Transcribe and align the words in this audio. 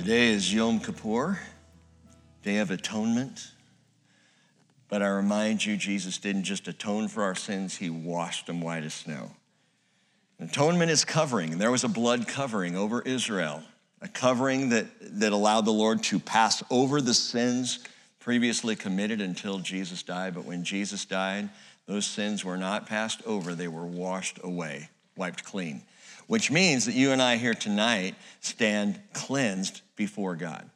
Today 0.00 0.28
is 0.28 0.50
Yom 0.50 0.80
Kippur, 0.80 1.38
Day 2.42 2.56
of 2.56 2.70
Atonement. 2.70 3.50
But 4.88 5.02
I 5.02 5.08
remind 5.08 5.62
you, 5.66 5.76
Jesus 5.76 6.16
didn't 6.16 6.44
just 6.44 6.68
atone 6.68 7.06
for 7.06 7.22
our 7.22 7.34
sins, 7.34 7.76
he 7.76 7.90
washed 7.90 8.46
them 8.46 8.62
white 8.62 8.82
as 8.82 8.94
snow. 8.94 9.32
Atonement 10.40 10.90
is 10.90 11.04
covering, 11.04 11.52
and 11.52 11.60
there 11.60 11.70
was 11.70 11.84
a 11.84 11.88
blood 11.88 12.26
covering 12.26 12.78
over 12.78 13.02
Israel, 13.02 13.62
a 14.00 14.08
covering 14.08 14.70
that, 14.70 14.86
that 15.20 15.34
allowed 15.34 15.66
the 15.66 15.70
Lord 15.70 16.02
to 16.04 16.18
pass 16.18 16.62
over 16.70 17.02
the 17.02 17.12
sins 17.12 17.80
previously 18.20 18.76
committed 18.76 19.20
until 19.20 19.58
Jesus 19.58 20.02
died. 20.02 20.34
But 20.34 20.46
when 20.46 20.64
Jesus 20.64 21.04
died, 21.04 21.50
those 21.84 22.06
sins 22.06 22.42
were 22.42 22.56
not 22.56 22.86
passed 22.86 23.20
over, 23.26 23.54
they 23.54 23.68
were 23.68 23.84
washed 23.84 24.40
away, 24.42 24.88
wiped 25.14 25.44
clean 25.44 25.82
which 26.30 26.48
means 26.48 26.86
that 26.86 26.94
you 26.94 27.10
and 27.10 27.20
I 27.20 27.38
here 27.38 27.54
tonight 27.54 28.14
stand 28.38 29.00
cleansed 29.12 29.80
before 29.96 30.36
God 30.36 30.70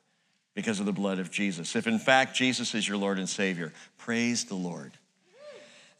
because 0.52 0.80
of 0.80 0.86
the 0.86 0.92
blood 0.92 1.20
of 1.20 1.30
Jesus. 1.30 1.77
If 1.77 1.86
in 1.86 2.00
fact 2.00 2.34
Jesus 2.34 2.74
is 2.74 2.88
your 2.88 2.96
Lord 2.96 3.20
and 3.20 3.28
Savior, 3.28 3.72
praise 3.96 4.46
the 4.46 4.56
Lord. 4.56 4.94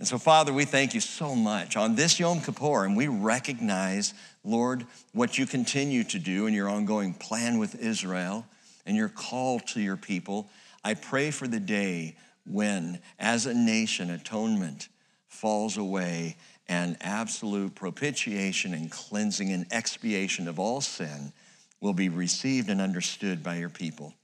And 0.01 0.09
so, 0.09 0.19
Father, 0.19 0.53
we 0.53 0.65
thank 0.65 0.93
you 0.93 1.01
so 1.01 1.37
much 1.37 1.77
on 1.77 1.95
this 1.95 2.19
Yom 2.19 2.41
Kippur, 2.41 2.85
and 2.85 2.97
we 2.97 3.07
recognize, 3.07 4.13
Lord, 4.43 4.87
what 5.13 5.39
you 5.39 5.47
continue 5.47 6.03
to 6.03 6.19
do 6.19 6.49
in 6.49 6.53
your 6.53 6.69
ongoing 6.69 7.15
plan 7.15 7.61
with 7.61 7.81
Israel 7.81 8.45
and 8.87 8.97
your 8.97 9.09
call 9.09 9.61
to 9.61 9.81
your 9.81 9.97
people. 9.97 10.49
I 10.83 10.95
pray 10.95 11.31
for 11.31 11.47
the 11.47 11.61
day 11.61 12.17
when, 12.45 12.99
as 13.21 13.47
a 13.47 13.55
nation, 13.55 14.11
atonement 14.11 14.89
falls 15.29 15.77
away 15.77 16.37
and 16.69 16.97
absolute 17.01 17.75
propitiation 17.75 18.73
and 18.73 18.91
cleansing 18.91 19.53
and 19.53 19.67
expiation 19.71 20.49
of 20.49 20.59
all 20.59 20.81
sin 20.81 21.33
will 21.81 21.93
be 21.93 22.09
received 22.09 22.71
and 22.71 22.81
understood 22.81 23.43
by 23.43 23.57
your 23.57 23.69
people. 23.69 24.15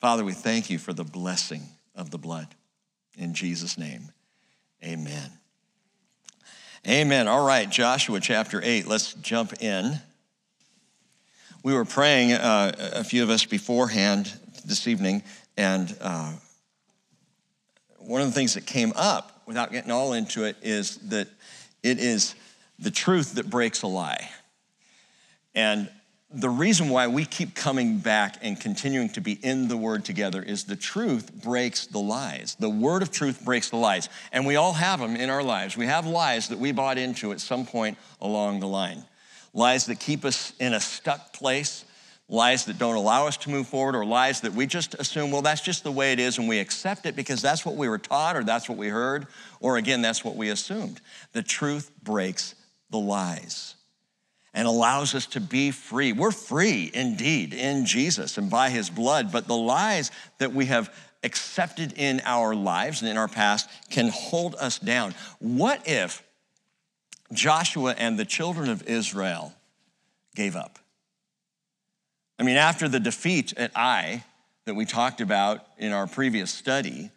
Father, 0.00 0.24
we 0.24 0.32
thank 0.32 0.68
you 0.68 0.78
for 0.78 0.92
the 0.92 1.04
blessing 1.04 1.62
of 1.94 2.10
the 2.10 2.18
blood. 2.18 2.48
In 3.16 3.34
Jesus' 3.34 3.78
name, 3.78 4.10
amen. 4.84 5.30
Amen. 6.86 7.28
All 7.28 7.46
right, 7.46 7.70
Joshua 7.70 8.18
chapter 8.20 8.60
8, 8.62 8.86
let's 8.86 9.14
jump 9.14 9.62
in. 9.62 10.00
We 11.62 11.74
were 11.74 11.84
praying, 11.84 12.32
uh, 12.32 12.72
a 12.94 13.04
few 13.04 13.22
of 13.22 13.30
us 13.30 13.44
beforehand 13.44 14.32
this 14.64 14.88
evening, 14.88 15.22
and 15.56 15.96
uh, 16.00 16.32
one 17.98 18.20
of 18.20 18.26
the 18.26 18.32
things 18.32 18.54
that 18.54 18.66
came 18.66 18.92
up 18.96 19.31
without 19.46 19.72
getting 19.72 19.90
all 19.90 20.12
into 20.12 20.44
it, 20.44 20.56
is 20.62 20.96
that 21.08 21.28
it 21.82 21.98
is 21.98 22.34
the 22.78 22.90
truth 22.90 23.34
that 23.34 23.50
breaks 23.50 23.82
a 23.82 23.86
lie. 23.86 24.28
And 25.54 25.88
the 26.34 26.48
reason 26.48 26.88
why 26.88 27.08
we 27.08 27.24
keep 27.24 27.54
coming 27.54 27.98
back 27.98 28.38
and 28.40 28.58
continuing 28.58 29.10
to 29.10 29.20
be 29.20 29.32
in 29.32 29.68
the 29.68 29.76
word 29.76 30.04
together 30.04 30.42
is 30.42 30.64
the 30.64 30.76
truth 30.76 31.30
breaks 31.42 31.86
the 31.86 31.98
lies. 31.98 32.56
The 32.58 32.70
word 32.70 33.02
of 33.02 33.10
truth 33.10 33.44
breaks 33.44 33.68
the 33.70 33.76
lies. 33.76 34.08
And 34.32 34.46
we 34.46 34.56
all 34.56 34.72
have 34.72 35.00
them 35.00 35.14
in 35.14 35.28
our 35.28 35.42
lives. 35.42 35.76
We 35.76 35.86
have 35.86 36.06
lies 36.06 36.48
that 36.48 36.58
we 36.58 36.72
bought 36.72 36.96
into 36.96 37.32
at 37.32 37.40
some 37.40 37.66
point 37.66 37.98
along 38.20 38.60
the 38.60 38.68
line. 38.68 39.04
Lies 39.52 39.86
that 39.86 40.00
keep 40.00 40.24
us 40.24 40.54
in 40.58 40.72
a 40.72 40.80
stuck 40.80 41.34
place, 41.34 41.84
lies 42.32 42.64
that 42.64 42.78
don't 42.78 42.96
allow 42.96 43.26
us 43.26 43.36
to 43.36 43.50
move 43.50 43.68
forward, 43.68 43.94
or 43.94 44.06
lies 44.06 44.40
that 44.40 44.54
we 44.54 44.66
just 44.66 44.94
assume, 44.94 45.30
well, 45.30 45.42
that's 45.42 45.60
just 45.60 45.84
the 45.84 45.92
way 45.92 46.12
it 46.12 46.18
is, 46.18 46.38
and 46.38 46.48
we 46.48 46.58
accept 46.58 47.04
it 47.04 47.14
because 47.14 47.42
that's 47.42 47.64
what 47.66 47.76
we 47.76 47.88
were 47.88 47.98
taught, 47.98 48.36
or 48.36 48.42
that's 48.42 48.70
what 48.70 48.78
we 48.78 48.88
heard, 48.88 49.26
or 49.60 49.76
again, 49.76 50.00
that's 50.00 50.24
what 50.24 50.34
we 50.34 50.48
assumed. 50.48 51.00
The 51.32 51.42
truth 51.42 51.90
breaks 52.02 52.54
the 52.90 52.98
lies 52.98 53.74
and 54.54 54.66
allows 54.66 55.14
us 55.14 55.26
to 55.26 55.40
be 55.40 55.70
free. 55.70 56.12
We're 56.14 56.30
free 56.30 56.90
indeed 56.92 57.52
in 57.52 57.84
Jesus 57.84 58.38
and 58.38 58.50
by 58.50 58.70
his 58.70 58.88
blood, 58.88 59.30
but 59.30 59.46
the 59.46 59.56
lies 59.56 60.10
that 60.38 60.54
we 60.54 60.66
have 60.66 60.92
accepted 61.22 61.92
in 61.96 62.22
our 62.24 62.54
lives 62.54 63.02
and 63.02 63.10
in 63.10 63.18
our 63.18 63.28
past 63.28 63.68
can 63.90 64.08
hold 64.08 64.54
us 64.54 64.78
down. 64.78 65.14
What 65.38 65.86
if 65.86 66.22
Joshua 67.30 67.94
and 67.96 68.18
the 68.18 68.24
children 68.24 68.70
of 68.70 68.88
Israel 68.88 69.52
gave 70.34 70.56
up? 70.56 70.78
I 72.38 72.42
mean, 72.42 72.56
after 72.56 72.88
the 72.88 73.00
defeat 73.00 73.52
at 73.56 73.70
Ai 73.76 74.24
that 74.64 74.74
we 74.74 74.84
talked 74.84 75.20
about 75.20 75.66
in 75.78 75.92
our 75.92 76.06
previous 76.06 76.50
study, 76.50 77.10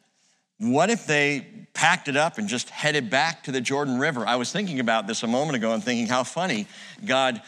what 0.58 0.90
if 0.90 1.06
they 1.06 1.68
packed 1.74 2.08
it 2.08 2.16
up 2.16 2.38
and 2.38 2.48
just 2.48 2.70
headed 2.70 3.10
back 3.10 3.44
to 3.44 3.52
the 3.52 3.62
Jordan 3.62 3.98
River? 3.98 4.26
I 4.26 4.36
was 4.36 4.52
thinking 4.52 4.80
about 4.80 5.08
this 5.08 5.24
a 5.24 5.28
moment 5.28 5.58
ago 5.58 5.74
and 5.74 5.84
thinking 5.84 6.08
how 6.08 6.24
funny 6.24 6.68
God 7.06 7.42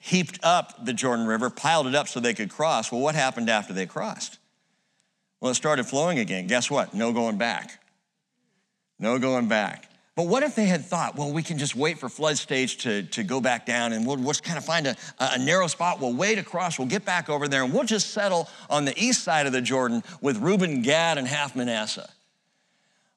heaped 0.00 0.38
up 0.42 0.84
the 0.84 0.92
Jordan 0.92 1.26
River, 1.26 1.48
piled 1.50 1.86
it 1.86 1.94
up 1.94 2.08
so 2.08 2.20
they 2.20 2.34
could 2.34 2.50
cross. 2.50 2.92
Well, 2.92 3.00
what 3.00 3.14
happened 3.14 3.48
after 3.48 3.72
they 3.72 3.86
crossed? 3.86 4.38
Well, 5.40 5.50
it 5.50 5.54
started 5.54 5.86
flowing 5.86 6.18
again. 6.18 6.46
Guess 6.46 6.70
what? 6.70 6.94
No 6.94 7.12
going 7.12 7.36
back. 7.38 7.82
No 8.98 9.18
going 9.18 9.48
back. 9.48 9.88
But 10.16 10.28
what 10.28 10.44
if 10.44 10.54
they 10.54 10.66
had 10.66 10.84
thought, 10.84 11.16
well, 11.16 11.32
we 11.32 11.42
can 11.42 11.58
just 11.58 11.74
wait 11.74 11.98
for 11.98 12.08
flood 12.08 12.38
stage 12.38 12.78
to, 12.78 13.02
to 13.02 13.24
go 13.24 13.40
back 13.40 13.66
down 13.66 13.92
and 13.92 14.06
we'll, 14.06 14.16
just 14.16 14.44
kind 14.44 14.56
of 14.56 14.64
find 14.64 14.86
a, 14.86 14.96
a 15.18 15.38
narrow 15.38 15.66
spot. 15.66 16.00
We'll 16.00 16.14
wade 16.14 16.38
across, 16.38 16.78
we'll 16.78 16.86
get 16.86 17.04
back 17.04 17.28
over 17.28 17.48
there, 17.48 17.64
and 17.64 17.72
we'll 17.72 17.84
just 17.84 18.10
settle 18.10 18.48
on 18.70 18.84
the 18.84 18.96
east 18.96 19.24
side 19.24 19.46
of 19.46 19.52
the 19.52 19.60
Jordan 19.60 20.04
with 20.20 20.38
Reuben, 20.38 20.82
Gad, 20.82 21.18
and 21.18 21.26
half 21.26 21.56
Manasseh. 21.56 22.08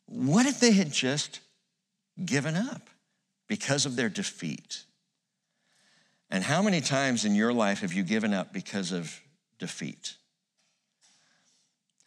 What 0.07 0.47
if 0.47 0.59
they 0.59 0.71
had 0.71 0.91
just 0.91 1.41
given 2.25 2.55
up 2.55 2.89
because 3.47 3.85
of 3.85 3.95
their 3.95 4.09
defeat? 4.09 4.83
And 6.31 6.43
how 6.43 6.63
many 6.63 6.81
times 6.81 7.25
in 7.25 7.35
your 7.35 7.53
life 7.53 7.81
have 7.81 7.93
you 7.93 8.03
given 8.03 8.33
up 8.33 8.51
because 8.51 8.91
of 8.91 9.21
defeat? 9.59 10.15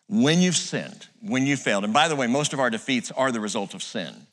When 0.09 0.41
you've 0.41 0.57
sinned, 0.57 1.07
when 1.22 1.47
you 1.47 1.57
failed, 1.57 1.84
and 1.84 1.95
by 1.95 2.09
the 2.09 2.17
way, 2.17 2.27
most 2.27 2.53
of 2.53 2.59
our 2.59 2.71
defeats 2.71 3.12
are 3.12 3.31
the 3.31 3.39
result 3.39 3.72
of 3.75 3.83
sin. 3.84 4.27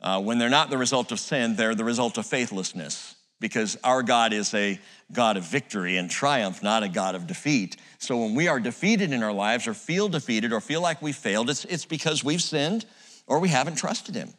Uh, 0.00 0.20
when 0.20 0.38
they're 0.38 0.48
not 0.48 0.70
the 0.70 0.78
result 0.78 1.12
of 1.12 1.20
sin, 1.20 1.56
they're 1.56 1.74
the 1.74 1.84
result 1.84 2.18
of 2.18 2.26
faithlessness 2.26 3.14
because 3.40 3.76
our 3.84 4.02
God 4.02 4.32
is 4.32 4.52
a 4.54 4.78
God 5.12 5.36
of 5.36 5.44
victory 5.44 5.96
and 5.96 6.10
triumph, 6.10 6.62
not 6.62 6.82
a 6.82 6.88
God 6.88 7.14
of 7.14 7.26
defeat. 7.26 7.76
So 7.98 8.18
when 8.18 8.34
we 8.34 8.48
are 8.48 8.60
defeated 8.60 9.12
in 9.12 9.22
our 9.22 9.32
lives 9.32 9.66
or 9.66 9.74
feel 9.74 10.08
defeated 10.08 10.52
or 10.52 10.60
feel 10.60 10.80
like 10.80 11.02
we 11.02 11.12
failed, 11.12 11.50
it's, 11.50 11.64
it's 11.66 11.84
because 11.84 12.24
we've 12.24 12.42
sinned 12.42 12.86
or 13.26 13.38
we 13.38 13.48
haven't 13.48 13.76
trusted 13.76 14.14
Him. 14.14 14.32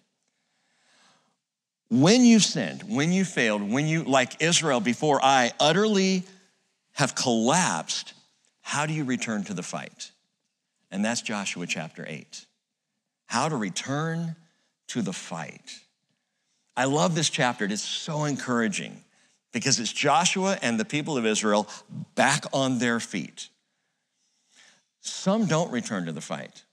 When 1.90 2.26
you've 2.26 2.44
sinned, 2.44 2.84
when 2.84 3.12
you 3.12 3.24
failed, 3.24 3.62
when 3.62 3.88
you, 3.88 4.04
like 4.04 4.42
Israel 4.42 4.80
before 4.80 5.24
Ai, 5.24 5.52
utterly 5.60 6.24
have 6.94 7.16
collapsed, 7.16 8.14
how 8.62 8.86
do 8.86 8.94
you 8.94 9.06
return 9.06 9.44
to 9.46 9.54
the 9.54 9.64
fight? 9.64 10.12
And 10.92 11.04
that's 11.06 11.22
Joshua 11.22 11.66
chapter 11.68 12.04
8. 12.08 12.46
How 13.28 13.48
to 13.48 13.56
return 13.56 14.36
to 14.88 15.02
the 15.02 15.14
fight. 15.14 15.80
I 16.76 16.86
love 16.86 17.16
this 17.16 17.30
chapter. 17.30 17.66
It 17.66 17.72
is 17.72 17.82
so 17.82 18.26
encouraging 18.26 19.04
because 19.52 19.80
it's 19.80 19.92
Joshua 19.92 20.58
and 20.62 20.80
the 20.80 20.86
people 20.86 21.18
of 21.18 21.26
Israel 21.26 21.68
back 22.16 22.46
on 22.54 22.80
their 22.80 23.00
feet. 23.00 23.50
Some 25.02 25.46
don't 25.46 25.72
return 25.72 26.06
to 26.06 26.12
the 26.12 26.22
fight. 26.22 26.64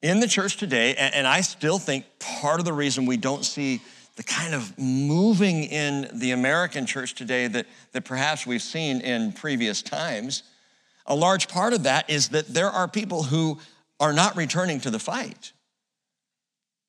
In 0.00 0.20
the 0.20 0.28
church 0.28 0.56
today, 0.56 0.94
and 0.94 1.26
I 1.26 1.40
still 1.40 1.78
think 1.78 2.04
part 2.20 2.60
of 2.60 2.64
the 2.64 2.72
reason 2.72 3.04
we 3.06 3.16
don't 3.16 3.44
see 3.44 3.80
the 4.14 4.22
kind 4.22 4.54
of 4.54 4.76
moving 4.78 5.64
in 5.64 6.08
the 6.12 6.32
American 6.32 6.86
church 6.86 7.14
today 7.14 7.48
that, 7.48 7.66
that 7.92 8.04
perhaps 8.04 8.46
we've 8.46 8.62
seen 8.62 9.00
in 9.00 9.32
previous 9.32 9.82
times, 9.82 10.44
a 11.06 11.14
large 11.14 11.48
part 11.48 11.72
of 11.72 11.84
that 11.84 12.08
is 12.10 12.28
that 12.28 12.46
there 12.48 12.70
are 12.70 12.86
people 12.86 13.24
who 13.24 13.58
are 13.98 14.12
not 14.12 14.36
returning 14.36 14.80
to 14.80 14.90
the 14.90 14.98
fight. 14.98 15.52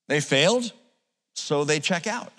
They 0.09 0.19
failed, 0.19 0.73
so 1.35 1.63
they 1.63 1.79
check 1.79 2.07
out. 2.07 2.33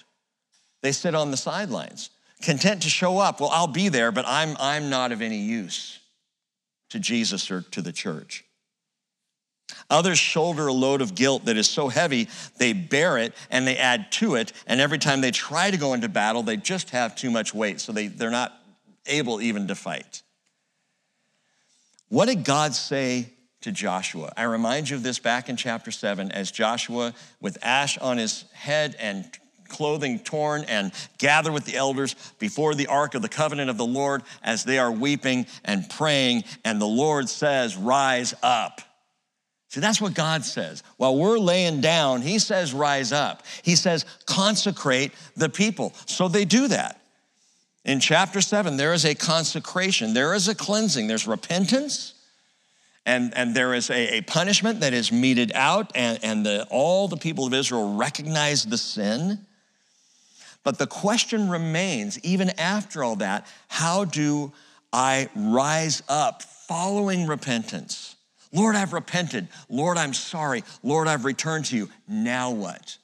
They 0.83 0.91
sit 0.91 1.15
on 1.15 1.31
the 1.31 1.37
sidelines, 1.37 2.11
content 2.43 2.83
to 2.83 2.91
show 2.91 3.19
up. 3.19 3.41
Well, 3.41 3.51
I'll 3.51 3.69
be 3.69 3.89
there, 3.89 4.11
but 4.11 4.25
I'm, 4.27 4.57
I'm 4.59 4.91
not 4.91 5.13
of 5.13 5.23
any 5.23 5.39
use 5.39 6.01
to 6.91 6.99
Jesus 6.99 7.49
or 7.49 7.63
to 7.63 7.81
the 7.81 7.93
church. 7.93 8.45
Others 9.89 10.19
shoulder 10.19 10.67
a 10.67 10.73
load 10.73 11.01
of 11.01 11.15
guilt 11.15 11.45
that 11.45 11.57
is 11.57 11.71
so 11.71 11.87
heavy, 11.87 12.29
they 12.59 12.73
bear 12.73 13.19
it 13.19 13.35
and 13.51 13.69
they 13.69 13.77
add 13.77 14.11
to 14.13 14.35
it. 14.35 14.53
And 14.67 14.81
every 14.81 14.99
time 14.99 15.21
they 15.21 15.31
try 15.31 15.71
to 15.71 15.77
go 15.77 15.95
into 15.95 16.09
battle, 16.09 16.43
they 16.43 16.57
just 16.57 16.91
have 16.91 17.15
too 17.15 17.31
much 17.31 17.55
weight, 17.55 17.81
so 17.81 17.93
they, 17.93 18.09
they're 18.09 18.31
not 18.31 18.53
able 19.07 19.41
even 19.41 19.69
to 19.69 19.77
fight. 19.77 20.23
What 22.09 22.27
did 22.27 22.45
God 22.45 22.75
say 22.75 23.31
to 23.63 23.73
Joshua. 23.73 24.33
I 24.37 24.45
remind 24.45 24.89
you 24.89 24.97
of 24.97 25.03
this 25.03 25.19
back 25.19 25.49
in 25.49 25.57
chapter 25.57 25.91
7 25.91 26.33
as 26.33 26.51
Joshua, 26.51 27.15
with 27.41 27.59
ash 27.63 27.99
on 27.99 28.19
his 28.19 28.45
head 28.53 28.97
and 28.99 29.31
clothing 29.69 30.19
torn, 30.19 30.65
and 30.65 30.93
gather 31.19 31.53
with 31.53 31.65
the 31.65 31.77
elders 31.77 32.15
before 32.39 32.75
the 32.75 32.89
ark 32.89 33.15
of 33.15 33.23
the 33.23 33.29
covenant 33.29 33.71
of 33.71 33.77
the 33.77 33.87
Lord 33.87 34.23
as 34.43 34.65
they 34.65 34.79
are 34.79 34.91
weeping 34.91 35.47
and 35.65 35.89
praying. 35.89 36.45
And 36.65 36.81
the 36.81 36.87
Lord 36.87 37.29
says, 37.29 37.77
Rise 37.77 38.35
up. 38.43 38.81
See, 39.69 39.81
that's 39.81 40.01
what 40.01 40.15
God 40.15 40.45
says. 40.45 40.83
While 40.97 41.17
we're 41.17 41.39
laying 41.39 41.81
down, 41.81 42.23
He 42.23 42.39
says, 42.41 42.75
Rise 42.75 43.13
up. 43.13 43.45
He 43.63 43.77
says, 43.77 44.05
Consecrate 44.27 45.13
the 45.37 45.49
people. 45.49 45.93
So 46.07 46.27
they 46.27 46.45
do 46.45 46.69
that. 46.69 47.01
In 47.85 48.01
chapter 48.01 48.41
seven, 48.41 48.77
there 48.77 48.93
is 48.93 49.05
a 49.05 49.15
consecration, 49.15 50.13
there 50.13 50.35
is 50.35 50.49
a 50.49 50.55
cleansing, 50.55 51.07
there's 51.07 51.27
repentance, 51.27 52.15
and, 53.07 53.37
and 53.37 53.55
there 53.55 53.75
is 53.75 53.91
a, 53.91 54.19
a 54.19 54.21
punishment 54.23 54.81
that 54.81 54.93
is 54.93 55.11
meted 55.11 55.53
out, 55.55 55.93
and, 55.95 56.19
and 56.23 56.45
the, 56.45 56.67
all 56.71 57.09
the 57.09 57.17
people 57.17 57.47
of 57.47 57.55
Israel 57.55 57.95
recognize 57.95 58.65
the 58.65 58.79
sin. 58.79 59.47
But 60.63 60.79
the 60.79 60.87
question 60.87 61.49
remains, 61.49 62.19
even 62.21 62.51
after 62.59 63.03
all 63.03 63.17
that, 63.17 63.47
how 63.69 64.05
do 64.05 64.53
I 64.93 65.31
rise 65.35 66.03
up 66.09 66.43
following 66.43 67.27
repentance? 67.27 68.17
Lord, 68.53 68.77
I've 68.77 68.93
repented. 68.93 69.49
Lord, 69.69 69.97
I'm 69.97 70.13
sorry. 70.13 70.65
Lord, 70.83 71.09
I've 71.09 71.25
returned 71.25 71.67
to 71.67 71.77
you. 71.77 71.89
Now 72.09 72.51
what? 72.51 72.99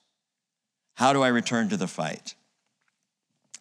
How 0.95 1.13
do 1.13 1.23
I 1.23 1.29
return 1.29 1.69
to 1.71 1.77
the 1.77 1.87
fight? 1.87 2.35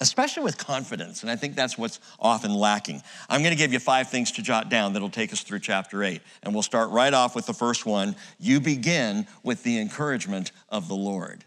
Especially 0.02 0.44
with 0.44 0.58
confidence, 0.58 1.22
and 1.22 1.32
I 1.32 1.38
think 1.38 1.56
that's 1.56 1.78
what's 1.78 2.00
often 2.20 2.54
lacking. 2.54 3.02
I'm 3.30 3.44
gonna 3.44 3.56
give 3.56 3.72
you 3.72 3.80
five 3.80 4.10
things 4.10 4.32
to 4.34 4.42
jot 4.42 4.70
down 4.70 4.94
that'll 4.94 5.10
take 5.10 5.32
us 5.32 5.42
through 5.42 5.60
chapter 5.60 6.04
eight. 6.04 6.22
And 6.44 6.54
we'll 6.54 6.64
start 6.64 6.90
right 6.90 7.14
off 7.14 7.36
with 7.36 7.46
the 7.46 7.54
first 7.54 7.86
one. 7.86 8.16
You 8.38 8.60
begin 8.60 9.26
with 9.44 9.64
the 9.64 9.80
encouragement 9.80 10.52
of 10.70 10.90
the 10.90 10.96
Lord. 10.96 11.46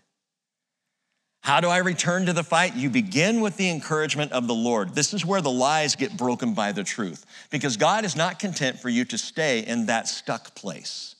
How 1.42 1.60
do 1.60 1.68
I 1.68 1.78
return 1.78 2.26
to 2.26 2.32
the 2.32 2.42
fight? 2.42 2.74
You 2.74 2.90
begin 2.90 3.40
with 3.40 3.56
the 3.56 3.70
encouragement 3.70 4.32
of 4.32 4.46
the 4.46 4.54
Lord. 4.54 4.94
This 4.94 5.14
is 5.14 5.24
where 5.24 5.40
the 5.40 5.50
lies 5.50 5.96
get 5.96 6.16
broken 6.16 6.52
by 6.52 6.72
the 6.72 6.84
truth 6.84 7.24
because 7.50 7.76
God 7.76 8.04
is 8.04 8.16
not 8.16 8.38
content 8.38 8.78
for 8.78 8.88
you 8.88 9.04
to 9.06 9.18
stay 9.18 9.60
in 9.60 9.86
that 9.86 10.08
stuck 10.08 10.54
place. 10.54 11.14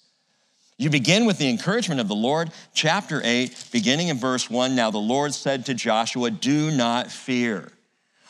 You 0.80 0.90
begin 0.90 1.26
with 1.26 1.38
the 1.38 1.50
encouragement 1.50 2.00
of 2.00 2.06
the 2.06 2.14
Lord. 2.14 2.52
Chapter 2.72 3.20
8, 3.22 3.64
beginning 3.72 4.08
in 4.08 4.16
verse 4.16 4.48
1 4.48 4.76
Now 4.76 4.92
the 4.92 4.98
Lord 4.98 5.34
said 5.34 5.66
to 5.66 5.74
Joshua, 5.74 6.30
Do 6.30 6.70
not 6.70 7.10
fear 7.10 7.72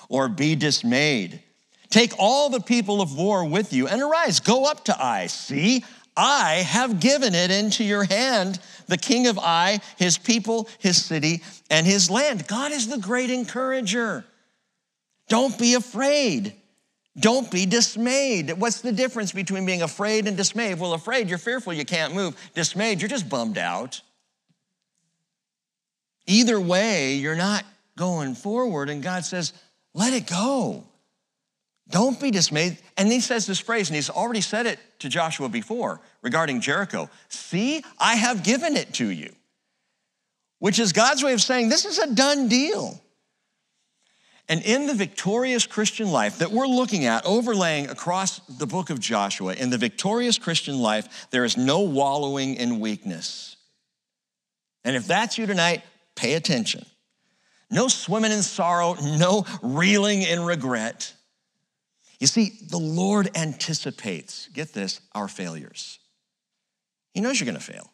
or 0.09 0.31
be 0.31 0.57
dismayed. 0.57 1.43
Take 1.91 2.15
all 2.19 2.49
the 2.49 2.61
people 2.61 3.03
of 3.03 3.17
war 3.17 3.45
with 3.45 3.75
you 3.75 3.87
and 3.87 4.01
arise, 4.01 4.41
go 4.41 4.65
up 4.65 4.87
to 4.87 4.99
Ai. 4.99 5.27
See, 5.27 5.85
I 6.17 6.55
have 6.67 7.01
given 7.01 7.35
it 7.35 7.51
into 7.51 7.85
your 7.85 8.05
hand, 8.05 8.59
the 8.87 8.97
king 8.97 9.27
of 9.27 9.39
Ai, 9.39 9.81
his 9.97 10.17
people, 10.17 10.69
his 10.79 11.03
city, 11.03 11.43
and 11.71 11.87
his 11.87 12.11
land. 12.11 12.47
God 12.47 12.73
is 12.73 12.89
the 12.89 12.99
great 12.99 13.31
encourager. 13.31 14.25
Don't 15.29 15.57
be 15.59 15.75
afraid. 15.75 16.55
Don't 17.17 17.51
be 17.51 17.67
dismayed. 17.67 18.53
What's 18.53 18.81
the 18.81 18.93
difference 18.93 19.33
between 19.33 19.67
being 19.67 19.83
afraid 19.83 20.27
and 20.27 20.37
dismayed? 20.37 20.79
Well, 20.79 20.95
afraid, 20.95 21.29
you're 21.29 21.39
fearful, 21.39 21.73
you 21.73 21.85
can't 21.85 22.15
move. 22.15 22.37
Dismayed, 22.55 23.01
you're 23.01 23.09
just 23.09 23.29
bummed 23.29 23.59
out. 23.59 24.01
Either 26.27 26.61
way, 26.61 27.15
you're 27.15 27.37
not 27.37 27.65
going 27.97 28.35
forward, 28.35 28.91
and 28.91 29.03
God 29.03 29.25
says, 29.25 29.53
let 29.95 30.13
it 30.13 30.27
go. 30.27 30.85
Don't 31.91 32.21
be 32.21 32.31
dismayed. 32.31 32.79
And 32.97 33.11
he 33.11 33.21
says 33.21 33.47
this 33.47 33.59
phrase, 33.59 33.89
and 33.89 33.97
he's 33.97 34.11
already 34.11 34.43
said 34.43 34.67
it 34.67 34.79
to 35.01 35.09
Joshua 35.09 35.49
before 35.49 36.01
regarding 36.23 36.61
Jericho 36.61 37.09
See, 37.29 37.83
I 37.99 38.17
have 38.17 38.43
given 38.43 38.77
it 38.77 38.95
to 38.95 39.09
you, 39.09 39.35
which 40.59 40.79
is 40.79 40.93
God's 40.93 41.25
way 41.25 41.33
of 41.33 41.41
saying 41.41 41.69
this 41.71 41.87
is 41.87 41.99
a 41.99 42.15
done 42.15 42.49
deal. 42.49 43.01
And 44.49 44.63
in 44.63 44.87
the 44.87 44.95
victorious 44.95 45.67
Christian 45.67 46.11
life 46.11 46.39
that 46.39 46.51
we're 46.51 46.67
looking 46.67 47.05
at, 47.05 47.27
overlaying 47.27 47.89
across 47.89 48.39
the 48.47 48.67
book 48.67 48.89
of 48.89 48.99
Joshua, 48.99 49.53
in 49.55 49.69
the 49.69 49.77
victorious 49.77 50.39
Christian 50.39 50.79
life, 50.79 51.29
there 51.31 51.45
is 51.45 51.59
no 51.59 51.81
wallowing 51.81 52.55
in 52.55 52.81
weakness. 52.81 53.57
And 54.85 54.97
if 54.97 55.07
that's 55.07 55.37
you 55.37 55.47
tonight, 55.47 55.83
pay 56.17 56.33
attention. 56.33 56.87
No 57.71 57.89
swimming 57.89 58.33
in 58.33 58.43
sorrow, 58.43 58.97
no 59.19 59.45
reeling 59.61 60.23
in 60.23 60.43
regret. 60.43 61.13
You 62.19 62.27
see, 62.27 62.53
the 62.69 62.79
Lord 62.79 63.37
anticipates, 63.37 64.49
get 64.55 64.73
this, 64.73 65.01
our 65.15 65.29
failures. 65.29 65.99
He 67.13 67.21
knows 67.21 67.39
you're 67.39 67.47
gonna 67.47 67.61
fail. 67.61 67.93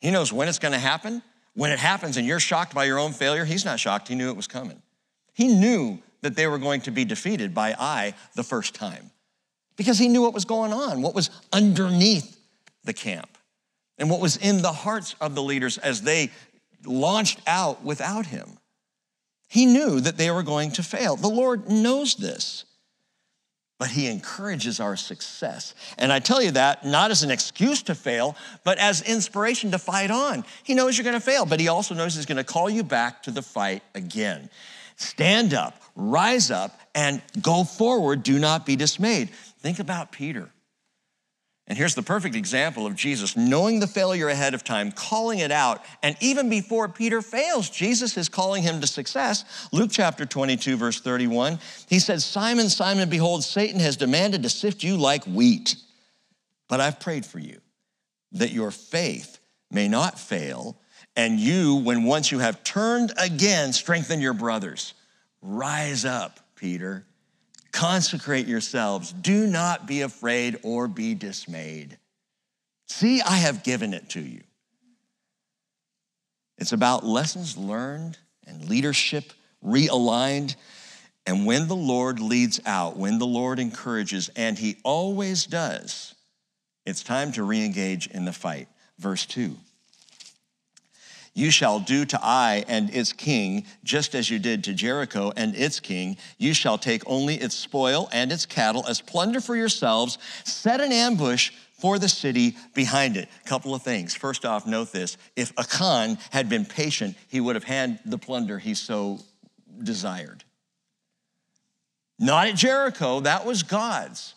He 0.00 0.10
knows 0.10 0.30
when 0.30 0.48
it's 0.48 0.58
gonna 0.58 0.78
happen. 0.78 1.22
When 1.54 1.72
it 1.72 1.78
happens 1.78 2.16
and 2.16 2.26
you're 2.26 2.38
shocked 2.38 2.74
by 2.74 2.84
your 2.84 2.98
own 2.98 3.12
failure, 3.12 3.44
He's 3.44 3.64
not 3.64 3.80
shocked. 3.80 4.08
He 4.08 4.14
knew 4.14 4.28
it 4.28 4.36
was 4.36 4.46
coming. 4.46 4.82
He 5.32 5.48
knew 5.48 5.98
that 6.22 6.36
they 6.36 6.46
were 6.46 6.58
going 6.58 6.82
to 6.82 6.90
be 6.90 7.04
defeated 7.04 7.54
by 7.54 7.72
Ai 7.72 8.14
the 8.34 8.42
first 8.42 8.74
time 8.74 9.10
because 9.76 9.98
He 9.98 10.08
knew 10.08 10.22
what 10.22 10.34
was 10.34 10.44
going 10.44 10.72
on, 10.72 11.02
what 11.02 11.14
was 11.14 11.30
underneath 11.52 12.38
the 12.84 12.92
camp, 12.92 13.38
and 13.98 14.10
what 14.10 14.20
was 14.20 14.36
in 14.36 14.62
the 14.62 14.72
hearts 14.72 15.14
of 15.20 15.34
the 15.34 15.42
leaders 15.42 15.78
as 15.78 16.02
they 16.02 16.30
launched 16.84 17.40
out 17.46 17.82
without 17.82 18.26
Him. 18.26 18.58
He 19.48 19.66
knew 19.66 20.00
that 20.00 20.16
they 20.16 20.30
were 20.30 20.42
going 20.42 20.72
to 20.72 20.82
fail. 20.82 21.16
The 21.16 21.28
Lord 21.28 21.68
knows 21.68 22.14
this 22.14 22.64
but 23.80 23.88
he 23.88 24.08
encourages 24.08 24.78
our 24.78 24.94
success. 24.94 25.74
And 25.96 26.12
I 26.12 26.18
tell 26.18 26.42
you 26.42 26.50
that 26.50 26.84
not 26.84 27.10
as 27.10 27.22
an 27.22 27.30
excuse 27.30 27.82
to 27.84 27.94
fail, 27.94 28.36
but 28.62 28.76
as 28.76 29.00
inspiration 29.00 29.70
to 29.70 29.78
fight 29.78 30.10
on. 30.10 30.44
He 30.64 30.74
knows 30.74 30.98
you're 30.98 31.04
gonna 31.06 31.18
fail, 31.18 31.46
but 31.46 31.60
he 31.60 31.68
also 31.68 31.94
knows 31.94 32.14
he's 32.14 32.26
gonna 32.26 32.44
call 32.44 32.68
you 32.68 32.84
back 32.84 33.22
to 33.22 33.30
the 33.30 33.40
fight 33.40 33.82
again. 33.94 34.50
Stand 35.00 35.54
up, 35.54 35.80
rise 35.96 36.50
up, 36.50 36.78
and 36.94 37.22
go 37.40 37.64
forward. 37.64 38.22
Do 38.22 38.38
not 38.38 38.66
be 38.66 38.76
dismayed. 38.76 39.30
Think 39.60 39.78
about 39.78 40.12
Peter. 40.12 40.50
And 41.66 41.78
here's 41.78 41.94
the 41.94 42.02
perfect 42.02 42.34
example 42.34 42.84
of 42.84 42.96
Jesus 42.96 43.36
knowing 43.36 43.80
the 43.80 43.86
failure 43.86 44.28
ahead 44.28 44.54
of 44.54 44.64
time, 44.64 44.92
calling 44.92 45.38
it 45.38 45.52
out, 45.52 45.82
and 46.02 46.16
even 46.20 46.50
before 46.50 46.88
Peter 46.88 47.22
fails, 47.22 47.70
Jesus 47.70 48.16
is 48.16 48.28
calling 48.28 48.62
him 48.62 48.80
to 48.80 48.86
success. 48.86 49.68
Luke 49.72 49.90
chapter 49.92 50.26
22, 50.26 50.76
verse 50.76 51.00
31, 51.00 51.60
he 51.88 51.98
said, 52.00 52.20
Simon, 52.20 52.68
Simon, 52.68 53.08
behold, 53.08 53.44
Satan 53.44 53.80
has 53.80 53.96
demanded 53.96 54.42
to 54.42 54.50
sift 54.50 54.82
you 54.82 54.96
like 54.96 55.24
wheat, 55.24 55.76
but 56.68 56.80
I've 56.80 57.00
prayed 57.00 57.24
for 57.24 57.38
you 57.38 57.60
that 58.32 58.50
your 58.50 58.70
faith 58.70 59.38
may 59.70 59.88
not 59.88 60.18
fail, 60.18 60.76
and 61.14 61.38
you, 61.38 61.76
when 61.76 62.02
once 62.02 62.32
you 62.32 62.40
have 62.40 62.64
turned 62.64 63.12
again, 63.16 63.72
strengthen 63.72 64.20
your 64.20 64.34
brothers. 64.34 64.94
Rise 65.42 66.04
up, 66.04 66.40
Peter. 66.56 67.04
Consecrate 67.72 68.46
yourselves. 68.46 69.12
Do 69.12 69.46
not 69.46 69.86
be 69.86 70.02
afraid 70.02 70.58
or 70.62 70.88
be 70.88 71.14
dismayed. 71.14 71.98
See, 72.88 73.22
I 73.22 73.36
have 73.36 73.62
given 73.62 73.94
it 73.94 74.10
to 74.10 74.20
you. 74.20 74.40
It's 76.58 76.72
about 76.72 77.06
lessons 77.06 77.56
learned 77.56 78.18
and 78.46 78.68
leadership 78.68 79.32
realigned. 79.64 80.56
And 81.26 81.46
when 81.46 81.68
the 81.68 81.76
Lord 81.76 82.20
leads 82.20 82.60
out, 82.66 82.96
when 82.96 83.18
the 83.18 83.26
Lord 83.26 83.58
encourages, 83.58 84.28
and 84.36 84.58
He 84.58 84.76
always 84.82 85.46
does, 85.46 86.14
it's 86.84 87.02
time 87.02 87.32
to 87.32 87.44
re 87.44 87.64
engage 87.64 88.08
in 88.08 88.24
the 88.24 88.32
fight. 88.32 88.68
Verse 88.98 89.24
2 89.26 89.56
you 91.34 91.50
shall 91.50 91.78
do 91.78 92.04
to 92.04 92.18
Ai 92.22 92.64
and 92.66 92.90
its 92.94 93.12
king 93.12 93.64
just 93.84 94.14
as 94.14 94.28
you 94.28 94.38
did 94.38 94.64
to 94.64 94.74
Jericho 94.74 95.32
and 95.36 95.54
its 95.54 95.78
king. 95.78 96.16
You 96.38 96.54
shall 96.54 96.76
take 96.76 97.02
only 97.06 97.36
its 97.36 97.54
spoil 97.54 98.08
and 98.12 98.32
its 98.32 98.46
cattle 98.46 98.84
as 98.86 99.00
plunder 99.00 99.40
for 99.40 99.56
yourselves. 99.56 100.18
Set 100.44 100.80
an 100.80 100.92
ambush 100.92 101.52
for 101.78 101.98
the 101.98 102.08
city 102.08 102.56
behind 102.74 103.16
it. 103.16 103.28
Couple 103.44 103.74
of 103.74 103.82
things. 103.82 104.14
First 104.14 104.44
off, 104.44 104.66
note 104.66 104.92
this 104.92 105.16
if 105.36 105.52
Achan 105.58 106.18
had 106.30 106.48
been 106.48 106.64
patient, 106.64 107.16
he 107.28 107.40
would 107.40 107.56
have 107.56 107.64
had 107.64 108.00
the 108.04 108.18
plunder 108.18 108.58
he 108.58 108.74
so 108.74 109.18
desired. 109.82 110.44
Not 112.18 112.48
at 112.48 112.56
Jericho, 112.56 113.20
that 113.20 113.46
was 113.46 113.62
God's. 113.62 114.34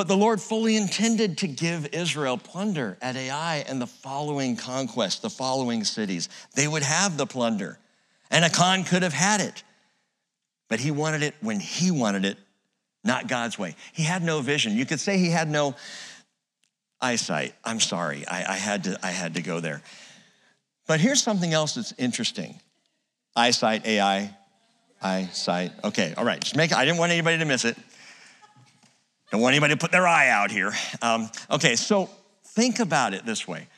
But 0.00 0.08
the 0.08 0.16
Lord 0.16 0.40
fully 0.40 0.78
intended 0.78 1.36
to 1.36 1.46
give 1.46 1.92
Israel 1.92 2.38
plunder 2.38 2.96
at 3.02 3.16
Ai 3.16 3.56
and 3.68 3.82
the 3.82 3.86
following 3.86 4.56
conquest, 4.56 5.20
the 5.20 5.28
following 5.28 5.84
cities. 5.84 6.30
They 6.54 6.66
would 6.66 6.82
have 6.82 7.18
the 7.18 7.26
plunder, 7.26 7.78
and 8.30 8.42
Achan 8.42 8.84
could 8.84 9.02
have 9.02 9.12
had 9.12 9.42
it. 9.42 9.62
But 10.70 10.80
he 10.80 10.90
wanted 10.90 11.22
it 11.22 11.34
when 11.42 11.60
he 11.60 11.90
wanted 11.90 12.24
it, 12.24 12.38
not 13.04 13.28
God's 13.28 13.58
way. 13.58 13.76
He 13.92 14.02
had 14.02 14.22
no 14.22 14.40
vision. 14.40 14.74
You 14.74 14.86
could 14.86 15.00
say 15.00 15.18
he 15.18 15.28
had 15.28 15.50
no 15.50 15.74
eyesight. 17.02 17.54
I'm 17.62 17.78
sorry, 17.78 18.26
I, 18.26 18.54
I 18.54 18.56
had, 18.56 18.84
to, 18.84 18.98
I 19.02 19.10
had 19.10 19.34
to 19.34 19.42
go 19.42 19.60
there. 19.60 19.82
But 20.86 21.00
here's 21.00 21.22
something 21.22 21.52
else 21.52 21.74
that's 21.74 21.92
interesting 21.98 22.58
eyesight, 23.36 23.84
AI, 23.84 24.34
eyesight. 25.02 25.72
Okay, 25.84 26.14
all 26.16 26.24
right, 26.24 26.40
just 26.40 26.56
make 26.56 26.72
I 26.72 26.86
didn't 26.86 26.96
want 26.96 27.12
anybody 27.12 27.36
to 27.36 27.44
miss 27.44 27.66
it. 27.66 27.76
Don't 29.30 29.40
want 29.40 29.54
anybody 29.54 29.74
to 29.74 29.78
put 29.78 29.92
their 29.92 30.06
eye 30.06 30.28
out 30.28 30.50
here. 30.50 30.72
Um, 31.02 31.30
okay, 31.50 31.76
so 31.76 32.10
think 32.44 32.80
about 32.80 33.14
it 33.14 33.24
this 33.24 33.46
way 33.46 33.68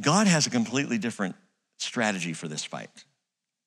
God 0.00 0.26
has 0.26 0.46
a 0.46 0.50
completely 0.50 0.98
different 0.98 1.36
strategy 1.78 2.32
for 2.32 2.48
this 2.48 2.64
fight. 2.64 2.90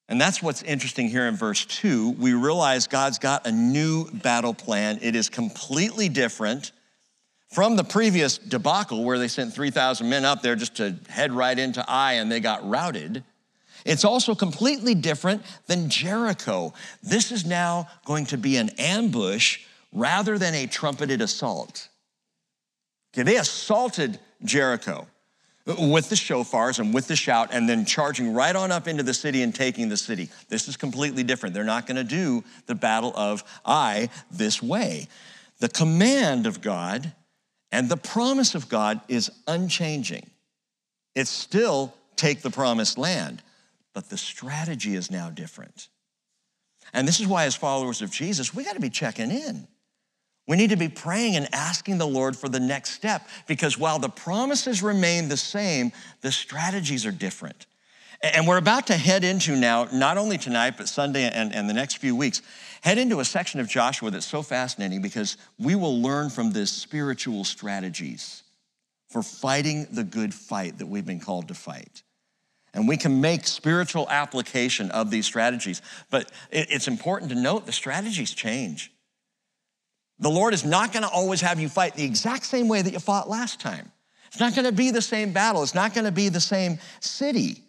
And 0.08 0.22
that's 0.22 0.42
what's 0.42 0.62
interesting 0.62 1.10
here 1.10 1.28
in 1.28 1.36
verse 1.36 1.66
two. 1.66 2.12
We 2.12 2.34
realize 2.34 2.88
God's 2.88 3.18
got 3.18 3.48
a 3.48 3.52
new 3.52 4.10
battle 4.12 4.54
plan. 4.54 5.00
It 5.02 5.16
is 5.16 5.30
completely 5.30 6.10
different 6.10 6.72
from 7.52 7.76
the 7.76 7.84
previous 7.84 8.38
debacle 8.38 9.04
where 9.04 9.18
they 9.18 9.28
sent 9.28 9.54
3,000 9.54 10.08
men 10.08 10.26
up 10.26 10.42
there 10.42 10.56
just 10.56 10.76
to 10.76 10.96
head 11.10 11.32
right 11.32 11.58
into 11.58 11.84
Ai 11.88 12.14
and 12.14 12.32
they 12.32 12.40
got 12.40 12.68
routed. 12.68 13.24
It's 13.84 14.04
also 14.04 14.36
completely 14.36 14.96
different 14.96 15.44
than 15.68 15.90
Jericho. 15.90 16.74
This 17.02 17.32
is 17.32 17.46
now 17.46 17.88
going 18.06 18.26
to 18.28 18.38
be 18.38 18.58
an 18.58 18.70
ambush 18.78 19.60
rather 19.96 20.38
than 20.38 20.54
a 20.54 20.68
trumpeted 20.68 21.22
assault. 21.22 21.90
Okay, 23.14 23.24
they 23.24 23.38
assaulted 23.38 24.20
Jericho 24.44 25.08
with 25.66 26.10
the 26.10 26.16
shofars 26.16 26.78
and 26.78 26.94
with 26.94 27.08
the 27.08 27.16
shout 27.16 27.50
and 27.52 27.68
then 27.68 27.86
charging 27.86 28.34
right 28.34 28.56
on 28.56 28.72
up 28.72 28.88
into 28.88 29.02
the 29.02 29.14
city 29.14 29.42
and 29.42 29.56
taking 29.56 29.90
the 29.90 29.98
city. 29.98 30.30
This 30.50 30.68
is 30.68 30.78
completely 30.78 31.24
different. 31.24 31.56
They're 31.56 31.64
not 31.64 31.88
going 31.88 31.96
to 31.96 32.04
do 32.04 32.44
the 32.68 32.76
battle 32.76 33.14
of 33.16 33.44
Ai 33.66 34.10
this 34.30 34.62
way. 34.62 35.08
The 35.60 35.70
command 35.70 36.46
of 36.46 36.62
God 36.62 37.14
and 37.72 37.90
the 37.90 37.98
promise 37.98 38.54
of 38.54 38.70
God 38.70 39.02
is 39.08 39.32
unchanging. 39.48 40.30
It's 41.16 41.32
still 41.32 41.96
take 42.18 42.42
the 42.42 42.52
promised 42.52 42.98
land, 42.98 43.42
but 43.94 44.10
the 44.10 44.18
strategy 44.18 44.94
is 44.94 45.10
now 45.10 45.30
different. 45.30 45.88
And 46.94 47.08
this 47.08 47.20
is 47.20 47.28
why, 47.28 47.46
as 47.46 47.56
followers 47.56 48.02
of 48.02 48.12
Jesus, 48.12 48.54
we 48.54 48.64
got 48.64 48.74
to 48.74 48.82
be 48.82 48.90
checking 48.90 49.32
in. 49.32 49.68
We 50.48 50.58
need 50.58 50.70
to 50.70 50.76
be 50.76 50.90
praying 50.90 51.36
and 51.36 51.48
asking 51.54 51.98
the 51.98 52.08
Lord 52.08 52.36
for 52.36 52.48
the 52.48 52.60
next 52.60 52.92
step 52.92 53.28
because 53.48 53.78
while 53.78 53.98
the 53.98 54.10
promises 54.10 54.84
remain 54.84 55.28
the 55.28 55.38
same, 55.38 55.92
the 56.22 56.32
strategies 56.32 57.06
are 57.06 57.12
different. 57.12 57.66
And 58.22 58.48
we're 58.48 58.58
about 58.58 58.88
to 58.88 58.96
head 58.96 59.24
into 59.24 59.56
now, 59.56 59.88
not 59.92 60.18
only 60.18 60.38
tonight, 60.38 60.76
but 60.78 60.88
Sunday 60.88 61.30
and, 61.30 61.54
and 61.54 61.70
the 61.70 61.74
next 61.74 61.98
few 61.98 62.16
weeks, 62.16 62.42
head 62.82 62.98
into 62.98 63.20
a 63.20 63.26
section 63.26 63.60
of 63.60 63.68
Joshua 63.68 64.12
that's 64.12 64.26
so 64.26 64.42
fascinating 64.42 65.02
because 65.02 65.38
we 65.60 65.76
will 65.76 66.02
learn 66.02 66.30
from 66.30 66.52
this 66.52 66.72
spiritual 66.72 67.44
strategies 67.44 68.44
for 69.10 69.22
fighting 69.22 69.88
the 69.92 70.04
good 70.04 70.34
fight 70.34 70.78
that 70.78 70.88
we've 70.88 71.06
been 71.06 71.20
called 71.20 71.48
to 71.48 71.54
fight. 71.54 72.04
And 72.74 72.88
we 72.88 72.98
can 72.98 73.22
make 73.22 73.48
spiritual 73.48 74.08
application 74.10 74.92
of 74.92 75.10
these 75.10 75.26
strategies. 75.26 75.82
But 76.10 76.32
it's 76.52 76.88
important 76.88 77.32
to 77.32 77.38
note 77.38 77.66
the 77.66 77.72
strategies 77.72 78.34
change. 78.34 78.92
The 80.20 80.30
Lord 80.30 80.54
is 80.54 80.64
not 80.64 80.94
going 80.94 81.04
to 81.04 81.10
always 81.10 81.42
have 81.42 81.60
you 81.60 81.70
fight 81.70 81.96
the 81.96 82.04
exact 82.04 82.46
same 82.46 82.68
way 82.68 82.82
that 82.82 82.94
you 82.94 83.00
fought 83.00 83.30
last 83.30 83.60
time. 83.60 83.92
It's 84.28 84.40
not 84.40 84.56
going 84.56 84.66
to 84.66 84.72
be 84.72 84.92
the 84.92 85.02
same 85.02 85.34
battle, 85.34 85.64
it's 85.64 85.76
not 85.76 85.94
going 85.94 86.06
to 86.06 86.12
be 86.12 86.30
the 86.30 86.42
same 86.42 86.80
city. 87.00 87.62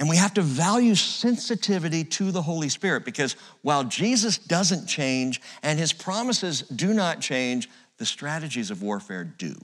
And 0.00 0.08
we 0.08 0.16
have 0.16 0.34
to 0.34 0.42
value 0.42 0.94
sensitivity 0.94 2.04
to 2.04 2.30
the 2.30 2.40
Holy 2.40 2.68
Spirit 2.68 3.04
because 3.04 3.34
while 3.62 3.82
Jesus 3.82 4.38
doesn't 4.38 4.86
change 4.86 5.40
and 5.62 5.76
his 5.76 5.92
promises 5.92 6.62
do 6.62 6.94
not 6.94 7.20
change, 7.20 7.68
the 7.96 8.06
strategies 8.06 8.70
of 8.70 8.80
warfare 8.80 9.24
do. 9.24 9.56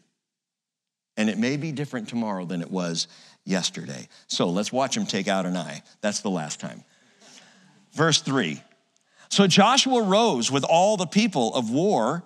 And 1.17 1.31
it 1.31 1.39
may 1.39 1.57
be 1.57 1.71
different 1.71 2.09
tomorrow 2.09 2.45
than 2.45 2.63
it 2.63 2.71
was 2.71 3.07
yesterday. 3.45 4.09
So 4.27 4.49
let's 4.49 4.73
watch 4.73 4.97
him 4.97 5.07
take 5.07 5.29
out 5.29 5.47
an 5.47 5.57
eye. 5.57 5.83
That's 6.01 6.21
the 6.21 6.31
last 6.31 6.59
time. 6.59 6.83
Verse 7.93 8.21
three 8.21 8.61
so 9.29 9.47
Joshua 9.47 10.03
rose 10.03 10.51
with 10.51 10.65
all 10.65 10.97
the 10.97 11.07
people 11.07 11.55
of 11.55 11.71
war 11.71 12.23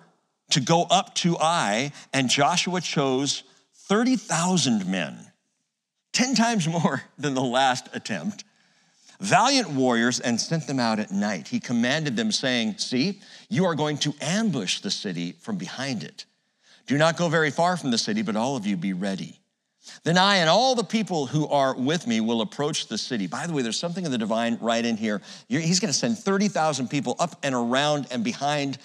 to 0.51 0.59
go 0.59 0.83
up 0.89 1.15
to 1.15 1.37
Ai, 1.37 1.91
and 2.13 2.29
Joshua 2.29 2.81
chose 2.81 3.43
30,000 3.73 4.87
men, 4.87 5.17
10 6.13 6.35
times 6.35 6.67
more 6.67 7.03
than 7.17 7.33
the 7.33 7.41
last 7.41 7.87
attempt, 7.93 8.43
valiant 9.19 9.69
warriors, 9.69 10.19
and 10.19 10.39
sent 10.39 10.67
them 10.67 10.79
out 10.79 10.99
at 10.99 11.11
night. 11.11 11.47
He 11.47 11.59
commanded 11.59 12.15
them, 12.15 12.31
saying, 12.31 12.77
See, 12.77 13.21
you 13.49 13.65
are 13.65 13.75
going 13.75 13.97
to 13.99 14.13
ambush 14.21 14.81
the 14.81 14.91
city 14.91 15.33
from 15.33 15.57
behind 15.57 16.03
it. 16.03 16.25
Do 16.87 16.97
not 16.97 17.17
go 17.17 17.29
very 17.29 17.51
far 17.51 17.77
from 17.77 17.91
the 17.91 17.97
city, 17.97 18.21
but 18.21 18.35
all 18.35 18.55
of 18.55 18.65
you 18.65 18.75
be 18.75 18.93
ready. 18.93 19.38
Then 20.03 20.17
I 20.17 20.37
and 20.37 20.49
all 20.49 20.75
the 20.75 20.83
people 20.83 21.25
who 21.25 21.47
are 21.47 21.75
with 21.75 22.07
me 22.07 22.21
will 22.21 22.41
approach 22.41 22.87
the 22.87 22.97
city. 22.97 23.27
By 23.27 23.47
the 23.47 23.53
way, 23.53 23.61
there's 23.61 23.79
something 23.79 24.05
in 24.05 24.11
the 24.11 24.17
divine 24.17 24.57
right 24.61 24.83
in 24.83 24.97
here. 24.97 25.21
He's 25.47 25.79
going 25.79 25.91
to 25.91 25.97
send 25.97 26.17
30,000 26.17 26.89
people 26.89 27.15
up 27.19 27.37
and 27.43 27.53
around 27.53 28.07
and 28.11 28.23
behind 28.23 28.77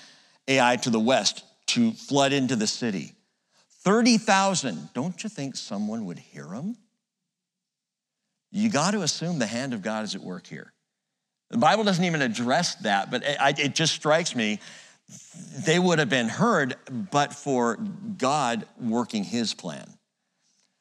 Ai 0.49 0.77
to 0.77 0.91
the 0.91 1.01
west 1.01 1.45
to 1.69 1.93
flood 1.93 2.33
into 2.33 2.57
the 2.57 2.67
city. 2.67 3.13
30,000. 3.83 4.91
Don't 4.95 5.23
you 5.23 5.29
think 5.29 5.57
someone 5.57 6.07
would 6.07 6.19
hear 6.19 6.45
them? 6.47 6.77
You 8.51 8.71
got 8.71 8.93
to 8.93 9.03
assume 9.03 9.39
the 9.39 9.47
hand 9.47 9.75
of 9.75 9.83
God 9.83 10.05
is 10.05 10.15
at 10.15 10.21
work 10.21 10.47
here. 10.47 10.73
The 11.51 11.59
Bible 11.59 11.85
doesn't 11.85 12.05
even 12.05 12.23
address 12.23 12.77
that, 12.77 13.11
but 13.11 13.23
it 13.25 13.75
just 13.75 13.93
strikes 13.93 14.35
me 14.35 14.61
they 15.67 15.79
would 15.79 15.99
have 15.99 16.09
been 16.09 16.29
heard, 16.29 16.77
but 17.11 17.35
for 17.35 17.77
God 18.17 18.67
working 18.81 19.23
his 19.23 19.53
plan. 19.53 19.87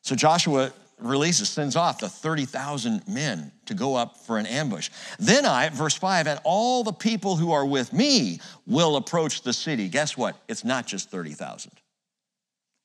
So 0.03 0.15
Joshua 0.15 0.71
releases, 0.99 1.49
sends 1.49 1.75
off 1.75 1.99
the 1.99 2.09
30,000 2.09 3.07
men 3.07 3.51
to 3.65 3.73
go 3.73 3.95
up 3.95 4.17
for 4.17 4.37
an 4.37 4.45
ambush. 4.45 4.89
Then 5.17 5.45
I, 5.45 5.69
verse 5.69 5.95
5, 5.95 6.27
and 6.27 6.39
all 6.43 6.83
the 6.83 6.93
people 6.93 7.35
who 7.35 7.51
are 7.51 7.65
with 7.65 7.91
me 7.93 8.39
will 8.67 8.97
approach 8.97 9.41
the 9.41 9.53
city. 9.53 9.87
Guess 9.87 10.17
what? 10.17 10.35
It's 10.47 10.63
not 10.63 10.85
just 10.85 11.09
30,000. 11.09 11.71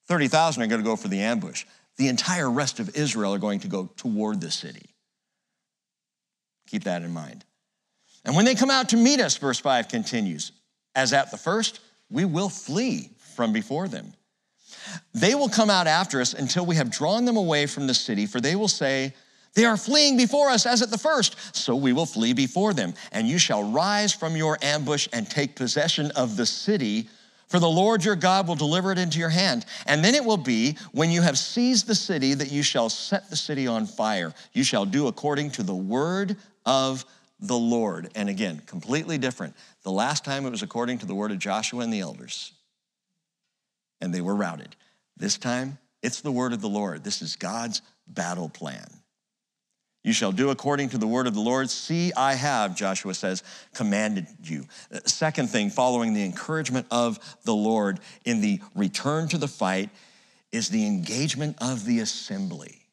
30,000 0.07 0.63
are 0.63 0.67
going 0.67 0.81
to 0.81 0.85
go 0.85 0.97
for 0.97 1.09
the 1.09 1.21
ambush. 1.21 1.65
The 1.97 2.09
entire 2.09 2.51
rest 2.51 2.81
of 2.81 2.97
Israel 2.97 3.35
are 3.35 3.39
going 3.39 3.61
to 3.61 3.69
go 3.69 3.91
toward 3.97 4.41
the 4.41 4.51
city. 4.51 4.87
Keep 6.69 6.85
that 6.85 7.03
in 7.03 7.13
mind. 7.13 7.45
And 8.25 8.37
when 8.37 8.45
they 8.45 8.55
come 8.55 8.71
out 8.71 8.91
to 8.91 8.97
meet 8.97 9.21
us, 9.21 9.37
verse 9.37 9.59
5 9.59 9.89
continues, 9.89 10.53
as 10.95 11.13
at 11.13 11.31
the 11.31 11.37
first, 11.37 11.81
we 12.11 12.25
will 12.25 12.49
flee 12.49 13.11
from 13.35 13.53
before 13.53 13.89
them. 13.89 14.13
They 15.15 15.35
will 15.35 15.49
come 15.49 15.71
out 15.71 15.87
after 15.87 16.21
us 16.21 16.35
until 16.35 16.67
we 16.67 16.77
have 16.77 16.91
drawn 16.91 17.25
them 17.25 17.37
away 17.37 17.67
from 17.67 17.87
the 17.87 17.95
city, 17.95 18.27
for 18.27 18.41
they 18.41 18.57
will 18.57 18.69
say, 18.69 19.15
They 19.55 19.65
are 19.65 19.77
fleeing 19.77 20.17
before 20.17 20.49
us 20.49 20.67
as 20.67 20.83
at 20.83 20.91
the 20.91 20.99
first, 20.99 21.57
so 21.57 21.75
we 21.75 21.93
will 21.93 22.07
flee 22.07 22.33
before 22.33 22.73
them. 22.73 22.95
And 23.13 23.29
you 23.29 23.39
shall 23.39 23.71
rise 23.71 24.13
from 24.13 24.37
your 24.37 24.59
ambush 24.63 25.09
and 25.13 25.29
take 25.29 25.57
possession 25.57 26.11
of 26.13 26.37
the 26.37 26.47
city. 26.47 27.09
For 27.49 27.59
the 27.59 27.69
Lord 27.69 28.05
your 28.05 28.17
God 28.17 28.47
will 28.47 28.57
deliver 28.57 28.93
it 28.93 28.99
into 28.99 29.19
your 29.19 29.31
hand. 29.31 29.65
And 29.87 30.05
then 30.05 30.15
it 30.15 30.25
will 30.25 30.37
be, 30.37 30.77
when 30.93 31.11
you 31.11 31.23
have 31.23 31.39
seized 31.39 31.87
the 31.87 31.95
city, 31.95 32.35
that 32.35 32.53
you 32.53 32.63
shall 32.63 32.91
set 32.91 33.31
the 33.31 33.37
city 33.37 33.67
on 33.67 33.87
fire. 33.87 34.35
You 34.53 34.63
shall 34.63 34.85
do 34.85 35.07
according 35.07 35.53
to 35.53 35.63
the 35.63 35.75
word 35.75 36.37
of 36.67 37.07
the 37.41 37.57
Lord. 37.57 38.11
And 38.15 38.29
again, 38.29 38.61
completely 38.67 39.17
different. 39.17 39.57
The 39.83 39.91
last 39.91 40.25
time 40.25 40.45
it 40.45 40.51
was 40.51 40.63
according 40.63 40.99
to 40.99 41.07
the 41.07 41.15
word 41.15 41.31
of 41.31 41.39
Joshua 41.39 41.81
and 41.81 41.93
the 41.93 42.01
elders 42.01 42.53
and 44.01 44.15
they 44.15 44.21
were 44.21 44.35
routed. 44.35 44.77
This 45.17 45.39
time, 45.39 45.79
it's 46.03 46.21
the 46.21 46.33
word 46.33 46.53
of 46.53 46.61
the 46.61 46.69
Lord. 46.69 47.05
This 47.05 47.23
is 47.23 47.37
God's 47.37 47.83
battle 48.07 48.49
plan. 48.49 48.89
You 50.05 50.13
shall 50.13 50.33
do 50.33 50.51
according 50.51 50.91
to 50.91 50.99
the 50.99 51.07
word 51.07 51.27
of 51.27 51.35
the 51.35 51.41
Lord. 51.41 51.69
See, 51.69 52.13
I 52.17 52.35
have, 52.35 52.77
Joshua 52.77 53.15
says, 53.15 53.43
commanded 53.75 54.27
you. 54.43 54.65
Uh, 54.93 55.01
second 55.05 55.49
thing, 55.49 55.71
following 55.71 56.15
the 56.15 56.25
encouragement 56.25 56.87
of 56.91 57.19
the 57.45 57.55
Lord 57.55 58.01
in 58.25 58.41
the 58.41 58.61
return 58.75 59.29
to 59.29 59.39
the 59.39 59.49
fight, 59.49 59.91
is 60.53 60.69
the 60.69 60.87
engagement 60.87 61.57
of 61.61 61.85
the 61.85 61.99
assembly. 61.99 62.87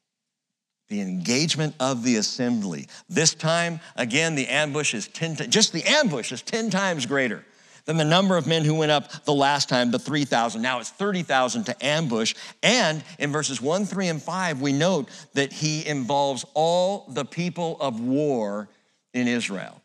The 0.89 0.99
engagement 0.99 1.75
of 1.79 2.03
the 2.03 2.17
assembly. 2.17 2.87
This 3.07 3.33
time, 3.33 3.79
again, 3.95 4.35
the 4.35 4.47
ambush 4.47 4.93
is 4.93 5.07
10, 5.07 5.49
just 5.49 5.73
the 5.73 5.83
ambush 5.83 6.31
is 6.31 6.41
10 6.41 6.69
times 6.69 7.05
greater 7.05 7.45
than 7.85 7.97
the 7.97 8.05
number 8.05 8.35
of 8.35 8.47
men 8.47 8.65
who 8.65 8.75
went 8.75 8.91
up 8.91 9.25
the 9.25 9.33
last 9.33 9.69
time, 9.69 9.91
the 9.91 9.99
3,000. 9.99 10.61
Now 10.61 10.79
it's 10.79 10.89
30,000 10.89 11.65
to 11.65 11.85
ambush. 11.85 12.33
And 12.61 13.03
in 13.19 13.31
verses 13.31 13.61
1, 13.61 13.85
3, 13.85 14.07
and 14.07 14.21
5, 14.21 14.61
we 14.61 14.73
note 14.73 15.09
that 15.33 15.53
he 15.53 15.85
involves 15.85 16.45
all 16.53 17.05
the 17.09 17.25
people 17.25 17.77
of 17.79 17.99
war 17.99 18.67
in 19.13 19.27
Israel. 19.27 19.81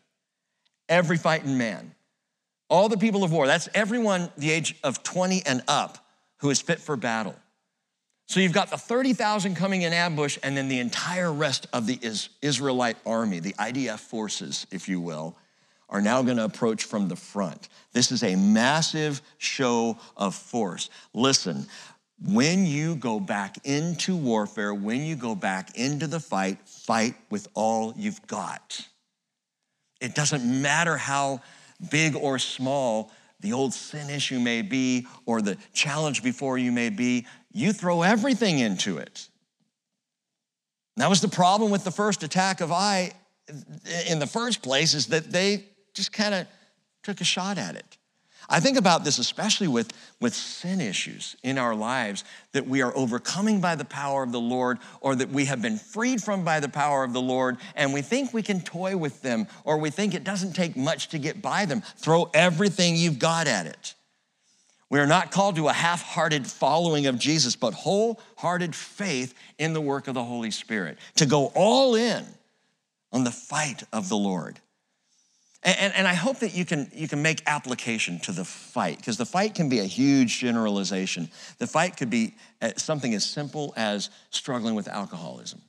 Every 0.89 1.17
fighting 1.17 1.57
man. 1.57 1.93
All 2.69 2.89
the 2.89 2.97
people 2.97 3.23
of 3.23 3.31
war. 3.31 3.47
That's 3.47 3.69
everyone 3.73 4.31
the 4.37 4.51
age 4.51 4.75
of 4.83 5.03
20 5.03 5.43
and 5.45 5.61
up 5.67 5.97
who 6.37 6.49
is 6.49 6.61
fit 6.61 6.79
for 6.79 6.97
battle. 6.97 7.35
So 8.27 8.39
you've 8.39 8.53
got 8.53 8.69
the 8.69 8.77
30,000 8.77 9.55
coming 9.55 9.81
in 9.81 9.91
ambush, 9.91 10.37
and 10.41 10.55
then 10.55 10.69
the 10.69 10.79
entire 10.79 11.33
rest 11.33 11.67
of 11.73 11.85
the 11.85 11.99
Israelite 12.41 12.95
army, 13.05 13.39
the 13.39 13.51
IDF 13.53 13.99
forces, 13.99 14.65
if 14.71 14.87
you 14.87 15.01
will, 15.01 15.35
are 15.91 16.01
now 16.01 16.23
going 16.23 16.37
to 16.37 16.45
approach 16.45 16.85
from 16.85 17.09
the 17.09 17.15
front. 17.15 17.67
This 17.91 18.11
is 18.11 18.23
a 18.23 18.35
massive 18.35 19.21
show 19.37 19.97
of 20.15 20.33
force. 20.33 20.89
Listen, 21.13 21.67
when 22.23 22.65
you 22.65 22.95
go 22.95 23.19
back 23.19 23.57
into 23.65 24.15
warfare, 24.15 24.73
when 24.73 25.01
you 25.01 25.15
go 25.15 25.35
back 25.35 25.77
into 25.77 26.07
the 26.07 26.19
fight, 26.19 26.59
fight 26.65 27.15
with 27.29 27.47
all 27.53 27.93
you've 27.97 28.25
got. 28.27 28.87
It 29.99 30.15
doesn't 30.15 30.61
matter 30.61 30.97
how 30.97 31.41
big 31.89 32.15
or 32.15 32.39
small 32.39 33.11
the 33.41 33.53
old 33.53 33.73
sin 33.73 34.09
issue 34.09 34.39
may 34.39 34.61
be 34.61 35.07
or 35.25 35.41
the 35.41 35.57
challenge 35.73 36.23
before 36.23 36.57
you 36.57 36.71
may 36.71 36.89
be, 36.89 37.25
you 37.51 37.73
throw 37.73 38.03
everything 38.03 38.59
into 38.59 38.97
it. 38.97 39.27
that 40.97 41.09
was 41.09 41.21
the 41.21 41.27
problem 41.27 41.71
with 41.71 41.83
the 41.83 41.91
first 41.91 42.23
attack 42.23 42.61
of 42.61 42.71
Ai 42.71 43.11
in 44.07 44.19
the 44.19 44.27
first 44.27 44.61
place 44.61 44.93
is 44.93 45.07
that 45.07 45.31
they 45.31 45.65
just 45.93 46.11
kind 46.11 46.33
of 46.33 46.47
took 47.03 47.21
a 47.21 47.25
shot 47.25 47.57
at 47.57 47.75
it. 47.75 47.97
I 48.49 48.59
think 48.59 48.77
about 48.77 49.03
this 49.03 49.17
especially 49.17 49.67
with, 49.67 49.93
with 50.19 50.33
sin 50.33 50.81
issues 50.81 51.35
in 51.43 51.57
our 51.57 51.75
lives 51.75 52.23
that 52.53 52.67
we 52.67 52.81
are 52.81 52.95
overcoming 52.97 53.61
by 53.61 53.75
the 53.75 53.85
power 53.85 54.23
of 54.23 54.31
the 54.31 54.41
Lord 54.41 54.79
or 54.99 55.15
that 55.15 55.29
we 55.29 55.45
have 55.45 55.61
been 55.61 55.77
freed 55.77 56.21
from 56.21 56.43
by 56.43 56.59
the 56.59 56.69
power 56.69 57.03
of 57.03 57.13
the 57.13 57.21
Lord 57.21 57.57
and 57.75 57.93
we 57.93 58.01
think 58.01 58.33
we 58.33 58.41
can 58.41 58.59
toy 58.59 58.97
with 58.97 59.21
them 59.21 59.47
or 59.63 59.77
we 59.77 59.89
think 59.89 60.13
it 60.13 60.23
doesn't 60.23 60.53
take 60.53 60.75
much 60.75 61.09
to 61.09 61.19
get 61.19 61.41
by 61.41 61.65
them. 61.65 61.81
Throw 61.97 62.29
everything 62.33 62.95
you've 62.95 63.19
got 63.19 63.47
at 63.47 63.67
it. 63.67 63.93
We 64.89 64.99
are 64.99 65.07
not 65.07 65.31
called 65.31 65.55
to 65.55 65.69
a 65.69 65.73
half 65.73 66.01
hearted 66.01 66.45
following 66.45 67.05
of 67.05 67.17
Jesus, 67.17 67.55
but 67.55 67.73
wholehearted 67.73 68.75
faith 68.75 69.33
in 69.57 69.71
the 69.71 69.79
work 69.79 70.09
of 70.09 70.15
the 70.15 70.23
Holy 70.23 70.51
Spirit, 70.51 70.97
to 71.15 71.25
go 71.25 71.45
all 71.55 71.95
in 71.95 72.25
on 73.13 73.23
the 73.23 73.31
fight 73.31 73.83
of 73.93 74.09
the 74.09 74.17
Lord. 74.17 74.59
And, 75.63 75.93
and, 75.93 76.07
I 76.07 76.15
hope 76.15 76.39
that 76.39 76.55
you 76.55 76.65
can, 76.65 76.89
you 76.91 77.07
can 77.07 77.21
make 77.21 77.43
application 77.45 78.19
to 78.21 78.31
the 78.31 78.43
fight, 78.43 78.97
because 78.97 79.17
the 79.17 79.27
fight 79.27 79.53
can 79.53 79.69
be 79.69 79.77
a 79.77 79.83
huge 79.83 80.39
generalization. 80.39 81.29
The 81.59 81.67
fight 81.67 81.97
could 81.97 82.09
be 82.09 82.33
uh, 82.63 82.71
something 82.77 83.13
as 83.13 83.23
simple 83.23 83.71
as 83.77 84.09
struggling 84.31 84.73
with 84.73 84.87
alcoholism, 84.87 85.61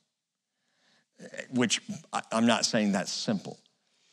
which 1.51 1.83
I'm 2.31 2.47
not 2.47 2.65
saying 2.65 2.93
that's 2.93 3.13
simple, 3.13 3.59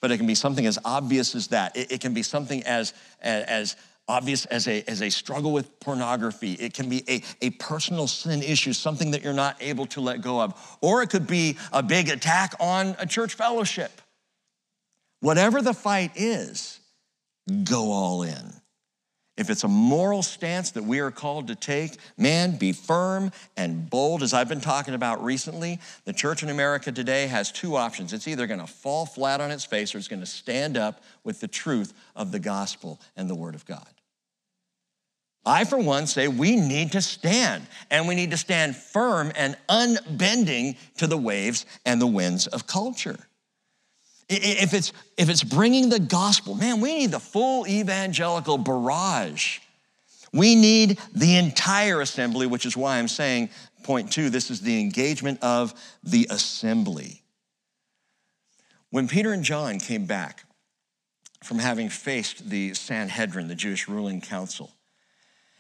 but 0.01 0.11
it 0.11 0.17
can 0.17 0.27
be 0.27 0.35
something 0.35 0.65
as 0.65 0.77
obvious 0.83 1.33
as 1.33 1.47
that. 1.47 1.77
It, 1.77 1.93
it 1.93 2.01
can 2.01 2.13
be 2.13 2.23
something 2.23 2.61
as, 2.63 2.93
as 3.21 3.77
obvious 4.09 4.43
as 4.47 4.67
a, 4.67 4.83
as 4.85 5.01
a 5.01 5.09
struggle 5.09 5.53
with 5.53 5.79
pornography. 5.79 6.53
It 6.53 6.73
can 6.73 6.89
be 6.89 7.05
a, 7.07 7.23
a 7.41 7.51
personal 7.51 8.07
sin 8.07 8.43
issue, 8.43 8.73
something 8.73 9.11
that 9.11 9.23
you're 9.23 9.31
not 9.31 9.55
able 9.61 9.85
to 9.87 10.01
let 10.01 10.19
go 10.19 10.41
of. 10.41 10.77
Or 10.81 11.01
it 11.03 11.09
could 11.09 11.25
be 11.25 11.57
a 11.71 11.81
big 11.81 12.09
attack 12.09 12.53
on 12.59 12.97
a 12.99 13.05
church 13.05 13.35
fellowship 13.35 14.01
Whatever 15.21 15.61
the 15.61 15.73
fight 15.73 16.11
is, 16.15 16.79
go 17.63 17.91
all 17.91 18.23
in. 18.23 18.53
If 19.39 19.49
it's 19.49 19.63
a 19.63 19.69
moral 19.69 20.21
stance 20.21 20.71
that 20.71 20.83
we 20.83 20.99
are 20.99 21.11
called 21.11 21.47
to 21.47 21.55
take, 21.55 21.95
man, 22.17 22.57
be 22.57 22.73
firm 22.73 23.31
and 23.55 23.89
bold. 23.89 24.21
As 24.21 24.33
I've 24.33 24.49
been 24.49 24.59
talking 24.59 24.93
about 24.93 25.23
recently, 25.23 25.79
the 26.03 26.11
church 26.11 26.43
in 26.43 26.49
America 26.49 26.91
today 26.91 27.27
has 27.27 27.49
two 27.49 27.77
options. 27.77 28.11
It's 28.11 28.27
either 28.27 28.47
going 28.47 28.59
to 28.59 28.67
fall 28.67 29.05
flat 29.05 29.39
on 29.39 29.49
its 29.49 29.63
face 29.63 29.95
or 29.95 29.97
it's 29.97 30.09
going 30.09 30.19
to 30.19 30.25
stand 30.25 30.75
up 30.75 31.01
with 31.23 31.39
the 31.39 31.47
truth 31.47 31.93
of 32.17 32.33
the 32.33 32.39
gospel 32.39 32.99
and 33.15 33.29
the 33.29 33.35
word 33.35 33.55
of 33.55 33.65
God. 33.65 33.87
I, 35.45 35.63
for 35.63 35.77
one, 35.77 36.05
say 36.05 36.27
we 36.27 36.57
need 36.57 36.91
to 36.91 37.01
stand, 37.01 37.65
and 37.89 38.09
we 38.09 38.15
need 38.15 38.31
to 38.31 38.37
stand 38.37 38.75
firm 38.75 39.31
and 39.37 39.55
unbending 39.69 40.75
to 40.97 41.07
the 41.07 41.17
waves 41.17 41.65
and 41.85 42.01
the 42.01 42.07
winds 42.07 42.45
of 42.47 42.67
culture. 42.67 43.17
If 44.29 44.75
it's, 44.75 44.93
if 45.17 45.27
it's 45.27 45.43
bringing 45.43 45.89
the 45.89 45.99
gospel, 45.99 46.53
man, 46.53 46.81
we 46.81 46.93
need 46.93 47.11
the 47.11 47.19
full 47.19 47.67
evangelical 47.67 48.59
barrage. 48.59 49.59
We 50.31 50.53
need 50.53 50.99
the 51.15 51.37
entire 51.37 52.01
assembly, 52.01 52.45
which 52.45 52.67
is 52.67 52.77
why 52.77 52.99
I'm 52.99 53.07
saying, 53.07 53.49
point 53.81 54.11
two, 54.11 54.29
this 54.29 54.51
is 54.51 54.61
the 54.61 54.79
engagement 54.79 55.41
of 55.41 55.73
the 56.03 56.27
assembly. 56.29 57.23
When 58.91 59.07
Peter 59.07 59.33
and 59.33 59.43
John 59.43 59.79
came 59.79 60.05
back 60.05 60.43
from 61.43 61.57
having 61.57 61.89
faced 61.89 62.49
the 62.49 62.75
Sanhedrin, 62.75 63.47
the 63.47 63.55
Jewish 63.55 63.87
ruling 63.87 64.21
council, 64.21 64.71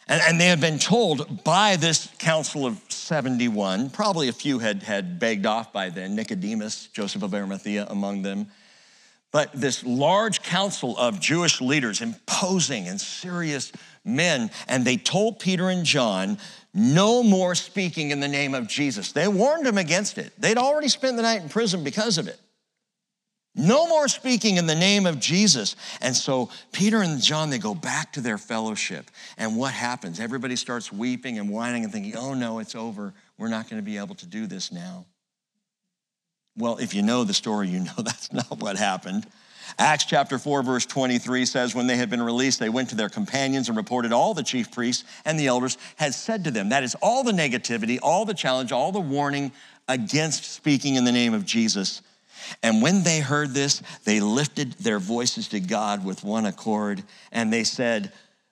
and, 0.07 0.21
and 0.27 0.41
they 0.41 0.47
had 0.47 0.59
been 0.59 0.79
told 0.79 1.43
by 1.43 1.75
this 1.75 2.09
council 2.17 2.65
of 2.65 2.79
71, 2.89 3.91
probably 3.91 4.27
a 4.27 4.33
few 4.33 4.59
had, 4.59 4.83
had 4.83 5.19
begged 5.19 5.45
off 5.45 5.71
by 5.71 5.89
then, 5.89 6.15
Nicodemus, 6.15 6.87
Joseph 6.87 7.23
of 7.23 7.33
Arimathea 7.33 7.85
among 7.89 8.23
them, 8.23 8.47
but 9.31 9.51
this 9.53 9.83
large 9.83 10.41
council 10.41 10.97
of 10.97 11.19
Jewish 11.19 11.61
leaders, 11.61 12.01
imposing 12.01 12.87
and 12.87 12.99
serious 12.99 13.71
men, 14.03 14.49
and 14.67 14.83
they 14.83 14.97
told 14.97 15.39
Peter 15.39 15.69
and 15.69 15.85
John, 15.85 16.37
no 16.73 17.23
more 17.23 17.55
speaking 17.55 18.11
in 18.11 18.19
the 18.19 18.27
name 18.27 18.53
of 18.53 18.67
Jesus. 18.67 19.11
They 19.11 19.27
warned 19.27 19.65
them 19.65 19.77
against 19.77 20.17
it. 20.17 20.33
They'd 20.37 20.57
already 20.57 20.87
spent 20.87 21.15
the 21.15 21.23
night 21.23 21.41
in 21.41 21.49
prison 21.49 21.83
because 21.83 22.17
of 22.17 22.27
it. 22.27 22.39
No 23.55 23.87
more 23.87 24.07
speaking 24.07 24.57
in 24.57 24.67
the 24.67 24.75
name 24.75 25.05
of 25.05 25.19
Jesus. 25.19 25.75
And 26.01 26.15
so 26.15 26.49
Peter 26.71 27.01
and 27.01 27.21
John, 27.21 27.49
they 27.49 27.57
go 27.57 27.73
back 27.73 28.13
to 28.13 28.21
their 28.21 28.37
fellowship. 28.37 29.09
And 29.37 29.57
what 29.57 29.73
happens? 29.73 30.19
Everybody 30.19 30.55
starts 30.55 30.93
weeping 30.93 31.39
and 31.39 31.49
whining 31.49 31.83
and 31.83 31.91
thinking, 31.91 32.15
oh 32.15 32.33
no, 32.33 32.59
it's 32.59 32.75
over. 32.75 33.13
We're 33.37 33.49
not 33.49 33.69
going 33.69 33.81
to 33.81 33.85
be 33.85 33.97
able 33.97 34.15
to 34.15 34.27
do 34.27 34.45
this 34.45 34.71
now. 34.71 35.05
Well, 36.59 36.77
if 36.77 36.93
you 36.93 37.01
know 37.01 37.23
the 37.23 37.33
story, 37.33 37.69
you 37.69 37.79
know 37.79 37.93
that's 37.97 38.31
not 38.33 38.59
what 38.59 38.77
happened. 38.77 39.25
Acts 39.77 40.03
chapter 40.03 40.37
4, 40.37 40.61
verse 40.61 40.85
23 40.85 41.45
says, 41.45 41.73
When 41.73 41.87
they 41.87 41.95
had 41.95 42.09
been 42.09 42.21
released, 42.21 42.59
they 42.59 42.69
went 42.69 42.89
to 42.89 42.95
their 42.95 43.07
companions 43.07 43.69
and 43.69 43.77
reported 43.77 44.11
all 44.11 44.33
the 44.33 44.43
chief 44.43 44.71
priests 44.71 45.05
and 45.25 45.39
the 45.39 45.47
elders 45.47 45.77
had 45.95 46.13
said 46.13 46.43
to 46.43 46.51
them. 46.51 46.69
That 46.69 46.83
is 46.83 46.95
all 47.01 47.23
the 47.23 47.31
negativity, 47.31 47.97
all 48.01 48.25
the 48.25 48.33
challenge, 48.33 48.71
all 48.71 48.91
the 48.91 48.99
warning 48.99 49.53
against 49.87 50.43
speaking 50.43 50.95
in 50.95 51.05
the 51.05 51.11
name 51.11 51.33
of 51.33 51.45
Jesus. 51.45 52.01
And 52.61 52.81
when 52.81 53.03
they 53.03 53.19
heard 53.19 53.53
this, 53.53 53.81
they 54.03 54.19
lifted 54.19 54.73
their 54.73 54.99
voices 54.99 55.47
to 55.49 55.59
God 55.59 56.03
with 56.03 56.23
one 56.23 56.45
accord, 56.45 57.03
and 57.31 57.53
they 57.53 57.63
said, 57.63 58.11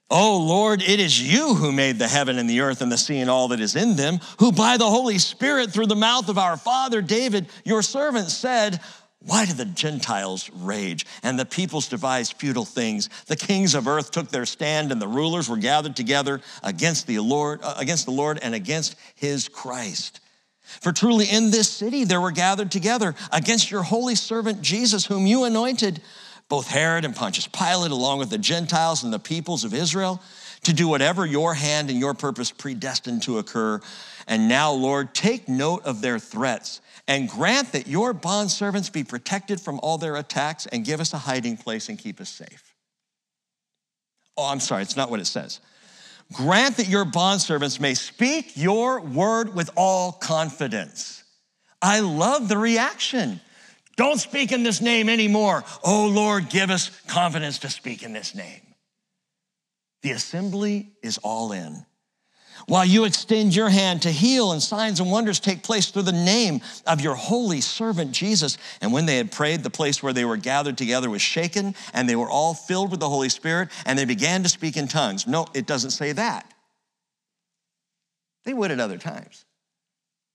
Oh 0.10 0.38
Lord, 0.38 0.82
it 0.82 1.00
is 1.00 1.22
you 1.22 1.54
who 1.56 1.72
made 1.72 2.00
the 2.00 2.08
heaven 2.08 2.38
and 2.38 2.50
the 2.50 2.62
earth 2.62 2.82
and 2.82 2.92
the 2.92 2.98
sea 2.98 3.20
and 3.20 3.30
all 3.30 3.50
that 3.50 3.60
is 3.60 3.76
in 3.76 3.96
them, 3.98 4.20
who 4.40 4.52
by 4.52 4.78
the 4.78 4.90
Holy 4.90 5.18
Spirit, 5.18 5.72
through 5.72 5.88
the 5.88 5.96
mouth 5.96 6.30
of 6.30 6.38
our 6.38 6.56
father 6.56 7.02
David, 7.02 7.48
your 7.66 7.82
servant, 7.82 8.30
said, 8.30 8.80
why 9.20 9.46
do 9.46 9.54
the 9.54 9.66
Gentiles 9.66 10.50
rage 10.54 11.06
and 11.24 11.38
the 11.38 11.46
peoples 11.46 11.90
devise 11.90 12.32
futile 12.32 12.64
things? 12.64 13.10
The 13.26 13.36
kings 13.36 13.76
of 13.76 13.88
earth 13.88 14.12
took 14.12 14.30
their 14.30 14.46
stand 14.46 14.92
and 14.92 15.02
the 15.02 15.08
rulers 15.08 15.50
were 15.50 15.58
gathered 15.58 15.96
together 15.96 16.40
against 16.64 17.08
the 17.08 17.20
Lord, 17.20 17.60
uh, 17.62 17.76
against 17.78 18.06
the 18.06 18.12
Lord 18.12 18.40
and 18.42 18.56
against 18.56 18.96
his 19.16 19.50
Christ. 19.50 20.22
For 20.62 20.94
truly 20.94 21.26
in 21.26 21.52
this 21.52 21.70
city 21.70 22.04
there 22.04 22.22
were 22.22 22.32
gathered 22.32 22.72
together 22.72 23.16
against 23.32 23.72
your 23.72 23.84
holy 23.84 24.16
servant 24.16 24.62
Jesus, 24.62 25.06
whom 25.06 25.26
you 25.26 25.44
anointed, 25.44 26.02
both 26.50 26.68
Herod 26.68 27.06
and 27.06 27.16
Pontius 27.16 27.48
Pilate, 27.48 27.92
along 27.92 28.20
with 28.20 28.30
the 28.30 28.38
Gentiles 28.38 29.04
and 29.04 29.12
the 29.12 29.20
peoples 29.20 29.64
of 29.64 29.74
Israel, 29.74 30.22
to 30.64 30.74
do 30.74 30.88
whatever 30.88 31.26
your 31.26 31.54
hand 31.54 31.90
and 31.90 32.00
your 32.00 32.14
purpose 32.14 32.52
predestined 32.52 33.24
to 33.24 33.38
occur. 33.38 33.80
And 34.28 34.48
now, 34.48 34.72
Lord, 34.72 35.14
take 35.14 35.48
note 35.48 35.86
of 35.86 36.02
their 36.02 36.20
threats 36.20 36.82
and 37.08 37.30
grant 37.30 37.72
that 37.72 37.88
your 37.88 38.14
bondservants 38.14 38.92
be 38.92 39.04
protected 39.04 39.62
from 39.62 39.80
all 39.82 39.98
their 39.98 40.16
attacks 40.16 40.66
and 40.66 40.84
give 40.84 41.00
us 41.00 41.14
a 41.14 41.18
hiding 41.18 41.58
place 41.58 41.90
and 41.90 41.98
keep 41.98 42.20
us 42.20 42.30
safe. 42.30 42.76
Oh, 44.36 44.46
I'm 44.46 44.60
sorry, 44.60 44.84
it's 44.84 44.98
not 44.98 45.10
what 45.10 45.20
it 45.20 45.26
says. 45.26 45.60
Grant 46.34 46.78
that 46.78 46.90
your 46.90 47.06
bondservants 47.06 47.80
may 47.80 47.94
speak 47.94 48.58
your 48.58 49.00
word 49.00 49.56
with 49.56 49.70
all 49.76 50.12
confidence. 50.12 51.24
I 51.82 52.02
love 52.02 52.50
the 52.50 52.58
reaction. 52.58 53.40
Don't 53.98 54.20
speak 54.20 54.52
in 54.52 54.64
this 54.64 54.80
name 54.80 55.10
anymore. 55.10 55.64
Oh 55.84 56.08
Lord, 56.08 56.50
give 56.50 56.70
us 56.70 56.92
confidence 57.08 57.60
to 57.60 57.70
speak 57.70 58.04
in 58.04 58.14
this 58.14 58.34
name. 58.36 58.62
The 60.04 60.12
assembly 60.12 60.92
is 61.02 61.18
all 61.18 61.52
in. 61.52 61.84
While 62.68 62.86
you 62.86 63.06
extend 63.06 63.56
your 63.56 63.70
hand 63.70 64.04
to 64.04 64.12
heal 64.12 64.52
and 64.52 64.62
signs 64.62 65.00
and 65.00 65.12
wonders 65.12 65.40
take 65.40 65.64
place 65.64 65.90
through 65.90 66.04
the 66.04 66.12
name 66.12 66.62
of 66.86 67.02
your 67.02 67.16
holy 67.16 67.62
servant 67.62 68.12
Jesus. 68.12 68.58
And 68.82 68.92
when 68.92 69.06
they 69.06 69.18
had 69.18 69.32
prayed, 69.32 69.64
the 69.64 69.70
place 69.70 70.04
where 70.04 70.14
they 70.14 70.26
were 70.26 70.38
gathered 70.38 70.78
together 70.78 71.10
was 71.10 71.22
shaken, 71.22 71.76
and 71.94 72.10
they 72.10 72.16
were 72.16 72.30
all 72.30 72.54
filled 72.54 72.92
with 72.92 73.00
the 73.00 73.10
Holy 73.10 73.30
Spirit, 73.30 73.70
and 73.86 73.98
they 73.98 74.06
began 74.06 74.44
to 74.44 74.50
speak 74.50 74.76
in 74.76 74.88
tongues. 74.88 75.26
No, 75.26 75.48
it 75.54 75.66
doesn't 75.66 75.92
say 75.92 76.12
that. 76.12 76.52
They 78.44 78.54
would 78.54 78.72
at 78.72 78.80
other 78.80 78.98
times. 78.98 79.46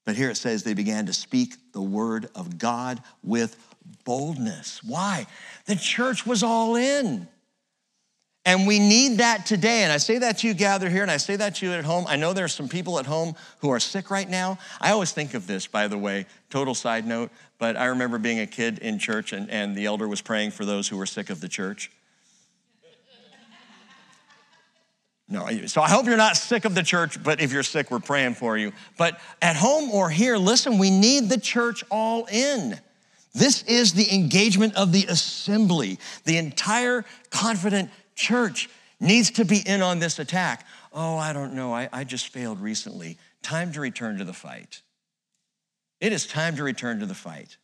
But 0.04 0.16
here 0.16 0.30
it 0.30 0.36
says 0.36 0.62
they 0.62 0.74
began 0.74 1.06
to 1.06 1.12
speak 1.12 1.54
the 1.72 1.80
word 1.80 2.28
of 2.34 2.58
God 2.58 3.02
with 3.22 3.56
boldness. 4.04 4.82
Why? 4.82 5.26
The 5.66 5.76
church 5.76 6.26
was 6.26 6.42
all 6.42 6.76
in. 6.76 7.28
And 8.44 8.66
we 8.66 8.80
need 8.80 9.18
that 9.18 9.46
today. 9.46 9.84
And 9.84 9.92
I 9.92 9.98
say 9.98 10.18
that 10.18 10.38
to 10.38 10.48
you 10.48 10.54
gather 10.54 10.90
here, 10.90 11.02
and 11.02 11.10
I 11.10 11.16
say 11.18 11.36
that 11.36 11.56
to 11.56 11.66
you 11.66 11.72
at 11.72 11.84
home. 11.84 12.06
I 12.08 12.16
know 12.16 12.32
there 12.32 12.44
are 12.44 12.48
some 12.48 12.68
people 12.68 12.98
at 12.98 13.06
home 13.06 13.36
who 13.60 13.70
are 13.70 13.78
sick 13.78 14.10
right 14.10 14.28
now. 14.28 14.58
I 14.80 14.90
always 14.90 15.12
think 15.12 15.34
of 15.34 15.46
this, 15.46 15.68
by 15.68 15.86
the 15.86 15.98
way, 15.98 16.26
total 16.50 16.74
side 16.74 17.06
note, 17.06 17.30
but 17.58 17.76
I 17.76 17.86
remember 17.86 18.18
being 18.18 18.40
a 18.40 18.46
kid 18.46 18.80
in 18.80 18.98
church, 18.98 19.32
and, 19.32 19.48
and 19.48 19.76
the 19.76 19.86
elder 19.86 20.08
was 20.08 20.20
praying 20.20 20.50
for 20.50 20.64
those 20.64 20.88
who 20.88 20.96
were 20.96 21.06
sick 21.06 21.30
of 21.30 21.40
the 21.40 21.48
church. 21.48 21.92
No, 25.28 25.48
so 25.66 25.80
I 25.80 25.88
hope 25.88 26.06
you're 26.06 26.16
not 26.16 26.36
sick 26.36 26.64
of 26.64 26.74
the 26.74 26.82
church, 26.82 27.22
but 27.22 27.40
if 27.40 27.52
you're 27.52 27.62
sick, 27.62 27.90
we're 27.90 28.00
praying 28.00 28.34
for 28.34 28.58
you. 28.58 28.72
But 28.98 29.18
at 29.40 29.56
home 29.56 29.90
or 29.90 30.10
here, 30.10 30.36
listen, 30.36 30.78
we 30.78 30.90
need 30.90 31.28
the 31.28 31.40
church 31.40 31.84
all 31.90 32.26
in. 32.26 32.78
This 33.34 33.62
is 33.62 33.94
the 33.94 34.14
engagement 34.14 34.74
of 34.74 34.92
the 34.92 35.06
assembly, 35.06 35.98
the 36.24 36.36
entire 36.36 37.04
confident 37.30 37.90
church 38.14 38.68
needs 39.00 39.30
to 39.32 39.44
be 39.44 39.62
in 39.64 39.80
on 39.80 40.00
this 40.00 40.18
attack. 40.18 40.66
Oh, 40.92 41.16
I 41.16 41.32
don't 41.32 41.54
know. 41.54 41.74
I, 41.74 41.88
I 41.92 42.04
just 42.04 42.28
failed 42.28 42.60
recently. 42.60 43.18
Time 43.42 43.72
to 43.72 43.80
return 43.80 44.18
to 44.18 44.24
the 44.24 44.32
fight. 44.32 44.82
It 46.00 46.12
is 46.12 46.26
time 46.26 46.56
to 46.56 46.62
return 46.62 47.00
to 47.00 47.06
the 47.06 47.14
fight. 47.14 47.56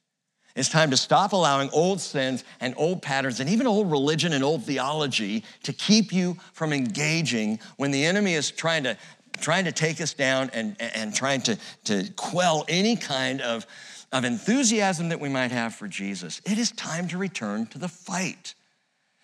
It's 0.59 0.69
time 0.69 0.91
to 0.91 0.97
stop 0.97 1.33
allowing 1.33 1.71
old 1.71 2.01
sins 2.01 2.43
and 2.61 2.75
old 2.77 3.01
patterns 3.01 3.39
and 3.39 3.49
even 3.49 3.69
old 3.69 3.93
religion 3.93 4.33
and 4.33 4.43
old 4.43 4.65
theology 4.65 5.45
to 5.63 5.73
keep 5.73 6.13
you 6.13 6.37
from 6.53 6.73
engaging 6.73 7.61
when 7.77 7.93
the 7.93 8.05
enemy 8.05 8.35
is 8.35 8.51
trying 8.51 8.83
to, 8.83 8.99
trying 9.41 9.67
to 9.67 9.73
take 9.73 10.01
us 10.01 10.15
down 10.15 10.51
and, 10.53 10.75
and 10.81 11.15
trying 11.15 11.43
to, 11.43 11.57
to 11.85 12.11
quell 12.17 12.65
any 12.69 12.97
kind 12.97 13.41
of, 13.41 13.67
of 14.11 14.25
enthusiasm 14.25 15.11
that 15.11 15.21
we 15.21 15.29
might 15.29 15.53
have 15.53 15.77
for 15.77 15.87
Jesus. 15.87 16.41
It 16.45 16.59
is 16.59 16.73
time 16.73 17.07
to 17.09 17.19
return 17.19 17.67
to 17.67 17.79
the 17.79 17.89
fight 17.89 18.55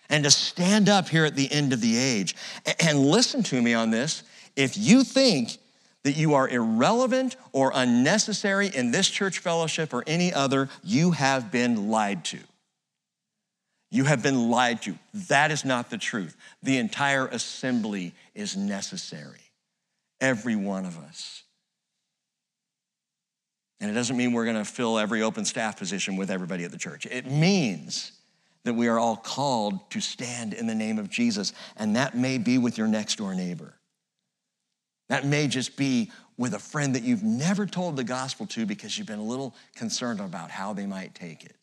and 0.09 0.23
to 0.23 0.31
stand 0.31 0.87
up 0.87 1.09
here 1.09 1.25
at 1.25 1.35
the 1.35 1.51
end 1.51 1.73
of 1.73 1.81
the 1.81 1.97
age. 1.97 2.33
And 2.79 2.99
listen 2.99 3.43
to 3.43 3.61
me 3.61 3.73
on 3.73 3.91
this. 3.91 4.23
If 4.55 4.77
you 4.77 5.03
think 5.03 5.57
that 6.05 6.15
you 6.15 6.35
are 6.35 6.47
irrelevant 6.47 7.35
or 7.51 7.71
unnecessary 7.73 8.67
in 8.67 8.91
this 8.91 9.09
church 9.09 9.39
fellowship 9.39 9.91
or 9.91 10.03
any 10.05 10.31
other, 10.31 10.69
you 10.83 11.09
have 11.09 11.51
been 11.51 11.89
lied 11.89 12.23
to. 12.23 12.37
You 13.89 14.03
have 14.03 14.21
been 14.21 14.51
lied 14.51 14.83
to. 14.83 14.99
That 15.29 15.49
is 15.49 15.65
not 15.65 15.89
the 15.89 15.97
truth. 15.97 16.37
The 16.61 16.77
entire 16.77 17.25
assembly 17.25 18.13
is 18.35 18.55
necessary, 18.55 19.41
every 20.21 20.55
one 20.55 20.85
of 20.85 20.95
us. 20.99 21.41
And 23.79 23.89
it 23.89 23.95
doesn't 23.95 24.15
mean 24.15 24.31
we're 24.31 24.45
going 24.45 24.57
to 24.57 24.63
fill 24.63 24.99
every 24.99 25.23
open 25.23 25.43
staff 25.43 25.75
position 25.75 26.17
with 26.17 26.29
everybody 26.29 26.65
at 26.65 26.71
the 26.71 26.77
church. 26.77 27.07
It 27.07 27.25
means 27.25 28.11
that 28.63 28.75
we 28.75 28.89
are 28.89 28.99
all 28.99 29.17
called 29.17 29.89
to 29.89 29.99
stand 29.99 30.53
in 30.53 30.67
the 30.67 30.75
name 30.75 30.99
of 30.99 31.09
Jesus, 31.09 31.51
and 31.77 31.95
that 31.95 32.15
may 32.15 32.37
be 32.37 32.59
with 32.59 32.77
your 32.77 32.87
next 32.87 33.15
door 33.15 33.33
neighbor. 33.33 33.73
That 35.15 35.23
may 35.23 35.47
just 35.47 35.77
be 35.77 36.11
with 36.37 36.55
a 36.55 36.59
friend 36.59 36.93
that 36.93 37.03
you've 37.03 37.23
never 37.23 37.65
told 37.65 37.95
the 37.95 38.03
gospel 38.03 38.45
to 38.47 38.65
because 38.65 38.97
you've 38.97 39.07
been 39.07 39.19
a 39.19 39.23
little 39.23 39.55
concerned 39.73 40.19
about 40.19 40.51
how 40.51 40.73
they 40.73 40.85
might 40.85 41.15
take 41.15 41.45
it. 41.45 41.55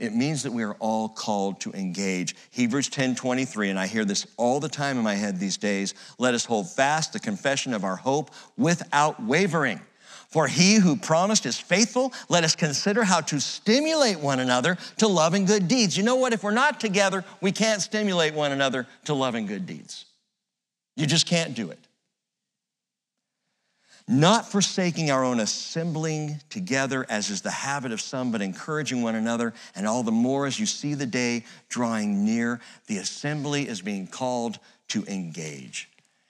It 0.00 0.12
means 0.12 0.42
that 0.42 0.50
we 0.50 0.64
are 0.64 0.74
all 0.80 1.08
called 1.08 1.60
to 1.60 1.70
engage. 1.70 2.34
Hebrews 2.50 2.88
10 2.88 3.14
23, 3.14 3.70
and 3.70 3.78
I 3.78 3.86
hear 3.86 4.04
this 4.04 4.26
all 4.36 4.58
the 4.58 4.68
time 4.68 4.98
in 4.98 5.04
my 5.04 5.14
head 5.14 5.38
these 5.38 5.56
days. 5.56 5.94
Let 6.18 6.34
us 6.34 6.44
hold 6.44 6.68
fast 6.68 7.12
the 7.12 7.20
confession 7.20 7.74
of 7.74 7.84
our 7.84 7.94
hope 7.94 8.32
without 8.56 9.22
wavering. 9.22 9.80
For 10.26 10.48
he 10.48 10.74
who 10.74 10.96
promised 10.96 11.46
is 11.46 11.60
faithful. 11.60 12.12
Let 12.28 12.42
us 12.42 12.56
consider 12.56 13.04
how 13.04 13.20
to 13.20 13.38
stimulate 13.38 14.18
one 14.18 14.40
another 14.40 14.78
to 14.96 15.06
love 15.06 15.34
and 15.34 15.46
good 15.46 15.68
deeds. 15.68 15.96
You 15.96 16.02
know 16.02 16.16
what? 16.16 16.32
If 16.32 16.42
we're 16.42 16.50
not 16.50 16.80
together, 16.80 17.24
we 17.40 17.52
can't 17.52 17.80
stimulate 17.80 18.34
one 18.34 18.50
another 18.50 18.88
to 19.04 19.14
love 19.14 19.36
and 19.36 19.46
good 19.46 19.64
deeds. 19.64 20.06
You 20.96 21.06
just 21.06 21.28
can't 21.28 21.54
do 21.54 21.70
it 21.70 21.78
not 24.08 24.50
forsaking 24.50 25.10
our 25.10 25.24
own 25.24 25.40
assembling 25.40 26.40
together, 26.50 27.06
as 27.08 27.30
is 27.30 27.42
the 27.42 27.50
habit 27.50 27.92
of 27.92 28.00
some, 28.00 28.32
but 28.32 28.42
encouraging 28.42 29.02
one 29.02 29.14
another, 29.14 29.52
and 29.74 29.86
all 29.86 30.02
the 30.02 30.12
more 30.12 30.46
as 30.46 30.58
you 30.58 30.66
see 30.66 30.94
the 30.94 31.06
day 31.06 31.44
drawing 31.68 32.24
near, 32.24 32.60
the 32.86 32.98
assembly 32.98 33.68
is 33.68 33.80
being 33.80 34.06
called 34.06 34.58
to 34.88 35.04
engage. 35.06 35.88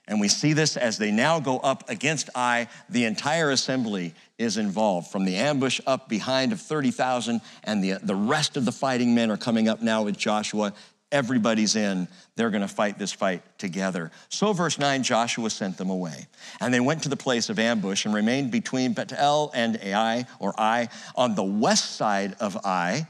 And 0.09 0.21
we 0.21 0.29
see 0.29 0.53
this 0.53 0.77
as 0.77 0.99
they 0.99 1.11
now 1.11 1.39
go 1.39 1.59
up 1.59 1.89
against 1.89 2.29
Ai, 2.35 2.69
the 2.89 3.05
entire 3.05 3.51
assembly 3.51 4.15
is 4.37 4.57
involved, 4.57 5.11
from 5.11 5.25
the 5.25 5.37
ambush 5.37 5.81
up 5.87 6.09
behind 6.09 6.53
of 6.53 6.61
30,000, 6.61 7.41
and 7.65 7.83
the, 7.83 7.99
the 8.03 8.15
rest 8.15 8.57
of 8.57 8.65
the 8.65 8.73
fighting 8.73 9.15
men 9.15 9.31
are 9.31 9.37
coming 9.37 9.69
up 9.69 9.81
now 9.81 10.03
with 10.03 10.19
Joshua 10.19 10.73
everybody's 11.13 11.77
in. 11.77 12.09
They're 12.35 12.51
going 12.51 12.63
to 12.63 12.69
fight 12.69 12.99
this 12.99 13.13
fight 13.13 13.43
together. 13.59 14.11
So, 14.29 14.53
verse 14.53 14.79
9 14.79 15.03
Joshua 15.03 15.51
sent 15.51 15.77
them 15.77 15.91
away. 15.91 16.27
And 16.61 16.75
they 16.75 16.81
went 16.81 17.03
to 17.05 17.09
the 17.09 17.17
place 17.17 17.51
of 17.51 17.59
ambush 17.59 18.05
and 18.05 18.15
remained 18.15 18.51
between 18.51 18.95
Bethel 18.95 19.53
and 19.55 19.79
Ai, 19.83 20.27
or 20.41 20.59
Ai, 20.59 20.89
on 21.15 21.35
the 21.35 21.45
west 21.45 21.93
side 21.93 22.35
of 22.41 22.57
Ai. 22.65 23.07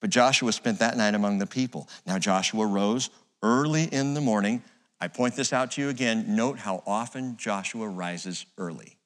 But 0.00 0.10
Joshua 0.10 0.52
spent 0.52 0.80
that 0.80 0.96
night 0.96 1.14
among 1.14 1.38
the 1.38 1.46
people. 1.46 1.88
Now, 2.06 2.18
Joshua 2.18 2.66
rose 2.66 3.08
early 3.42 3.84
in 3.84 4.14
the 4.14 4.20
morning. 4.20 4.62
I 5.00 5.08
point 5.08 5.36
this 5.36 5.52
out 5.52 5.72
to 5.72 5.80
you 5.80 5.88
again. 5.88 6.36
Note 6.36 6.58
how 6.58 6.82
often 6.86 7.36
Joshua 7.36 7.88
rises 7.88 8.46
early. 8.58 8.96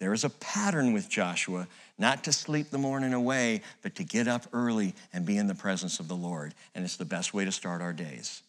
There 0.00 0.12
is 0.12 0.24
a 0.24 0.30
pattern 0.30 0.92
with 0.92 1.08
Joshua 1.08 1.66
not 1.98 2.24
to 2.24 2.32
sleep 2.32 2.70
the 2.70 2.78
morning 2.78 3.12
away, 3.12 3.62
but 3.82 3.96
to 3.96 4.04
get 4.04 4.28
up 4.28 4.46
early 4.52 4.94
and 5.12 5.26
be 5.26 5.36
in 5.36 5.48
the 5.48 5.54
presence 5.54 5.98
of 6.00 6.08
the 6.08 6.16
Lord. 6.16 6.54
And 6.74 6.84
it's 6.84 6.96
the 6.96 7.04
best 7.04 7.34
way 7.34 7.44
to 7.44 7.52
start 7.52 7.82
our 7.82 7.92
days. 7.92 8.42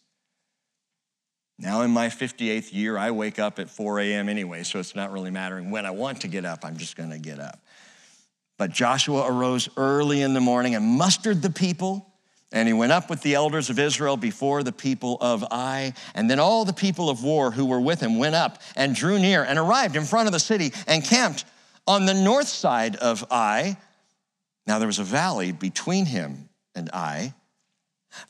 Now, 1.58 1.82
in 1.82 1.90
my 1.90 2.08
58th 2.08 2.72
year, 2.72 2.96
I 2.96 3.10
wake 3.10 3.38
up 3.38 3.58
at 3.58 3.68
4 3.68 4.00
a.m. 4.00 4.30
anyway, 4.30 4.62
so 4.62 4.78
it's 4.78 4.96
not 4.96 5.12
really 5.12 5.30
mattering 5.30 5.70
when 5.70 5.84
I 5.84 5.90
want 5.90 6.22
to 6.22 6.28
get 6.28 6.46
up, 6.46 6.64
I'm 6.64 6.78
just 6.78 6.96
gonna 6.96 7.18
get 7.18 7.38
up. 7.38 7.60
But 8.56 8.70
Joshua 8.70 9.26
arose 9.26 9.68
early 9.76 10.22
in 10.22 10.32
the 10.32 10.40
morning 10.40 10.74
and 10.74 10.84
mustered 10.84 11.42
the 11.42 11.50
people. 11.50 12.06
And 12.52 12.66
he 12.66 12.74
went 12.74 12.92
up 12.92 13.08
with 13.08 13.22
the 13.22 13.34
elders 13.34 13.70
of 13.70 13.78
Israel 13.78 14.16
before 14.16 14.62
the 14.62 14.72
people 14.72 15.16
of 15.20 15.44
Ai. 15.50 15.94
And 16.14 16.28
then 16.28 16.40
all 16.40 16.64
the 16.64 16.72
people 16.72 17.08
of 17.08 17.22
war 17.22 17.52
who 17.52 17.64
were 17.64 17.80
with 17.80 18.00
him 18.00 18.18
went 18.18 18.34
up 18.34 18.60
and 18.76 18.94
drew 18.94 19.18
near 19.18 19.44
and 19.44 19.58
arrived 19.58 19.96
in 19.96 20.04
front 20.04 20.26
of 20.26 20.32
the 20.32 20.40
city 20.40 20.72
and 20.86 21.04
camped 21.04 21.44
on 21.86 22.06
the 22.06 22.14
north 22.14 22.48
side 22.48 22.96
of 22.96 23.24
Ai. 23.30 23.76
Now 24.66 24.78
there 24.78 24.86
was 24.86 24.98
a 24.98 25.04
valley 25.04 25.52
between 25.52 26.06
him 26.06 26.48
and 26.74 26.90
Ai. 26.92 27.34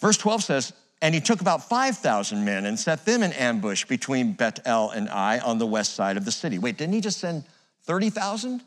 Verse 0.00 0.16
12 0.16 0.44
says, 0.44 0.72
And 1.02 1.14
he 1.14 1.20
took 1.20 1.40
about 1.40 1.68
5,000 1.68 2.44
men 2.44 2.66
and 2.66 2.78
set 2.78 3.04
them 3.04 3.22
in 3.22 3.32
ambush 3.32 3.84
between 3.84 4.32
Bethel 4.32 4.90
and 4.90 5.08
Ai 5.08 5.38
on 5.38 5.58
the 5.58 5.66
west 5.66 5.94
side 5.94 6.16
of 6.16 6.24
the 6.24 6.32
city. 6.32 6.58
Wait, 6.58 6.76
didn't 6.76 6.94
he 6.94 7.00
just 7.00 7.18
send 7.18 7.44
30,000? 7.84 8.62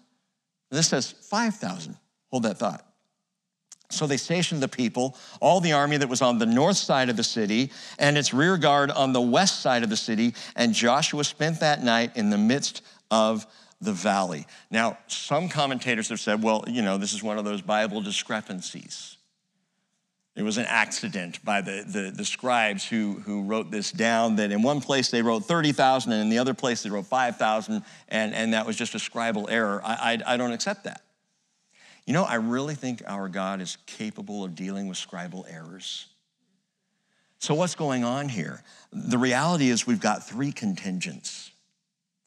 This 0.72 0.88
says 0.88 1.12
5,000. 1.12 1.96
Hold 2.32 2.44
that 2.44 2.58
thought. 2.58 2.86
So 3.94 4.08
they 4.08 4.18
stationed 4.18 4.62
the 4.62 4.68
people, 4.68 5.16
all 5.40 5.62
the 5.62 5.74
army 5.74 5.98
that 5.98 6.10
was 6.10 6.24
on 6.24 6.40
the 6.40 6.48
north 6.48 6.78
side 6.78 7.10
of 7.10 7.18
the 7.18 7.24
city, 7.24 7.72
and 8.00 8.18
its 8.18 8.34
rear 8.34 8.58
guard 8.58 8.90
on 8.90 9.14
the 9.14 9.22
west 9.22 9.62
side 9.62 9.84
of 9.84 9.90
the 9.90 9.98
city. 9.98 10.34
And 10.56 10.74
Joshua 10.74 11.24
spent 11.24 11.60
that 11.60 11.84
night 11.84 12.18
in 12.18 12.32
the 12.32 12.38
midst 12.38 12.82
of 13.12 13.46
the 13.84 13.94
valley. 13.94 14.46
Now, 14.72 14.98
some 15.08 15.50
commentators 15.50 16.10
have 16.10 16.20
said, 16.20 16.42
well, 16.44 16.64
you 16.68 16.82
know, 16.82 16.98
this 16.98 17.14
is 17.14 17.22
one 17.22 17.38
of 17.38 17.46
those 17.46 17.62
Bible 17.62 18.02
discrepancies. 18.02 19.18
It 20.36 20.42
was 20.42 20.58
an 20.58 20.66
accident 20.68 21.44
by 21.46 21.62
the, 21.62 21.84
the, 21.86 22.12
the, 22.12 22.26
scribes 22.26 22.84
who, 22.88 23.22
who 23.24 23.44
wrote 23.44 23.70
this 23.70 23.92
down 23.92 24.38
that 24.38 24.52
in 24.52 24.64
one 24.64 24.82
place 24.82 25.12
they 25.12 25.22
wrote 25.22 25.46
30,000 25.46 26.12
and 26.12 26.22
in 26.24 26.30
the 26.30 26.40
other 26.40 26.56
place 26.56 26.82
they 26.82 26.90
wrote 26.90 27.06
5,000, 27.06 27.84
and, 28.10 28.34
and 28.34 28.54
that 28.54 28.66
was 28.66 28.76
just 28.76 28.96
a 28.96 28.98
scribal 28.98 29.46
error. 29.52 29.80
I, 29.86 30.18
I, 30.26 30.34
I 30.34 30.38
don't 30.38 30.52
accept 30.52 30.86
that. 30.86 31.02
You 32.08 32.14
know, 32.14 32.24
I 32.24 32.36
really 32.36 32.74
think 32.74 33.04
our 33.06 33.30
God 33.30 33.62
is 33.62 33.78
capable 33.86 34.44
of 34.44 34.56
dealing 34.56 34.88
with 34.88 34.98
scribal 34.98 35.46
errors. 35.48 36.08
So, 37.38 37.54
what's 37.54 37.76
going 37.76 38.04
on 38.04 38.28
here? 38.30 38.64
The 38.92 39.18
reality 39.18 39.70
is 39.70 39.86
we've 39.86 40.00
got 40.00 40.28
three 40.28 40.52
contingents 40.52 41.52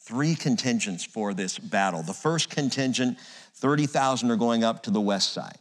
three 0.07 0.37
contingents 0.37 1.05
for 1.05 1.35
this 1.35 1.59
battle. 1.59 2.03
The 2.03 2.15
first 2.15 2.49
contingent, 2.49 3.19
30,000 3.55 4.31
are 4.31 4.37
going 4.37 4.63
up 4.63 4.85
to 4.85 4.91
the 4.91 5.01
west 5.01 5.33
side. 5.33 5.59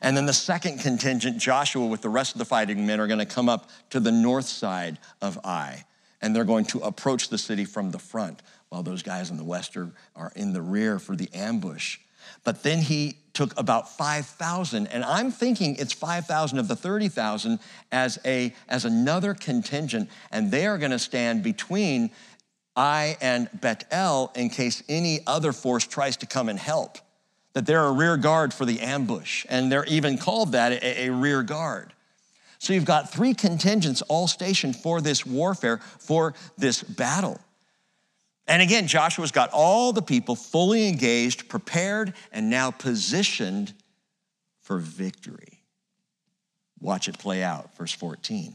And 0.00 0.16
then 0.16 0.26
the 0.26 0.32
second 0.32 0.78
contingent, 0.78 1.38
Joshua 1.38 1.86
with 1.86 2.02
the 2.02 2.08
rest 2.08 2.34
of 2.34 2.38
the 2.38 2.44
fighting 2.44 2.86
men, 2.86 3.00
are 3.00 3.06
going 3.06 3.18
to 3.18 3.26
come 3.26 3.48
up 3.48 3.68
to 3.90 4.00
the 4.00 4.12
north 4.12 4.46
side 4.46 4.98
of 5.20 5.38
Ai. 5.44 5.84
And 6.22 6.34
they're 6.34 6.44
going 6.44 6.64
to 6.66 6.78
approach 6.80 7.28
the 7.28 7.38
city 7.38 7.64
from 7.64 7.90
the 7.90 7.98
front, 7.98 8.42
while 8.68 8.82
those 8.82 9.02
guys 9.02 9.30
in 9.30 9.36
the 9.36 9.44
west 9.44 9.76
are, 9.76 9.90
are 10.14 10.32
in 10.34 10.52
the 10.52 10.62
rear 10.62 10.98
for 10.98 11.14
the 11.14 11.28
ambush. 11.34 11.98
But 12.44 12.62
then 12.62 12.78
he 12.78 13.18
took 13.32 13.58
about 13.58 13.96
5,000, 13.96 14.86
and 14.88 15.04
I'm 15.04 15.30
thinking 15.30 15.76
it's 15.76 15.92
5,000 15.92 16.58
of 16.58 16.68
the 16.68 16.74
30,000 16.74 17.60
as, 17.92 18.18
a, 18.24 18.54
as 18.68 18.84
another 18.84 19.34
contingent, 19.34 20.08
and 20.32 20.50
they 20.50 20.66
are 20.66 20.78
going 20.78 20.90
to 20.90 20.98
stand 20.98 21.42
between 21.42 22.10
Ai 22.76 23.16
and 23.20 23.48
Bethel 23.54 24.30
in 24.34 24.50
case 24.50 24.82
any 24.88 25.20
other 25.26 25.52
force 25.52 25.86
tries 25.86 26.16
to 26.18 26.26
come 26.26 26.48
and 26.48 26.58
help. 26.58 26.98
That 27.54 27.64
they're 27.64 27.86
a 27.86 27.92
rear 27.92 28.18
guard 28.18 28.52
for 28.52 28.66
the 28.66 28.80
ambush, 28.80 29.46
and 29.48 29.72
they're 29.72 29.86
even 29.86 30.18
called 30.18 30.52
that 30.52 30.72
a, 30.72 31.06
a 31.06 31.10
rear 31.10 31.42
guard. 31.42 31.94
So 32.58 32.72
you've 32.72 32.84
got 32.84 33.10
three 33.10 33.32
contingents 33.32 34.02
all 34.02 34.28
stationed 34.28 34.76
for 34.76 35.00
this 35.00 35.24
warfare, 35.24 35.78
for 35.78 36.34
this 36.58 36.82
battle. 36.82 37.40
And 38.46 38.62
again, 38.62 38.86
Joshua's 38.86 39.32
got 39.32 39.50
all 39.52 39.92
the 39.92 40.02
people 40.02 40.36
fully 40.36 40.88
engaged, 40.88 41.48
prepared, 41.48 42.14
and 42.30 42.48
now 42.48 42.70
positioned 42.70 43.72
for 44.60 44.78
victory. 44.78 45.62
Watch 46.80 47.08
it 47.08 47.18
play 47.18 47.42
out, 47.42 47.76
verse 47.76 47.92
14. 47.92 48.54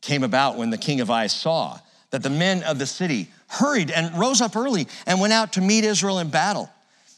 Came 0.00 0.24
about 0.24 0.56
when 0.56 0.70
the 0.70 0.78
king 0.78 1.00
of 1.00 1.10
Ai 1.10 1.28
saw 1.28 1.78
that 2.12 2.22
the 2.22 2.30
men 2.30 2.62
of 2.62 2.78
the 2.78 2.86
city 2.86 3.28
hurried 3.48 3.90
and 3.90 4.16
rose 4.16 4.40
up 4.40 4.54
early 4.54 4.86
and 5.06 5.20
went 5.20 5.32
out 5.32 5.54
to 5.54 5.60
meet 5.60 5.84
Israel 5.84 6.20
in 6.20 6.30
battle. 6.30 6.70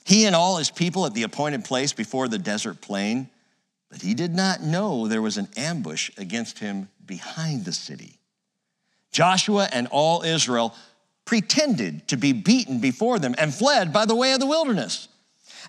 He 0.05 0.25
and 0.25 0.35
all 0.35 0.57
his 0.57 0.71
people 0.71 1.05
at 1.05 1.15
the 1.15 1.25
appointed 1.25 1.65
place 1.65 1.93
before 1.93 2.29
the 2.29 2.39
desert 2.39 2.81
plain, 2.81 3.29
but 3.91 4.01
he 4.03 4.15
did 4.15 4.35
not 4.35 4.63
know 4.63 5.07
there 5.07 5.23
was 5.23 5.37
an 5.37 5.49
ambush 5.57 6.11
against 6.17 6.59
him 6.59 6.89
behind 7.05 7.65
the 7.65 7.73
city. 7.73 8.19
Joshua 9.13 9.69
and 9.71 9.87
all 9.89 10.23
Israel 10.23 10.75
pretended 11.25 12.07
to 12.09 12.17
be 12.17 12.33
beaten 12.33 12.81
before 12.81 13.19
them 13.19 13.35
and 13.39 13.55
fled 13.55 13.93
by 13.93 14.05
the 14.05 14.15
way 14.15 14.33
of 14.33 14.41
the 14.41 14.47
wilderness. 14.47 15.09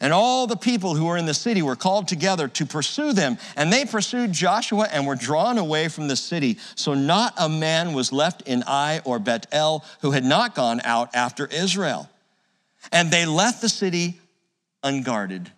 And 0.01 0.13
all 0.13 0.47
the 0.47 0.55
people 0.55 0.95
who 0.95 1.05
were 1.05 1.17
in 1.17 1.25
the 1.25 1.33
city 1.33 1.61
were 1.61 1.75
called 1.75 2.07
together 2.07 2.47
to 2.49 2.65
pursue 2.65 3.13
them. 3.13 3.37
And 3.55 3.71
they 3.71 3.85
pursued 3.85 4.31
Joshua 4.31 4.87
and 4.91 5.07
were 5.07 5.15
drawn 5.15 5.57
away 5.57 5.87
from 5.87 6.07
the 6.07 6.15
city. 6.15 6.57
So 6.75 6.93
not 6.93 7.33
a 7.37 7.47
man 7.47 7.93
was 7.93 8.11
left 8.11 8.41
in 8.43 8.63
Ai 8.67 9.01
or 9.05 9.19
Bethel 9.19 9.85
who 10.01 10.11
had 10.11 10.25
not 10.25 10.55
gone 10.55 10.81
out 10.83 11.15
after 11.15 11.47
Israel. 11.47 12.09
And 12.91 13.09
they 13.11 13.25
left 13.25 13.61
the 13.61 13.69
city 13.69 14.19
unguarded 14.83 15.51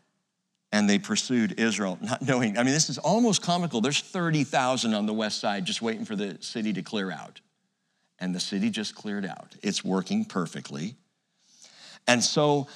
and 0.71 0.89
they 0.89 0.99
pursued 0.99 1.59
Israel, 1.59 1.97
not 2.01 2.21
knowing. 2.21 2.57
I 2.57 2.63
mean, 2.63 2.73
this 2.73 2.89
is 2.89 2.97
almost 2.97 3.41
comical. 3.41 3.81
There's 3.81 4.01
30,000 4.01 4.93
on 4.93 5.05
the 5.05 5.13
west 5.13 5.39
side 5.39 5.65
just 5.65 5.81
waiting 5.81 6.05
for 6.05 6.15
the 6.15 6.37
city 6.41 6.73
to 6.73 6.81
clear 6.81 7.11
out. 7.11 7.41
And 8.19 8.33
the 8.33 8.39
city 8.39 8.69
just 8.69 8.95
cleared 8.95 9.25
out. 9.25 9.55
It's 9.61 9.83
working 9.83 10.25
perfectly. 10.25 10.95
And 12.07 12.23
so 12.23 12.67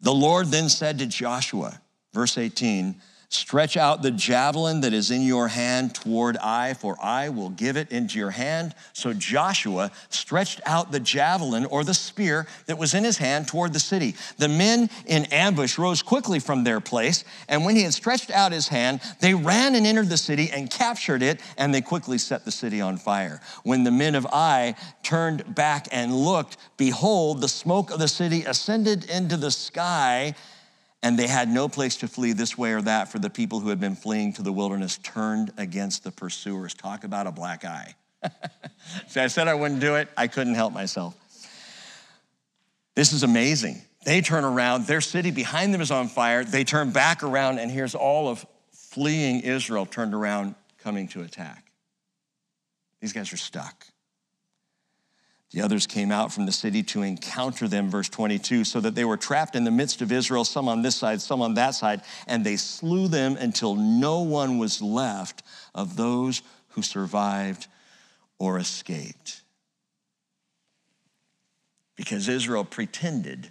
the 0.00 0.12
Lord 0.12 0.48
then 0.48 0.68
said 0.68 0.98
to 0.98 1.06
Joshua, 1.06 1.80
verse 2.12 2.38
18, 2.38 3.00
Stretch 3.32 3.76
out 3.76 4.02
the 4.02 4.10
javelin 4.10 4.80
that 4.80 4.92
is 4.92 5.12
in 5.12 5.22
your 5.22 5.46
hand 5.46 5.94
toward 5.94 6.36
Ai, 6.38 6.74
for 6.74 6.96
I 7.00 7.28
will 7.28 7.50
give 7.50 7.76
it 7.76 7.92
into 7.92 8.18
your 8.18 8.32
hand. 8.32 8.74
So 8.92 9.12
Joshua 9.12 9.92
stretched 10.08 10.60
out 10.66 10.90
the 10.90 10.98
javelin 10.98 11.64
or 11.66 11.84
the 11.84 11.94
spear 11.94 12.48
that 12.66 12.76
was 12.76 12.92
in 12.92 13.04
his 13.04 13.18
hand 13.18 13.46
toward 13.46 13.72
the 13.72 13.78
city. 13.78 14.16
The 14.38 14.48
men 14.48 14.90
in 15.06 15.26
ambush 15.26 15.78
rose 15.78 16.02
quickly 16.02 16.40
from 16.40 16.64
their 16.64 16.80
place, 16.80 17.22
and 17.48 17.64
when 17.64 17.76
he 17.76 17.82
had 17.82 17.94
stretched 17.94 18.32
out 18.32 18.50
his 18.50 18.66
hand, 18.66 19.00
they 19.20 19.32
ran 19.32 19.76
and 19.76 19.86
entered 19.86 20.08
the 20.08 20.16
city 20.16 20.50
and 20.50 20.68
captured 20.68 21.22
it, 21.22 21.40
and 21.56 21.72
they 21.72 21.82
quickly 21.82 22.18
set 22.18 22.44
the 22.44 22.50
city 22.50 22.80
on 22.80 22.96
fire. 22.96 23.40
When 23.62 23.84
the 23.84 23.92
men 23.92 24.16
of 24.16 24.26
Ai 24.26 24.74
turned 25.04 25.54
back 25.54 25.86
and 25.92 26.12
looked, 26.12 26.56
behold, 26.76 27.42
the 27.42 27.48
smoke 27.48 27.92
of 27.92 28.00
the 28.00 28.08
city 28.08 28.42
ascended 28.42 29.08
into 29.08 29.36
the 29.36 29.52
sky 29.52 30.34
and 31.02 31.18
they 31.18 31.26
had 31.26 31.48
no 31.48 31.68
place 31.68 31.96
to 31.96 32.08
flee 32.08 32.32
this 32.32 32.58
way 32.58 32.72
or 32.72 32.82
that, 32.82 33.10
for 33.10 33.18
the 33.18 33.30
people 33.30 33.60
who 33.60 33.70
had 33.70 33.80
been 33.80 33.96
fleeing 33.96 34.32
to 34.34 34.42
the 34.42 34.52
wilderness 34.52 34.98
turned 34.98 35.52
against 35.56 36.04
the 36.04 36.10
pursuers. 36.10 36.74
Talk 36.74 37.04
about 37.04 37.26
a 37.26 37.32
black 37.32 37.64
eye. 37.64 37.94
See, 39.08 39.20
I 39.20 39.28
said 39.28 39.48
I 39.48 39.54
wouldn't 39.54 39.80
do 39.80 39.94
it, 39.94 40.08
I 40.16 40.26
couldn't 40.26 40.54
help 40.54 40.72
myself. 40.72 41.16
This 42.94 43.12
is 43.12 43.22
amazing. 43.22 43.80
They 44.04 44.20
turn 44.20 44.44
around, 44.44 44.86
their 44.86 45.00
city 45.00 45.30
behind 45.30 45.72
them 45.72 45.80
is 45.80 45.90
on 45.90 46.08
fire. 46.08 46.44
They 46.44 46.64
turn 46.64 46.90
back 46.90 47.22
around, 47.22 47.58
and 47.58 47.70
here's 47.70 47.94
all 47.94 48.28
of 48.28 48.44
fleeing 48.72 49.40
Israel 49.40 49.86
turned 49.86 50.14
around, 50.14 50.54
coming 50.78 51.08
to 51.08 51.22
attack. 51.22 51.70
These 53.00 53.12
guys 53.12 53.32
are 53.32 53.38
stuck. 53.38 53.86
The 55.52 55.62
others 55.62 55.86
came 55.86 56.12
out 56.12 56.32
from 56.32 56.46
the 56.46 56.52
city 56.52 56.82
to 56.84 57.02
encounter 57.02 57.66
them, 57.66 57.90
verse 57.90 58.08
22, 58.08 58.64
so 58.64 58.80
that 58.80 58.94
they 58.94 59.04
were 59.04 59.16
trapped 59.16 59.56
in 59.56 59.64
the 59.64 59.70
midst 59.72 60.00
of 60.00 60.12
Israel, 60.12 60.44
some 60.44 60.68
on 60.68 60.82
this 60.82 60.94
side, 60.94 61.20
some 61.20 61.42
on 61.42 61.54
that 61.54 61.74
side, 61.74 62.02
and 62.28 62.46
they 62.46 62.56
slew 62.56 63.08
them 63.08 63.36
until 63.36 63.74
no 63.74 64.20
one 64.20 64.58
was 64.58 64.80
left 64.80 65.42
of 65.74 65.96
those 65.96 66.42
who 66.68 66.82
survived 66.82 67.66
or 68.38 68.58
escaped. 68.58 69.42
Because 71.96 72.28
Israel 72.28 72.64
pretended 72.64 73.50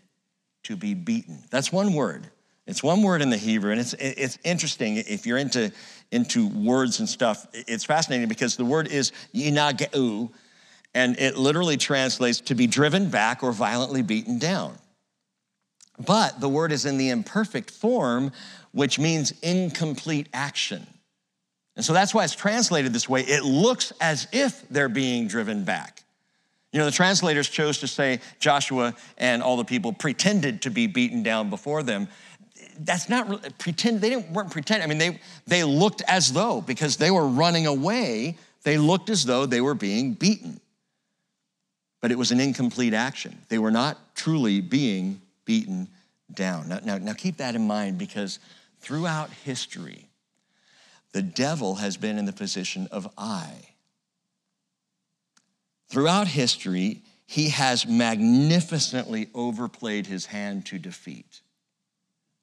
to 0.64 0.78
be 0.78 0.94
beaten. 0.94 1.44
That's 1.50 1.72
one 1.72 1.94
word. 1.94 2.30
It's 2.66 2.82
one 2.82 3.04
word 3.04 3.22
in 3.22 3.30
the 3.30 3.38
Hebrew, 3.38 3.72
and 3.72 3.80
it's, 3.80 3.94
it's 3.94 4.38
interesting 4.44 4.98
if 4.98 5.26
you're 5.26 5.38
into, 5.38 5.72
into 6.12 6.48
words 6.48 7.00
and 7.00 7.10
stuff. 7.10 7.48
It's 7.52 7.84
fascinating 7.84 8.30
because 8.30 8.56
the 8.56 8.66
word 8.66 8.88
is 8.88 9.12
yinageu, 9.34 10.30
and 10.93 11.19
it 11.19 11.38
literally 11.38 11.78
translates 11.78 12.41
to 12.41 12.56
be 12.56 12.67
driven 12.67 13.10
back 13.10 13.43
or 13.43 13.52
violently 13.52 14.02
beaten 14.02 14.39
down. 14.39 14.78
But 16.04 16.39
the 16.39 16.49
word 16.49 16.71
is 16.71 16.86
in 16.86 16.97
the 16.97 17.10
imperfect 17.10 17.71
form, 17.71 18.32
which 18.71 18.97
means 18.97 19.34
incomplete 19.41 20.30
action. 20.34 20.88
And 21.75 21.86
so 21.86 21.93
that's 21.93 22.13
why 22.13 22.23
it's 22.23 22.36
translated 22.36 22.93
this 22.93 23.08
way. 23.08 23.21
It 23.21 23.43
looks 23.43 23.93
as 24.02 24.28
if 24.32 24.67
they're 24.69 24.89
being 24.89 25.28
driven 25.28 25.63
back. 25.63 26.04
You 26.71 26.80
know, 26.80 26.86
the 26.86 26.91
translators 26.91 27.49
chose 27.49 27.80
to 27.80 27.88
say 27.88 28.19
Joshua 28.39 28.95
and 29.17 29.41
all 29.41 29.58
the 29.58 29.65
people 29.65 29.91
pretended 29.91 30.62
to 30.63 30.69
be 30.69 30.88
beaten 30.88 31.23
down 31.23 31.49
before 31.49 31.84
them. 31.84 32.08
That's 32.80 33.10
not 33.10 33.28
really, 33.28 33.49
pretend, 33.58 34.02
they 34.02 34.10
didn't, 34.10 34.32
weren't 34.32 34.52
pretending. 34.52 34.84
I 34.84 34.88
mean, 34.88 34.97
they, 34.97 35.19
they 35.47 35.63
looked 35.63 36.02
as 36.08 36.32
though, 36.32 36.62
because 36.62 36.97
they 36.97 37.12
were 37.12 37.28
running 37.28 37.65
away, 37.65 38.38
they 38.63 38.78
looked 38.78 39.10
as 39.10 39.25
though 39.25 39.45
they 39.45 39.62
were 39.62 39.73
being 39.73 40.13
beaten 40.13 40.62
but 42.02 42.12
it 42.12 42.18
was 42.18 42.32
an 42.32 42.40
incomplete 42.40 42.94
action. 42.94 43.38
They 43.50 43.60
were 43.60 43.72
not 43.72 44.16
truly 44.16 44.62
being 44.62 45.22
beaten 45.46 45.88
down. 46.34 46.70
Now, 46.70 46.80
now, 46.84 46.98
now 46.98 47.14
keep 47.14 47.38
that 47.38 47.56
in 47.56 47.68
mind 47.68 47.98
because 47.98 48.40
throughout 48.80 49.30
history, 49.32 50.08
the 51.12 51.22
devil 51.22 51.76
has 51.76 51.98
been 51.98 52.18
in 52.18 52.26
the 52.26 52.34
position 52.34 52.88
of 52.92 53.12
Ai. 53.18 53.70
Throughout 55.90 56.28
history, 56.28 57.02
he 57.26 57.50
has 57.50 57.88
magnificently 57.88 59.30
overplayed 59.34 60.08
his 60.08 60.28
hand 60.28 60.66
to 60.68 60.78
defeat. 60.78 61.42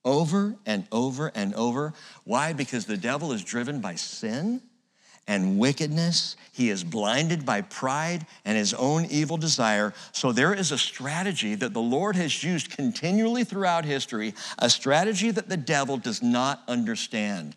Over 0.05 0.57
and 0.67 0.87
over 0.93 1.33
and 1.35 1.55
over. 1.55 1.93
Why? 2.25 2.53
Because 2.53 2.87
the 2.87 2.97
devil 2.97 3.33
is 3.33 3.43
driven 3.43 3.81
by 3.81 3.95
sin 3.95 4.63
and 5.27 5.59
wickedness. 5.59 6.37
He 6.53 6.71
is 6.71 6.85
blinded 6.85 7.45
by 7.45 7.63
pride 7.63 8.27
and 8.45 8.57
his 8.57 8.75
own 8.75 9.07
evil 9.07 9.37
desire. 9.37 9.93
So 10.13 10.33
there 10.33 10.55
is 10.55 10.73
a 10.73 10.79
strategy 10.79 11.55
that 11.57 11.75
the 11.75 11.81
Lord 11.81 12.17
has 12.17 12.45
used 12.45 12.71
continually 12.71 13.45
throughout 13.45 13.85
history, 13.85 14.35
a 14.59 14.71
strategy 14.71 15.31
that 15.31 15.49
the 15.49 15.57
devil 15.57 15.97
does 15.97 16.23
not 16.23 16.63
understand. 16.69 17.57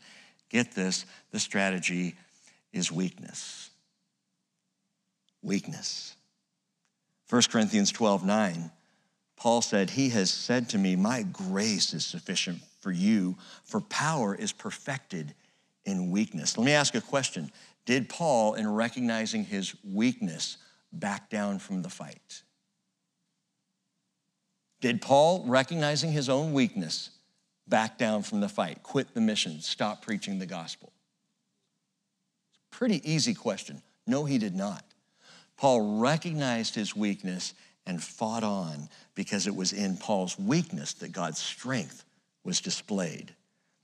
Get 0.49 0.73
this 0.73 1.05
the 1.31 1.39
strategy 1.39 2.15
is 2.73 2.91
weakness. 2.91 3.69
Weakness. 5.41 6.15
1 7.29 7.43
Corinthians 7.51 7.91
12 7.91 8.25
9, 8.25 8.71
Paul 9.37 9.61
said, 9.61 9.91
He 9.91 10.09
has 10.09 10.31
said 10.31 10.69
to 10.69 10.77
me, 10.77 10.95
My 10.95 11.21
grace 11.21 11.93
is 11.93 12.05
sufficient 12.05 12.59
for 12.81 12.91
you, 12.91 13.37
for 13.63 13.81
power 13.81 14.33
is 14.33 14.51
perfected 14.51 15.35
in 15.89 16.11
weakness. 16.11 16.57
Let 16.57 16.65
me 16.65 16.71
ask 16.71 16.95
a 16.95 17.01
question. 17.01 17.51
Did 17.85 18.07
Paul, 18.07 18.53
in 18.53 18.71
recognizing 18.71 19.43
his 19.43 19.75
weakness, 19.83 20.57
back 20.91 21.29
down 21.29 21.59
from 21.59 21.81
the 21.81 21.89
fight? 21.89 22.43
Did 24.81 25.01
Paul, 25.01 25.43
recognizing 25.45 26.11
his 26.11 26.29
own 26.29 26.53
weakness, 26.53 27.09
back 27.67 27.97
down 27.97 28.23
from 28.23 28.39
the 28.39 28.49
fight, 28.49 28.81
quit 28.83 29.13
the 29.13 29.21
mission, 29.21 29.59
stop 29.59 30.01
preaching 30.01 30.39
the 30.39 30.45
gospel? 30.45 30.93
Pretty 32.71 33.01
easy 33.09 33.33
question. 33.33 33.81
No, 34.07 34.25
he 34.25 34.37
did 34.37 34.55
not. 34.55 34.83
Paul 35.57 35.99
recognized 35.99 36.75
his 36.75 36.95
weakness 36.95 37.53
and 37.85 38.01
fought 38.01 38.43
on 38.43 38.87
because 39.15 39.47
it 39.47 39.55
was 39.55 39.73
in 39.73 39.97
Paul's 39.97 40.37
weakness 40.39 40.93
that 40.93 41.11
God's 41.11 41.39
strength 41.39 42.05
was 42.43 42.61
displayed. 42.61 43.35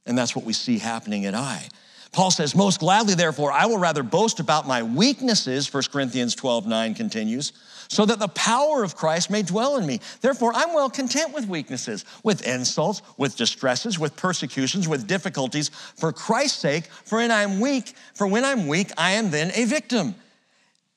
And 0.06 0.18
that's 0.18 0.36
what 0.36 0.46
we 0.46 0.54
see 0.54 0.78
happening 0.78 1.26
at 1.26 1.34
Ai. 1.34 1.68
Paul 2.16 2.32
says, 2.32 2.56
Most 2.56 2.80
gladly, 2.80 3.14
therefore, 3.14 3.52
I 3.52 3.66
will 3.66 3.78
rather 3.78 4.02
boast 4.02 4.40
about 4.40 4.66
my 4.66 4.82
weaknesses, 4.82 5.72
1 5.72 5.84
Corinthians 5.92 6.34
12 6.34 6.66
9 6.66 6.94
continues, 6.94 7.52
so 7.90 8.06
that 8.06 8.20
the 8.20 8.30
power 8.30 8.86
of 8.86 8.96
Christ 8.96 9.30
may 9.30 9.42
dwell 9.42 9.76
in 9.76 9.86
me. 9.86 10.00
Therefore, 10.22 10.54
I'm 10.56 10.74
well 10.74 10.90
content 10.90 11.34
with 11.34 11.50
weaknesses, 11.50 12.06
with 12.24 12.48
insults, 12.48 13.02
with 13.18 13.36
distresses, 13.36 14.00
with 14.00 14.16
persecutions, 14.16 14.88
with 14.88 15.08
difficulties, 15.08 15.68
for 15.68 16.14
Christ's 16.14 16.58
sake, 16.58 16.86
for 16.86 17.18
when 17.18 17.32
I'm 17.32 17.60
weak, 17.60 17.94
for 18.14 18.28
when 18.28 18.46
I'm 18.46 18.68
weak, 18.68 18.92
I 18.98 19.12
am 19.12 19.30
then 19.30 19.52
a 19.54 19.66
victim. 19.66 20.16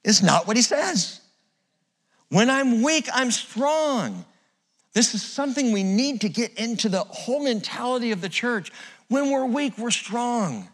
It's 0.05 0.23
not 0.23 0.47
what 0.47 0.55
he 0.55 0.63
says. 0.63 1.21
When 2.29 2.49
I'm 2.49 2.81
weak, 2.81 3.09
I'm 3.13 3.33
strong. 3.33 4.25
This 4.93 5.17
is 5.17 5.23
something 5.23 5.73
we 5.73 5.83
need 5.83 6.21
to 6.21 6.29
get 6.29 6.55
into 6.55 6.89
the 6.89 7.01
whole 7.01 7.43
mentality 7.43 8.13
of 8.13 8.21
the 8.21 8.29
church. 8.29 8.71
When 9.09 9.33
we're 9.33 9.47
weak, 9.47 9.77
we're 9.79 9.91
strong. 9.91 10.69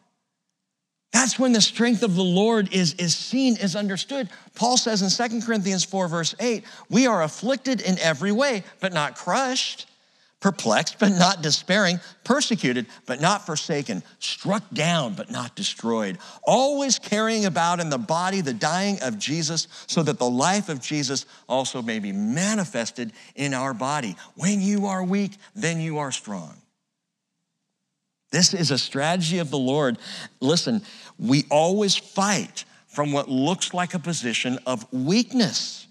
That's 1.15 1.39
when 1.39 1.53
the 1.53 1.61
strength 1.61 2.03
of 2.03 2.17
the 2.17 2.25
Lord 2.25 2.75
is, 2.75 2.95
is 2.95 3.15
seen, 3.15 3.57
is 3.57 3.77
understood. 3.77 4.29
Paul 4.57 4.77
says 4.77 5.01
in 5.01 5.31
2 5.31 5.47
Corinthians 5.47 5.85
4, 5.85 6.09
verse 6.09 6.35
8, 6.41 6.65
we 6.91 7.07
are 7.07 7.23
afflicted 7.23 7.81
in 7.81 8.01
every 8.01 8.33
way, 8.33 8.65
but 8.81 8.93
not 8.93 9.15
crushed, 9.15 9.87
perplexed, 10.41 10.99
but 10.99 11.11
not 11.11 11.41
despairing, 11.41 12.01
persecuted, 12.25 12.87
but 13.07 13.21
not 13.21 13.47
forsaken, 13.47 14.03
struck 14.19 14.69
down, 14.73 15.15
but 15.15 15.31
not 15.31 15.55
destroyed, 15.55 16.19
always 16.43 16.99
carrying 16.99 17.45
about 17.45 17.79
in 17.79 17.91
the 17.91 17.97
body 17.97 18.41
the 18.41 18.53
dying 18.53 18.99
of 19.01 19.17
Jesus, 19.17 19.69
so 19.87 20.03
that 20.03 20.19
the 20.19 20.29
life 20.29 20.69
of 20.69 20.81
Jesus 20.81 21.27
also 21.49 21.81
may 21.81 22.01
be 22.01 22.11
manifested 22.11 23.13
in 23.37 23.55
our 23.55 23.73
body. 23.73 24.17
When 24.35 24.61
you 24.61 24.87
are 24.87 25.05
weak, 25.05 25.37
then 25.55 25.81
you 25.81 25.99
are 25.99 26.11
strong. 26.11 26.57
This 28.35 28.53
is 28.53 28.73
a 28.73 28.79
strategy 28.79 29.39
of 29.39 29.51
the 29.51 29.59
Lord. 29.59 29.97
Listen, 30.41 30.83
we 31.21 31.45
always 31.53 31.95
fight 31.95 32.65
from 32.89 33.13
what 33.13 33.29
looks 33.29 33.73
like 33.73 33.95
a 33.95 34.01
position 34.01 34.59
of 34.67 34.93
weakness, 34.93 35.87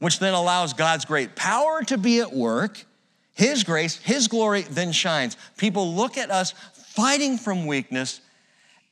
which 0.00 0.18
then 0.18 0.34
allows 0.34 0.72
God's 0.72 1.04
great 1.04 1.36
power 1.36 1.84
to 1.84 1.96
be 1.96 2.18
at 2.18 2.32
work 2.32 2.84
His 3.32 3.62
grace, 3.62 3.94
His 3.98 4.26
glory 4.26 4.62
then 4.62 4.90
shines. 4.90 5.36
People 5.56 5.94
look 5.94 6.18
at 6.18 6.32
us 6.32 6.52
fighting 6.72 7.38
from 7.38 7.64
weakness, 7.64 8.20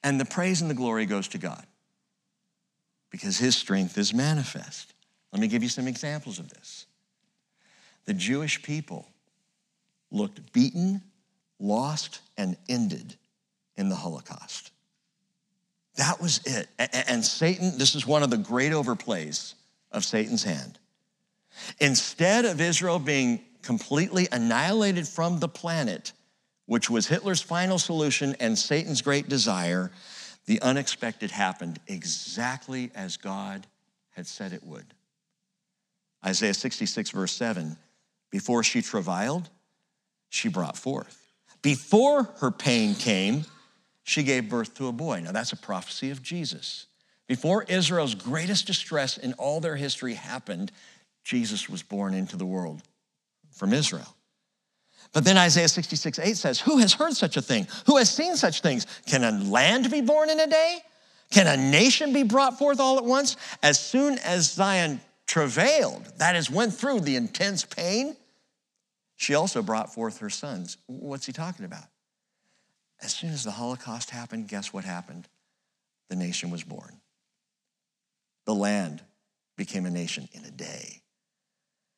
and 0.04 0.20
the 0.20 0.24
praise 0.24 0.60
and 0.60 0.70
the 0.70 0.74
glory 0.74 1.04
goes 1.04 1.26
to 1.28 1.38
God 1.38 1.66
because 3.10 3.36
His 3.36 3.56
strength 3.56 3.98
is 3.98 4.14
manifest. 4.14 4.94
Let 5.32 5.40
me 5.40 5.48
give 5.48 5.64
you 5.64 5.68
some 5.68 5.88
examples 5.88 6.38
of 6.38 6.50
this. 6.50 6.86
The 8.04 8.14
Jewish 8.14 8.62
people 8.62 9.08
looked 10.12 10.52
beaten, 10.52 11.02
lost, 11.62 12.20
and 12.36 12.56
ended 12.68 13.16
in 13.76 13.88
the 13.88 13.94
Holocaust. 13.94 14.72
That 15.96 16.20
was 16.20 16.40
it. 16.44 16.68
And 17.08 17.24
Satan, 17.24 17.78
this 17.78 17.94
is 17.94 18.06
one 18.06 18.22
of 18.22 18.30
the 18.30 18.36
great 18.36 18.72
overplays 18.72 19.54
of 19.90 20.04
Satan's 20.04 20.42
hand. 20.42 20.78
Instead 21.80 22.44
of 22.44 22.60
Israel 22.60 22.98
being 22.98 23.40
completely 23.62 24.26
annihilated 24.32 25.06
from 25.06 25.38
the 25.38 25.48
planet, 25.48 26.12
which 26.66 26.88
was 26.90 27.06
Hitler's 27.06 27.42
final 27.42 27.78
solution 27.78 28.34
and 28.40 28.58
Satan's 28.58 29.02
great 29.02 29.28
desire, 29.28 29.92
the 30.46 30.60
unexpected 30.62 31.30
happened 31.30 31.78
exactly 31.86 32.90
as 32.94 33.16
God 33.16 33.66
had 34.10 34.26
said 34.26 34.52
it 34.52 34.64
would. 34.64 34.86
Isaiah 36.24 36.54
66, 36.54 37.10
verse 37.10 37.32
7 37.32 37.76
Before 38.30 38.62
she 38.62 38.80
travailed, 38.80 39.50
she 40.30 40.48
brought 40.48 40.78
forth. 40.78 41.21
Before 41.62 42.24
her 42.40 42.50
pain 42.50 42.94
came, 42.94 43.44
she 44.02 44.22
gave 44.22 44.48
birth 44.48 44.74
to 44.74 44.88
a 44.88 44.92
boy. 44.92 45.20
Now, 45.20 45.32
that's 45.32 45.52
a 45.52 45.56
prophecy 45.56 46.10
of 46.10 46.22
Jesus. 46.22 46.86
Before 47.28 47.62
Israel's 47.62 48.14
greatest 48.14 48.66
distress 48.66 49.16
in 49.16 49.32
all 49.34 49.60
their 49.60 49.76
history 49.76 50.14
happened, 50.14 50.72
Jesus 51.24 51.68
was 51.68 51.82
born 51.82 52.14
into 52.14 52.36
the 52.36 52.44
world 52.44 52.82
from 53.52 53.72
Israel. 53.72 54.16
But 55.12 55.24
then 55.24 55.36
Isaiah 55.36 55.68
66, 55.68 56.18
8 56.18 56.36
says, 56.36 56.60
Who 56.60 56.78
has 56.78 56.94
heard 56.94 57.14
such 57.14 57.36
a 57.36 57.42
thing? 57.42 57.68
Who 57.86 57.98
has 57.98 58.10
seen 58.10 58.36
such 58.36 58.60
things? 58.60 58.86
Can 59.06 59.24
a 59.24 59.30
land 59.44 59.90
be 59.90 60.00
born 60.00 60.30
in 60.30 60.40
a 60.40 60.46
day? 60.46 60.78
Can 61.30 61.46
a 61.46 61.56
nation 61.56 62.12
be 62.12 62.22
brought 62.22 62.58
forth 62.58 62.80
all 62.80 62.98
at 62.98 63.04
once? 63.04 63.36
As 63.62 63.78
soon 63.78 64.18
as 64.18 64.52
Zion 64.52 65.00
travailed, 65.26 66.04
that 66.18 66.36
is, 66.36 66.50
went 66.50 66.74
through 66.74 67.00
the 67.00 67.16
intense 67.16 67.64
pain, 67.64 68.16
she 69.22 69.36
also 69.36 69.62
brought 69.62 69.94
forth 69.94 70.18
her 70.18 70.28
sons. 70.28 70.78
What's 70.86 71.26
he 71.26 71.32
talking 71.32 71.64
about? 71.64 71.84
As 73.00 73.14
soon 73.14 73.30
as 73.30 73.44
the 73.44 73.52
Holocaust 73.52 74.10
happened, 74.10 74.48
guess 74.48 74.72
what 74.72 74.82
happened? 74.82 75.28
The 76.10 76.16
nation 76.16 76.50
was 76.50 76.64
born. 76.64 77.00
The 78.46 78.54
land 78.54 79.00
became 79.56 79.86
a 79.86 79.90
nation 79.90 80.28
in 80.32 80.44
a 80.44 80.50
day. 80.50 81.02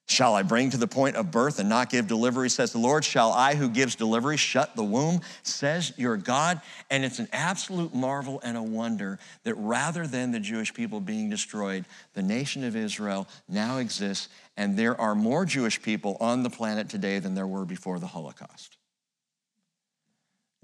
Shall 0.07 0.35
I 0.35 0.43
bring 0.43 0.69
to 0.71 0.77
the 0.77 0.87
point 0.87 1.17
of 1.17 1.31
birth 1.31 1.59
and 1.59 1.69
not 1.69 1.89
give 1.89 2.07
delivery, 2.07 2.51
says 2.51 2.73
the 2.73 2.79
Lord? 2.79 3.07
Shall 3.07 3.33
I, 3.33 3.55
who 3.55 3.71
gives 3.71 3.95
delivery, 3.95 4.37
shut 4.37 4.77
the 4.77 4.85
womb, 4.85 5.23
says 5.43 5.95
your 5.97 6.19
God? 6.19 6.61
And 6.91 7.07
it's 7.07 7.21
an 7.21 7.29
absolute 7.33 7.95
marvel 7.95 8.39
and 8.45 8.59
a 8.59 8.63
wonder 8.63 9.19
that 9.45 9.55
rather 9.55 10.07
than 10.07 10.31
the 10.31 10.41
Jewish 10.41 10.75
people 10.75 11.01
being 11.01 11.31
destroyed, 11.31 11.87
the 12.13 12.23
nation 12.23 12.65
of 12.65 12.77
Israel 12.77 13.27
now 13.49 13.79
exists, 13.79 14.29
and 14.57 14.77
there 14.77 14.99
are 15.01 15.15
more 15.15 15.45
Jewish 15.45 15.83
people 15.83 16.17
on 16.21 16.43
the 16.43 16.51
planet 16.51 16.89
today 16.89 17.19
than 17.19 17.35
there 17.35 17.47
were 17.47 17.65
before 17.65 17.99
the 17.99 18.07
Holocaust. 18.07 18.77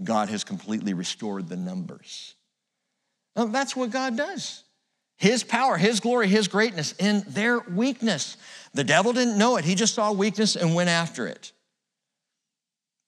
God 0.03 0.29
has 0.29 0.45
completely 0.45 0.95
restored 0.95 1.49
the 1.49 1.57
numbers. 1.57 2.35
Well, 3.37 3.49
that's 3.49 3.77
what 3.77 3.91
God 3.91 4.17
does. 4.17 4.65
His 5.17 5.45
power, 5.45 5.77
His 5.77 6.01
glory, 6.01 6.29
His 6.29 6.49
greatness 6.49 6.95
in 6.99 7.23
their 7.27 7.59
weakness. 7.61 8.37
The 8.73 8.85
devil 8.85 9.13
didn't 9.13 9.37
know 9.37 9.57
it. 9.57 9.65
He 9.65 9.75
just 9.75 9.95
saw 9.95 10.13
weakness 10.13 10.57
and 10.57 10.75
went 10.75 10.89
after 10.89 11.27
it. 11.27 11.53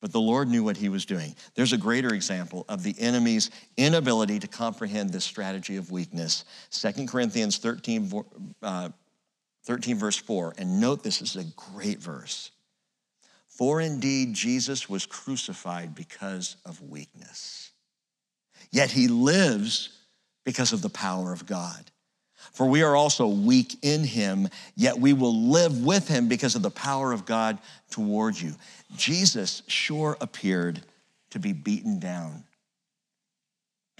But 0.02 0.10
the 0.10 0.20
Lord 0.20 0.48
knew 0.48 0.64
what 0.64 0.76
he 0.76 0.88
was 0.88 1.04
doing. 1.04 1.36
There's 1.54 1.72
a 1.72 1.78
greater 1.78 2.12
example 2.12 2.64
of 2.68 2.82
the 2.82 2.94
enemy's 2.98 3.50
inability 3.76 4.40
to 4.40 4.48
comprehend 4.48 5.10
this 5.10 5.24
strategy 5.24 5.76
of 5.76 5.92
weakness. 5.92 6.44
2 6.72 7.06
Corinthians 7.06 7.58
13, 7.58 8.24
uh, 8.62 8.88
13, 9.64 9.96
verse 9.96 10.16
4. 10.16 10.54
And 10.58 10.80
note 10.80 11.02
this 11.02 11.22
is 11.22 11.36
a 11.36 11.44
great 11.56 11.98
verse. 11.98 12.50
For 13.48 13.80
indeed, 13.80 14.34
Jesus 14.34 14.88
was 14.88 15.06
crucified 15.06 15.94
because 15.94 16.56
of 16.64 16.80
weakness, 16.82 17.70
yet 18.70 18.90
he 18.90 19.08
lives 19.08 19.90
because 20.44 20.72
of 20.72 20.82
the 20.82 20.88
power 20.88 21.32
of 21.32 21.46
God. 21.46 21.90
For 22.52 22.66
we 22.66 22.82
are 22.82 22.96
also 22.96 23.28
weak 23.28 23.76
in 23.82 24.04
him, 24.04 24.48
yet 24.74 24.98
we 24.98 25.12
will 25.12 25.48
live 25.48 25.84
with 25.84 26.08
him 26.08 26.28
because 26.28 26.54
of 26.56 26.62
the 26.62 26.70
power 26.70 27.12
of 27.12 27.24
God 27.24 27.58
toward 27.90 28.40
you. 28.40 28.54
Jesus 28.96 29.62
sure 29.68 30.16
appeared 30.20 30.82
to 31.30 31.38
be 31.38 31.52
beaten 31.52 31.98
down. 31.98 32.44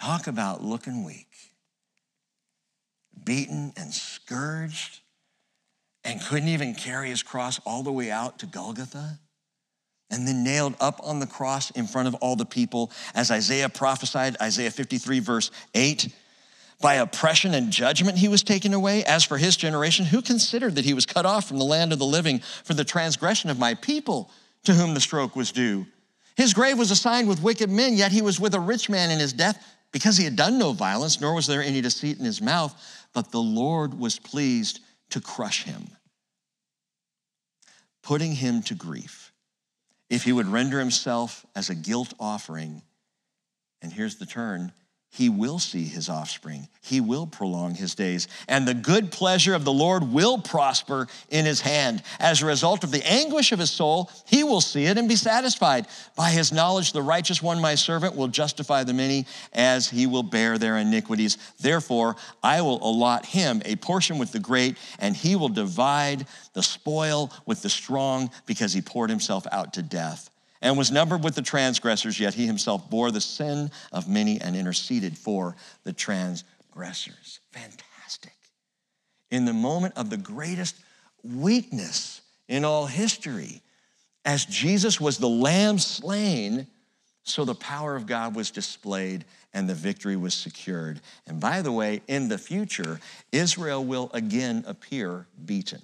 Talk 0.01 0.27
about 0.27 0.63
looking 0.63 1.05
weak. 1.05 1.29
Beaten 3.25 3.73
and 3.77 3.93
scourged, 3.93 5.01
and 6.05 6.21
couldn't 6.21 6.49
even 6.49 6.75
carry 6.75 7.11
his 7.11 7.23
cross 7.23 7.61
all 7.65 7.83
the 7.83 7.93
way 7.93 8.11
out 8.11 8.39
to 8.41 8.47
Golgotha 8.47 9.19
and 10.13 10.29
then 10.29 10.45
nailed 10.45 10.77
up 10.79 11.01
on 11.03 11.19
the 11.19 11.27
cross 11.27 11.71
in 11.71 11.87
front 11.87 12.07
of 12.07 12.15
all 12.17 12.37
the 12.37 12.45
people, 12.45 12.93
as 13.15 13.31
Isaiah 13.31 13.71
prophesied, 13.71 14.37
Isaiah 14.41 14.71
53, 14.71 15.21
verse 15.21 15.51
8. 15.75 16.15
By 16.83 16.95
oppression 16.97 17.55
and 17.55 17.73
judgment 17.73 18.19
he 18.19 18.29
was 18.29 18.43
taken 18.43 18.75
away. 18.75 19.05
As 19.05 19.25
for 19.25 19.39
his 19.39 19.57
generation, 19.57 20.05
who 20.05 20.21
considered 20.21 20.75
that 20.75 20.85
he 20.85 20.95
was 20.95 21.07
cut 21.07 21.25
off 21.25 21.49
from 21.49 21.59
the 21.59 21.65
land 21.65 21.93
of 21.93 21.99
the 21.99 22.05
living 22.05 22.41
for 22.65 22.75
the 22.75 22.85
transgression 22.85 23.49
of 23.49 23.59
my 23.59 23.75
people, 23.75 24.31
to 24.65 24.75
whom 24.75 24.93
the 24.93 25.01
stroke 25.01 25.35
was 25.35 25.51
due? 25.51 25.87
His 26.37 26.53
grave 26.53 26.79
was 26.79 26.91
assigned 26.91 27.29
with 27.29 27.43
wicked 27.43 27.71
men, 27.71 27.95
yet 27.95 28.13
he 28.13 28.23
was 28.23 28.39
with 28.39 28.55
a 28.55 28.61
rich 28.61 28.91
man 28.91 29.11
in 29.11 29.19
his 29.19 29.33
death, 29.33 29.65
because 29.93 30.17
he 30.17 30.25
had 30.25 30.37
done 30.37 30.59
no 30.59 30.73
violence, 30.73 31.21
nor 31.21 31.35
was 31.35 31.47
there 31.47 31.63
any 31.63 31.81
deceit 31.81 32.19
in 32.19 32.25
his 32.25 32.43
mouth. 32.43 32.75
But 33.15 33.31
the 33.31 33.41
Lord 33.41 33.99
was 33.99 34.19
pleased 34.19 34.81
to 35.13 35.21
crush 35.21 35.65
him, 35.65 35.89
putting 38.03 38.33
him 38.33 38.63
to 38.63 38.75
grief. 38.75 39.33
If 40.11 40.25
he 40.25 40.33
would 40.33 40.47
render 40.47 40.79
himself 40.79 41.47
as 41.55 41.71
a 41.71 41.75
guilt 41.75 42.13
offering, 42.21 42.83
and 43.81 43.93
here's 43.93 44.17
the 44.17 44.27
turn, 44.27 44.73
he 45.15 45.29
will 45.29 45.59
see 45.59 45.85
his 45.85 46.09
offspring. 46.09 46.69
He 46.81 47.03
will 47.03 47.27
prolong 47.27 47.75
his 47.75 47.95
days. 47.95 48.29
And 48.49 48.67
the 48.67 48.73
good 48.73 49.13
pleasure 49.13 49.53
of 49.53 49.63
the 49.63 49.73
Lord 49.73 50.05
will 50.05 50.39
prosper 50.39 51.07
in 51.29 51.45
his 51.45 51.61
hand. 51.61 52.03
As 52.19 52.41
a 52.41 52.47
result 52.47 52.83
of 52.83 52.91
the 52.91 53.07
anguish 53.07 53.53
of 53.53 53.59
his 53.59 53.71
soul, 53.71 54.11
he 54.27 54.43
will 54.43 54.63
see 54.63 54.87
it 54.87 54.97
and 54.97 55.11
be 55.11 55.17
satisfied. 55.17 55.87
By 56.17 56.31
his 56.31 56.51
knowledge, 56.51 56.95
the 56.95 57.03
righteous 57.03 57.43
one, 57.43 57.61
my 57.61 57.75
servant, 57.75 58.17
will 58.17 58.29
justify 58.29 58.85
the 58.85 58.95
many 58.95 59.27
as 59.53 59.87
he 59.91 60.07
will 60.07 60.23
bear 60.23 60.57
their 60.57 60.79
iniquities. 60.79 61.37
Therefore, 61.61 62.17
I 62.43 62.63
will 62.63 62.83
allot 62.83 63.27
him 63.27 63.61
a 63.67 63.77
portion 63.77 64.17
with 64.17 64.33
the 64.33 64.41
great, 64.41 64.79
and 64.99 65.15
he 65.15 65.37
will 65.37 65.51
divide 65.51 66.27
the 66.55 66.63
spoil 66.63 67.31
with 67.45 67.61
the 67.61 67.69
strong 67.69 68.31
because 68.47 68.73
he 68.73 68.81
poured 68.81 69.11
himself 69.11 69.47
out 69.53 69.75
to 69.75 69.83
death 69.83 70.32
and 70.63 70.79
was 70.79 70.93
numbered 70.93 71.23
with 71.23 71.35
the 71.35 71.43
transgressors, 71.43 72.19
yet 72.19 72.35
he 72.35 72.47
himself 72.47 72.89
bore 72.89 73.11
the 73.11 73.21
sin 73.21 73.71
of 73.93 74.09
many 74.09 74.41
and 74.41 74.57
interceded 74.57 75.19
for 75.19 75.57
the 75.85 75.93
transgressors. 75.93 77.41
Fantastic. 77.51 78.33
In 79.31 79.45
the 79.45 79.53
moment 79.53 79.95
of 79.97 80.09
the 80.09 80.17
greatest 80.17 80.77
weakness 81.23 82.23
in 82.49 82.65
all 82.65 82.87
history, 82.87 83.61
as 84.25 84.45
Jesus 84.45 85.01
was 85.01 85.19
the 85.19 85.29
lamb 85.29 85.79
slain, 85.79 86.69
so 87.25 87.45
the 87.45 87.55
power 87.55 87.97
of 87.97 88.07
God 88.07 88.35
was 88.35 88.51
displayed 88.51 89.25
and 89.53 89.69
the 89.69 89.75
victory 89.75 90.17
was 90.17 90.35
secured. 90.35 91.01
And 91.27 91.41
by 91.41 91.63
the 91.63 91.73
way, 91.73 92.03
in 92.09 92.29
the 92.29 92.39
future, 92.39 93.01
Israel 93.33 93.85
will 93.85 94.11
again 94.13 94.65
appear 94.67 95.27
beaten. 95.45 95.83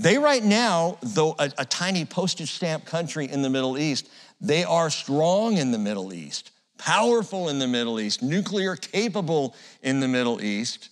They, 0.00 0.16
right 0.16 0.42
now, 0.42 0.96
though 1.02 1.34
a, 1.38 1.52
a, 1.58 1.64
tiny 1.66 2.06
postage 2.06 2.52
stamp 2.52 2.86
country 2.86 3.30
in 3.30 3.42
the 3.42 3.50
Middle 3.50 3.76
East, 3.76 4.08
they 4.40 4.64
are 4.64 4.88
strong 4.88 5.58
in 5.58 5.72
the 5.72 5.78
Middle 5.78 6.14
East, 6.14 6.52
powerful 6.78 7.50
in 7.50 7.58
the 7.58 7.68
Middle 7.68 8.00
East, 8.00 8.22
nuclear 8.22 8.76
capable 8.76 9.54
in 9.82 10.00
the 10.00 10.08
Middle 10.08 10.40
East. 10.40 10.88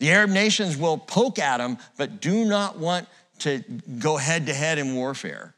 The 0.00 0.10
Arab 0.10 0.28
nations 0.28 0.76
will 0.76 0.98
poke 0.98 1.38
at 1.38 1.56
them, 1.56 1.78
but 1.96 2.20
do 2.20 2.44
not 2.44 2.78
want 2.78 3.08
to 3.38 3.64
go 3.98 4.18
head 4.18 4.44
to 4.48 4.52
head 4.52 4.76
in 4.76 4.96
warfare. 4.96 5.54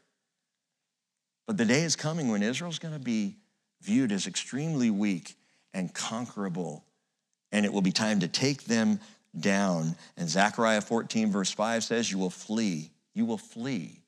But 1.45 1.57
the 1.57 1.65
day 1.65 1.81
is 1.81 1.97
coming 1.97 2.29
when 2.29 2.41
Israel's 2.41 2.79
going 2.79 2.93
to 2.93 2.99
be 2.99 3.35
viewed 3.81 4.13
as 4.13 4.25
extremely 4.25 4.89
weak 4.89 5.35
and 5.73 5.93
conquerable, 5.93 6.85
and 7.51 7.65
it 7.65 7.73
will 7.73 7.81
be 7.81 7.91
time 7.91 8.21
to 8.21 8.29
take 8.29 8.63
them 8.63 9.01
down. 9.37 9.95
And 10.17 10.29
Zechariah 10.29 10.81
14, 10.81 11.31
verse 11.31 11.51
5 11.51 11.83
says, 11.83 12.11
You 12.11 12.17
will 12.17 12.29
flee, 12.29 12.91
you 13.13 13.25
will 13.25 13.37
flee 13.37 14.01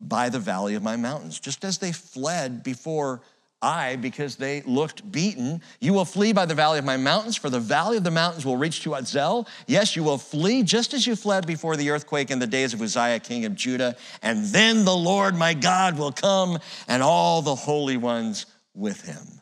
by 0.00 0.28
the 0.28 0.38
valley 0.38 0.74
of 0.74 0.82
my 0.82 0.96
mountains, 0.96 1.38
just 1.38 1.64
as 1.64 1.78
they 1.78 1.92
fled 1.92 2.62
before 2.62 3.22
I, 3.62 3.96
because 3.96 4.36
they 4.36 4.60
looked 4.62 5.10
beaten. 5.10 5.62
You 5.80 5.94
will 5.94 6.04
flee 6.04 6.34
by 6.34 6.44
the 6.44 6.54
valley 6.54 6.78
of 6.78 6.84
my 6.84 6.98
mountains, 6.98 7.36
for 7.36 7.48
the 7.48 7.60
valley 7.60 7.96
of 7.96 8.04
the 8.04 8.10
mountains 8.10 8.44
will 8.44 8.58
reach 8.58 8.82
to 8.82 8.94
Azel. 8.94 9.48
Yes, 9.66 9.96
you 9.96 10.04
will 10.04 10.18
flee 10.18 10.62
just 10.62 10.92
as 10.92 11.06
you 11.06 11.16
fled 11.16 11.46
before 11.46 11.76
the 11.76 11.90
earthquake 11.90 12.30
in 12.30 12.38
the 12.38 12.46
days 12.46 12.74
of 12.74 12.82
Uzziah, 12.82 13.20
king 13.20 13.46
of 13.46 13.54
Judah. 13.54 13.96
And 14.20 14.44
then 14.46 14.84
the 14.84 14.94
Lord 14.94 15.34
my 15.34 15.54
God 15.54 15.98
will 15.98 16.12
come 16.12 16.58
and 16.88 17.02
all 17.02 17.40
the 17.40 17.54
holy 17.54 17.96
ones 17.96 18.44
with 18.74 19.00
him. 19.00 19.40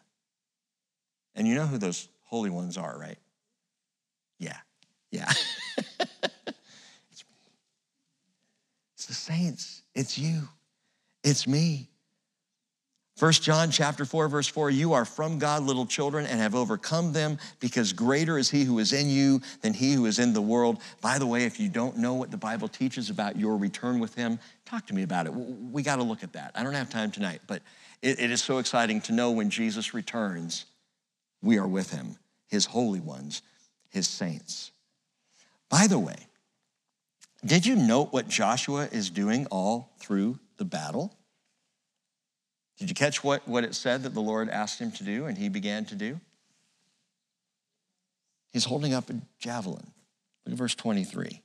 And 1.35 1.49
you 1.49 1.57
know 1.57 1.67
who 1.67 1.79
those 1.79 2.09
holy 2.23 2.51
ones 2.51 2.79
are, 2.79 2.97
right? 2.97 3.19
Yeah, 5.13 5.31
it's, 7.13 7.25
it's 8.95 9.07
the 9.07 9.15
saints, 9.15 9.83
it's 9.95 10.19
you, 10.19 10.49
it's 11.23 11.47
me. 11.47 11.89
First 13.17 13.45
John 13.45 13.71
chapter 13.71 14.05
4 14.05 14.27
verse 14.29 14.49
4 14.49 14.71
you 14.71 14.95
are 14.95 15.05
from 15.05 15.39
God 15.39 15.63
little 15.63 15.87
children 15.87 16.27
and 16.27 16.41
have 16.41 16.57
overcome 16.57 17.13
them 17.13 17.39
because 17.61 17.93
greater 17.93 18.37
is 18.37 18.51
he 18.51 18.65
who 18.65 18.81
is 18.81 18.93
in 18.93 19.09
you 19.09 19.41
than 19.61 19.75
he 19.75 19.93
who 19.93 20.07
is 20.07 20.19
in 20.19 20.33
the 20.33 20.41
world. 20.41 20.81
By 21.01 21.21
the 21.21 21.27
way, 21.27 21.45
if 21.45 21.61
you 21.61 21.69
don't 21.69 21.99
know 21.99 22.15
what 22.15 22.33
the 22.33 22.37
Bible 22.37 22.67
teaches 22.67 23.11
about 23.11 23.37
your 23.37 23.57
return 23.57 24.01
with 24.01 24.15
him, 24.15 24.41
talk 24.65 24.89
to 24.89 24.95
me 24.95 25.05
about 25.05 25.27
it. 25.27 25.33
We 25.33 25.85
got 25.85 25.97
to 25.97 26.03
look 26.03 26.25
at 26.25 26.33
that. 26.33 26.51
I 26.57 26.65
don't 26.65 26.75
have 26.75 26.91
time 26.91 27.13
tonight, 27.13 27.43
but 27.47 27.63
it, 28.01 28.19
it 28.19 28.31
is 28.33 28.43
so 28.43 28.59
exciting 28.59 29.01
to 29.03 29.13
know 29.13 29.31
when 29.31 29.51
Jesus 29.51 29.95
returns, 29.95 30.65
we 31.43 31.59
are 31.59 31.69
with 31.69 31.93
him, 31.93 32.17
his 32.49 32.65
holy 32.65 32.99
ones, 32.99 33.43
his 33.91 34.09
saints. 34.09 34.72
By 35.73 35.87
the 35.87 35.99
way, 35.99 36.29
did 37.47 37.65
you 37.65 37.75
note 37.75 38.13
what 38.13 38.29
Joshua 38.29 38.91
is 38.93 39.09
doing 39.09 39.47
all 39.47 39.91
through 39.99 40.39
the 40.59 40.67
battle? 40.67 41.17
Did 42.79 42.91
you 42.91 42.95
catch 42.95 43.25
what, 43.25 43.49
what 43.49 43.65
it 43.65 43.75
said 43.75 44.03
that 44.03 44.13
the 44.13 44.21
Lord 44.21 44.51
asked 44.51 44.79
him 44.79 44.93
to 44.93 45.03
do 45.03 45.25
and 45.25 45.39
he 45.39 45.49
began 45.49 45.87
to 45.87 45.95
do? 45.95 46.21
He's 48.53 48.67
holding 48.67 48.93
up 48.93 49.09
a 49.09 49.15
javelin. 49.39 49.87
Look 50.45 50.53
at 50.53 50.59
verse 50.59 50.75
23. 50.75 51.41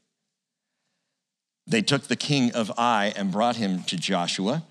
They 1.65 1.81
took 1.81 2.03
the 2.03 2.17
king 2.17 2.51
of 2.51 2.69
Ai 2.77 3.13
and 3.15 3.31
brought 3.31 3.55
him 3.55 3.83
to 3.83 3.95
Joshua. 3.95 4.63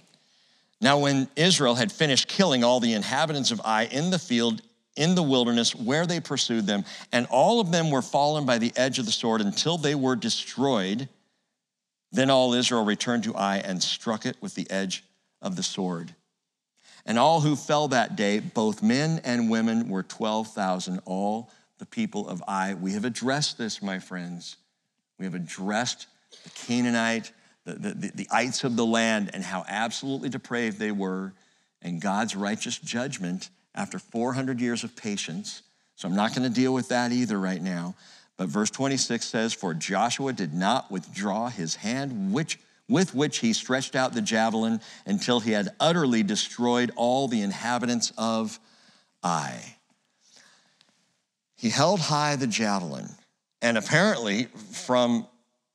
Now, 0.83 0.99
when 0.99 1.29
Israel 1.35 1.77
had 1.77 1.91
finished 1.91 2.29
killing 2.29 2.63
all 2.63 2.79
the 2.79 2.93
inhabitants 2.93 3.51
of 3.51 3.63
Ai 3.65 3.85
in 3.85 4.11
the 4.11 4.19
field, 4.19 4.61
in 4.97 5.15
the 5.15 5.23
wilderness, 5.23 5.75
where 5.75 6.07
they 6.07 6.21
pursued 6.21 6.67
them, 6.67 6.85
and 7.13 7.27
all 7.27 7.61
of 7.61 7.71
them 7.71 7.91
were 7.91 8.03
fallen 8.03 8.47
by 8.47 8.59
the 8.59 8.73
edge 8.77 8.99
of 8.99 9.07
the 9.07 9.13
sword 9.13 9.41
until 9.41 9.79
they 9.79 9.95
were 9.95 10.17
destroyed, 10.17 11.09
then 12.13 12.31
all 12.31 12.55
Israel 12.55 12.85
returned 12.85 13.25
to 13.25 13.35
Ai 13.35 13.59
and 13.59 13.83
struck 13.83 14.27
it 14.27 14.37
with 14.41 14.55
the 14.55 14.71
edge 14.71 15.05
of 15.43 15.57
the 15.57 15.63
sword. 15.63 16.15
And 17.05 17.19
all 17.19 17.41
who 17.41 17.55
fell 17.55 17.89
that 17.89 18.17
day, 18.17 18.41
both 18.41 18.83
men 18.83 19.21
and 19.23 19.51
women, 19.51 19.89
were 19.89 20.03
12,000, 20.03 21.01
all 21.05 21.51
the 21.79 21.87
people 21.87 22.29
of 22.29 22.43
Ai. 22.49 22.75
We 22.75 22.93
have 22.93 23.05
addressed 23.05 23.59
this, 23.59 23.83
my 23.83 23.99
friends. 23.99 24.57
We 25.19 25.25
have 25.25 25.35
addressed 25.35 26.07
the 26.43 26.51
Canaanite, 26.51 27.33
the, 27.65 27.75
the, 27.75 27.95
the, 27.95 28.13
the 28.15 28.29
ites 28.31 28.65
of 28.65 28.77
the 28.77 28.87
land, 28.87 29.31
and 29.35 29.45
how 29.45 29.65
absolutely 29.69 30.31
depraved 30.31 30.79
they 30.79 30.91
were, 30.91 31.33
and 31.83 32.01
God's 32.01 32.35
righteous 32.35 32.79
judgment 32.79 33.51
after 33.77 33.99
400 33.99 34.61
years 34.61 34.85
of 34.85 34.97
patience. 34.97 35.63
So 35.95 36.09
I'm 36.09 36.17
not 36.17 36.35
going 36.35 36.49
to 36.49 36.55
deal 36.55 36.75
with 36.75 36.89
that 36.89 37.13
either 37.13 37.39
right 37.39 37.63
now. 37.63 37.95
But 38.37 38.49
verse 38.49 38.71
26 38.71 39.25
says, 39.25 39.53
For 39.53 39.75
Joshua 39.75 40.33
did 40.33 40.53
not 40.53 40.91
withdraw 40.91 41.49
his 41.49 41.77
hand, 41.77 42.33
which 42.33 42.59
with 42.89 43.15
which 43.15 43.39
he 43.39 43.53
stretched 43.53 43.97
out 43.97 44.13
the 44.13 44.23
javelin 44.23 44.81
until 45.07 45.41
he 45.41 45.53
had 45.53 45.69
utterly 45.81 46.23
destroyed 46.23 46.93
all 46.97 47.29
the 47.29 47.43
inhabitants 47.43 48.13
of 48.17 48.59
Ai. 49.25 49.77
He 51.57 51.71
held 51.71 52.01
high 52.01 52.37
the 52.37 52.47
javelin, 52.47 53.09
and 53.63 53.79
apparently, 53.79 54.45
from 54.45 55.27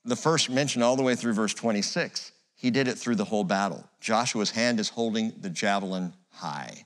the 0.05 0.15
first 0.15 0.49
mention 0.49 0.83
all 0.83 0.95
the 0.95 1.03
way 1.03 1.15
through 1.15 1.33
verse 1.33 1.53
26, 1.53 2.31
he 2.55 2.69
did 2.69 2.87
it 2.87 2.97
through 2.97 3.15
the 3.15 3.25
whole 3.25 3.43
battle. 3.43 3.83
Joshua's 3.99 4.51
hand 4.51 4.79
is 4.79 4.89
holding 4.89 5.33
the 5.41 5.49
javelin 5.49 6.13
high, 6.31 6.85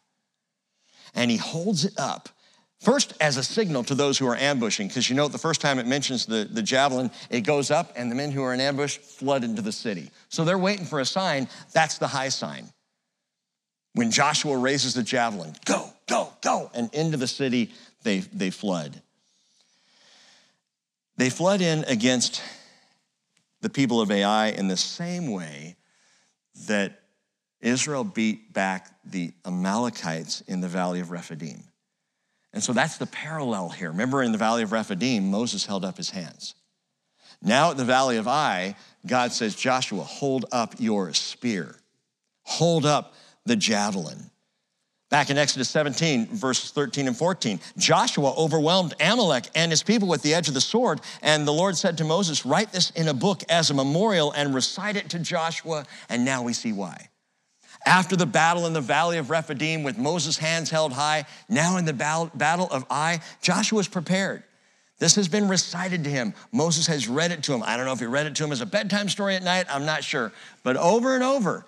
and 1.16 1.32
he 1.32 1.38
holds 1.38 1.86
it 1.86 1.98
up 1.98 2.30
First, 2.86 3.14
as 3.20 3.38
a 3.38 3.44
signal 3.44 3.84
to 3.86 3.96
those 3.96 4.20
who 4.20 4.28
are 4.28 4.36
ambushing, 4.36 4.88
because 4.88 5.10
you 5.10 5.16
know 5.16 5.28
the 5.28 5.40
first 5.40 5.60
time 5.60 5.80
it 5.80 5.88
mentions 5.88 6.28
the, 6.28 6.48
the 6.50 6.62
javelin, 6.62 7.10
it 7.32 7.42
goes 7.42 7.72
up 7.72 7.92
and 7.96 8.12
the 8.12 8.16
men 8.16 8.32
who 8.32 8.44
are 8.44 8.54
in 8.54 8.60
ambush 8.60 8.98
flood 8.98 9.44
into 9.44 9.64
the 9.64 9.72
city. 9.72 10.12
So 10.30 10.44
they're 10.44 10.56
waiting 10.56 10.86
for 10.86 11.00
a 11.00 11.06
sign. 11.06 11.48
That's 11.74 11.98
the 11.98 12.08
high 12.08 12.30
sign. 12.30 12.70
When 13.94 14.12
Joshua 14.12 14.56
raises 14.56 14.94
the 14.94 15.02
javelin, 15.02 15.56
go, 15.66 15.90
go, 16.08 16.32
go, 16.44 16.70
and 16.76 16.94
into 16.94 17.18
the 17.18 17.28
city 17.28 17.72
they, 18.04 18.20
they 18.20 18.52
flood. 18.52 19.02
They 21.18 21.32
flood 21.32 21.62
in 21.62 21.86
against 21.86 22.44
the 23.62 23.70
people 23.70 24.00
of 24.00 24.12
Ai 24.12 24.50
in 24.50 24.68
the 24.68 24.78
same 24.78 25.32
way 25.32 25.76
that 26.68 27.00
Israel 27.62 28.04
beat 28.04 28.54
back 28.54 28.90
the 29.04 29.32
Amalekites 29.46 30.42
in 30.42 30.62
the 30.62 30.68
valley 30.68 31.00
of 31.00 31.12
Rephidim. 31.12 31.64
And 32.54 32.64
so 32.64 32.74
that's 32.74 32.98
the 32.98 33.06
parallel 33.06 33.70
here. 33.70 33.90
Remember 33.90 34.24
in 34.24 34.32
the 34.32 34.38
valley 34.38 34.64
of 34.64 34.72
Rephidim, 34.72 35.30
Moses 35.30 35.66
held 35.66 35.84
up 35.84 35.98
his 35.98 36.10
hands. 36.10 36.56
Now 37.42 37.72
at 37.72 37.78
the 37.78 37.86
valley 37.86 38.18
of 38.18 38.28
Ai, 38.28 38.76
God 39.06 39.32
says, 39.32 39.56
Joshua, 39.56 40.04
hold 40.04 40.46
up 40.52 40.76
your 40.80 41.14
spear, 41.14 41.76
hold 42.44 42.86
up 42.86 43.14
the 43.46 43.56
javelin. 43.56 44.32
Back 45.12 45.30
in 45.30 45.38
Exodus 45.38 45.70
17, 45.70 46.28
verses 46.28 46.72
13 46.72 47.08
and 47.08 47.16
14, 47.16 47.60
Joshua 47.78 48.34
overwhelmed 48.36 48.96
Amalek 49.00 49.46
and 49.54 49.72
his 49.72 49.84
people 49.84 50.08
with 50.08 50.24
the 50.24 50.34
edge 50.34 50.48
of 50.48 50.56
the 50.56 50.62
sword. 50.62 51.00
And 51.22 51.48
the 51.48 51.54
Lord 51.54 51.78
said 51.78 51.98
to 52.00 52.04
Moses, 52.04 52.46
Write 52.46 52.72
this 52.72 52.90
in 52.92 53.08
a 53.08 53.14
book 53.14 53.44
as 53.48 53.70
a 53.70 53.76
memorial 53.76 54.32
and 54.32 54.56
recite 54.56 54.96
it 54.96 55.10
to 55.10 55.20
Joshua. 55.20 55.86
And 56.10 56.26
now 56.26 56.42
we 56.42 56.54
see 56.54 56.74
why. 56.74 57.10
After 57.86 58.16
the 58.16 58.26
battle 58.26 58.66
in 58.66 58.74
the 58.74 58.82
valley 58.82 59.18
of 59.18 59.30
Rephidim 59.30 59.84
with 59.84 59.98
Moses' 59.98 60.38
hands 60.38 60.70
held 60.70 60.92
high, 60.92 61.26
now 61.48 61.78
in 61.78 61.86
the 61.86 61.94
battle 61.94 62.68
of 62.72 62.86
Ai, 62.90 63.22
Joshua 63.42 63.80
is 63.80 63.88
prepared. 63.88 64.44
This 64.98 65.16
has 65.16 65.28
been 65.28 65.48
recited 65.48 66.04
to 66.06 66.10
him. 66.10 66.34
Moses 66.52 66.88
has 66.88 67.08
read 67.08 67.32
it 67.32 67.44
to 67.44 67.54
him. 67.54 67.62
I 67.64 67.78
don't 67.78 67.86
know 67.86 67.92
if 67.92 68.00
he 68.00 68.06
read 68.06 68.26
it 68.26 68.36
to 68.36 68.44
him 68.44 68.52
as 68.52 68.62
a 68.62 68.66
bedtime 68.66 69.10
story 69.10 69.36
at 69.36 69.44
night, 69.44 69.68
I'm 69.70 69.86
not 69.86 70.04
sure. 70.04 70.32
But 70.64 70.78
over 70.78 71.16
and 71.16 71.24
over, 71.24 71.66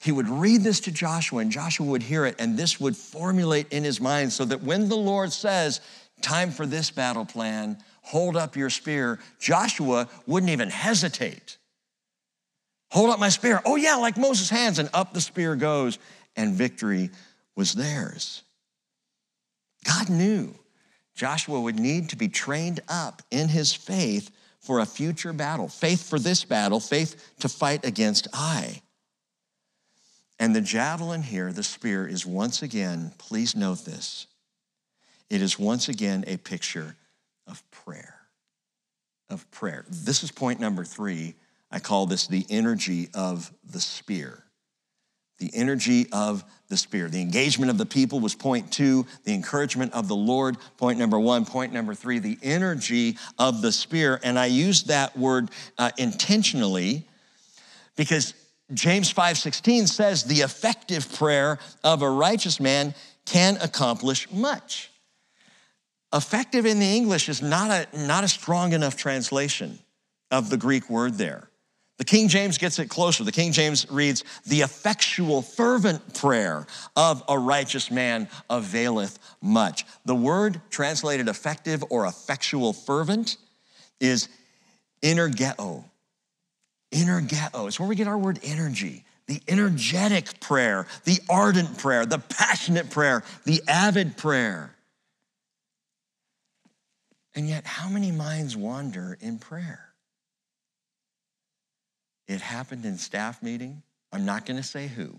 he 0.00 0.12
would 0.12 0.28
read 0.28 0.62
this 0.62 0.80
to 0.80 0.90
Joshua, 0.90 1.40
and 1.40 1.52
Joshua 1.52 1.86
would 1.86 2.02
hear 2.02 2.26
it, 2.26 2.36
and 2.38 2.58
this 2.58 2.80
would 2.80 2.96
formulate 2.96 3.72
in 3.72 3.84
his 3.84 4.00
mind 4.00 4.32
so 4.32 4.44
that 4.46 4.62
when 4.62 4.88
the 4.88 4.96
Lord 4.96 5.32
says, 5.32 5.80
Time 6.20 6.50
for 6.50 6.64
this 6.64 6.90
battle 6.90 7.26
plan, 7.26 7.76
hold 8.02 8.34
up 8.34 8.56
your 8.56 8.70
spear, 8.70 9.18
Joshua 9.38 10.08
wouldn't 10.26 10.50
even 10.50 10.70
hesitate. 10.70 11.58
Hold 12.94 13.10
up 13.10 13.18
my 13.18 13.28
spear. 13.28 13.60
Oh, 13.66 13.74
yeah, 13.74 13.96
like 13.96 14.16
Moses' 14.16 14.48
hands. 14.48 14.78
And 14.78 14.88
up 14.94 15.12
the 15.12 15.20
spear 15.20 15.56
goes, 15.56 15.98
and 16.36 16.54
victory 16.54 17.10
was 17.56 17.72
theirs. 17.72 18.44
God 19.84 20.08
knew 20.08 20.54
Joshua 21.16 21.60
would 21.60 21.78
need 21.78 22.10
to 22.10 22.16
be 22.16 22.28
trained 22.28 22.78
up 22.88 23.20
in 23.32 23.48
his 23.48 23.74
faith 23.74 24.30
for 24.60 24.78
a 24.78 24.86
future 24.86 25.32
battle 25.32 25.66
faith 25.66 26.08
for 26.08 26.20
this 26.20 26.44
battle, 26.44 26.78
faith 26.78 27.32
to 27.40 27.48
fight 27.48 27.84
against 27.84 28.28
Ai. 28.32 28.80
And 30.38 30.54
the 30.54 30.60
javelin 30.60 31.22
here, 31.22 31.52
the 31.52 31.64
spear, 31.64 32.06
is 32.06 32.24
once 32.24 32.62
again, 32.62 33.10
please 33.18 33.56
note 33.56 33.84
this, 33.84 34.28
it 35.28 35.42
is 35.42 35.58
once 35.58 35.88
again 35.88 36.22
a 36.28 36.36
picture 36.36 36.94
of 37.48 37.68
prayer. 37.72 38.20
Of 39.28 39.50
prayer. 39.50 39.84
This 39.88 40.22
is 40.22 40.30
point 40.30 40.60
number 40.60 40.84
three 40.84 41.34
I 41.74 41.80
call 41.80 42.06
this 42.06 42.28
the 42.28 42.46
energy 42.50 43.08
of 43.14 43.52
the 43.64 43.80
spear. 43.80 44.44
The 45.40 45.50
energy 45.52 46.06
of 46.12 46.44
the 46.68 46.76
spear. 46.76 47.08
The 47.08 47.20
engagement 47.20 47.68
of 47.68 47.78
the 47.78 47.84
people 47.84 48.20
was 48.20 48.36
point 48.36 48.70
two, 48.70 49.06
the 49.24 49.34
encouragement 49.34 49.92
of 49.92 50.06
the 50.06 50.14
Lord, 50.14 50.56
point 50.76 51.00
number 51.00 51.18
one. 51.18 51.44
Point 51.44 51.72
number 51.72 51.92
three, 51.92 52.20
the 52.20 52.38
energy 52.44 53.18
of 53.40 53.60
the 53.60 53.72
spear. 53.72 54.20
And 54.22 54.38
I 54.38 54.46
use 54.46 54.84
that 54.84 55.18
word 55.18 55.50
uh, 55.76 55.90
intentionally 55.98 57.08
because 57.96 58.34
James 58.72 59.12
5:16 59.12 59.88
says 59.88 60.22
the 60.22 60.42
effective 60.42 61.12
prayer 61.12 61.58
of 61.82 62.02
a 62.02 62.08
righteous 62.08 62.60
man 62.60 62.94
can 63.24 63.56
accomplish 63.56 64.30
much. 64.30 64.92
Effective 66.12 66.66
in 66.66 66.78
the 66.78 66.96
English 66.96 67.28
is 67.28 67.42
not 67.42 67.72
a, 67.72 68.06
not 68.06 68.22
a 68.22 68.28
strong 68.28 68.72
enough 68.72 68.96
translation 68.96 69.80
of 70.30 70.50
the 70.50 70.56
Greek 70.56 70.88
word 70.88 71.14
there. 71.14 71.48
The 71.96 72.04
King 72.04 72.26
James 72.28 72.58
gets 72.58 72.78
it 72.80 72.88
closer. 72.90 73.22
The 73.22 73.30
King 73.32 73.52
James 73.52 73.86
reads, 73.88 74.24
The 74.46 74.62
effectual, 74.62 75.42
fervent 75.42 76.14
prayer 76.14 76.66
of 76.96 77.22
a 77.28 77.38
righteous 77.38 77.90
man 77.90 78.28
availeth 78.50 79.18
much. 79.40 79.86
The 80.04 80.14
word 80.14 80.60
translated 80.70 81.28
effective 81.28 81.84
or 81.90 82.06
effectual, 82.06 82.72
fervent 82.72 83.36
is 84.00 84.28
energeo. 85.02 85.84
Energeo. 86.90 87.68
It's 87.68 87.78
where 87.78 87.88
we 87.88 87.94
get 87.94 88.08
our 88.08 88.18
word 88.18 88.40
energy. 88.42 89.04
the 89.26 89.40
energetic 89.48 90.38
prayer, 90.40 90.86
the 91.04 91.18
ardent 91.30 91.78
prayer, 91.78 92.04
the 92.04 92.18
passionate 92.18 92.90
prayer, 92.90 93.22
the 93.44 93.62
avid 93.66 94.18
prayer. 94.18 94.74
And 97.34 97.48
yet, 97.48 97.64
how 97.64 97.88
many 97.88 98.12
minds 98.12 98.56
wander 98.56 99.16
in 99.20 99.38
prayer? 99.38 99.93
It 102.26 102.40
happened 102.40 102.84
in 102.84 102.98
staff 102.98 103.42
meeting. 103.42 103.82
I'm 104.12 104.24
not 104.24 104.46
going 104.46 104.56
to 104.56 104.66
say 104.66 104.86
who. 104.86 105.18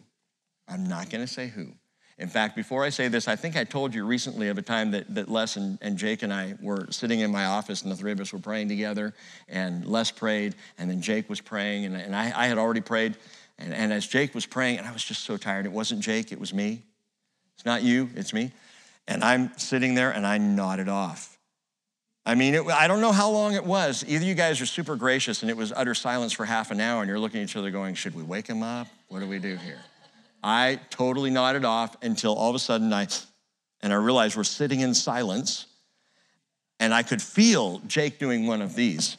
I'm 0.67 0.87
not 0.87 1.09
going 1.09 1.25
to 1.25 1.31
say 1.31 1.47
who. 1.47 1.73
In 2.17 2.29
fact, 2.29 2.55
before 2.55 2.85
I 2.85 2.89
say 2.89 3.09
this, 3.09 3.27
I 3.27 3.35
think 3.35 3.57
I 3.57 3.65
told 3.65 3.93
you 3.93 4.05
recently 4.05 4.47
of 4.47 4.57
a 4.57 4.61
time 4.61 4.91
that, 4.91 5.13
that 5.15 5.27
Les 5.27 5.57
and, 5.57 5.77
and 5.81 5.97
Jake 5.97 6.23
and 6.23 6.33
I 6.33 6.55
were 6.61 6.87
sitting 6.89 7.19
in 7.19 7.29
my 7.29 7.45
office 7.45 7.81
and 7.81 7.91
the 7.91 7.95
three 7.95 8.13
of 8.13 8.21
us 8.21 8.31
were 8.31 8.39
praying 8.39 8.69
together. 8.69 9.13
And 9.49 9.85
Les 9.85 10.11
prayed, 10.11 10.55
and 10.77 10.89
then 10.89 11.01
Jake 11.01 11.29
was 11.29 11.41
praying, 11.41 11.85
and, 11.85 11.95
and 11.95 12.15
I, 12.15 12.31
I 12.33 12.47
had 12.47 12.57
already 12.57 12.79
prayed. 12.79 13.17
And, 13.57 13.73
and 13.73 13.91
as 13.91 14.07
Jake 14.07 14.33
was 14.33 14.45
praying, 14.45 14.77
and 14.77 14.87
I 14.87 14.93
was 14.93 15.03
just 15.03 15.25
so 15.25 15.35
tired, 15.35 15.65
it 15.65 15.73
wasn't 15.73 16.01
Jake, 16.01 16.31
it 16.31 16.39
was 16.39 16.53
me. 16.53 16.83
It's 17.55 17.65
not 17.65 17.83
you, 17.83 18.09
it's 18.15 18.33
me. 18.33 18.51
And 19.07 19.23
I'm 19.23 19.51
sitting 19.57 19.93
there 19.93 20.11
and 20.11 20.25
I 20.25 20.37
nodded 20.37 20.89
off. 20.89 21.34
I 22.25 22.33
mean, 22.33 22.55
it, 22.55 22.65
I 22.67 22.87
don't 22.87 23.01
know 23.01 23.11
how 23.11 23.29
long 23.29 23.53
it 23.53 23.63
was. 23.63 24.03
Either 24.07 24.25
you 24.25 24.33
guys 24.33 24.59
are 24.59 24.65
super 24.65 24.95
gracious 24.95 25.43
and 25.43 25.51
it 25.51 25.57
was 25.57 25.71
utter 25.71 25.93
silence 25.93 26.33
for 26.33 26.45
half 26.45 26.71
an 26.71 26.81
hour, 26.81 27.01
and 27.01 27.09
you're 27.09 27.19
looking 27.19 27.41
at 27.41 27.43
each 27.43 27.55
other 27.55 27.69
going, 27.69 27.93
Should 27.93 28.15
we 28.15 28.23
wake 28.23 28.47
him 28.47 28.63
up? 28.63 28.87
What 29.09 29.19
do 29.19 29.27
we 29.27 29.37
do 29.37 29.55
here? 29.57 29.79
I 30.43 30.79
totally 30.89 31.29
nodded 31.29 31.65
off 31.65 31.95
until 32.03 32.35
all 32.35 32.49
of 32.49 32.55
a 32.55 32.59
sudden 32.59 32.91
I, 32.93 33.07
and 33.81 33.93
I 33.93 33.95
realized 33.95 34.35
we're 34.35 34.43
sitting 34.43 34.79
in 34.79 34.93
silence, 34.93 35.67
and 36.79 36.93
I 36.93 37.03
could 37.03 37.21
feel 37.21 37.79
Jake 37.87 38.17
doing 38.19 38.47
one 38.47 38.61
of 38.61 38.75
these. 38.75 39.17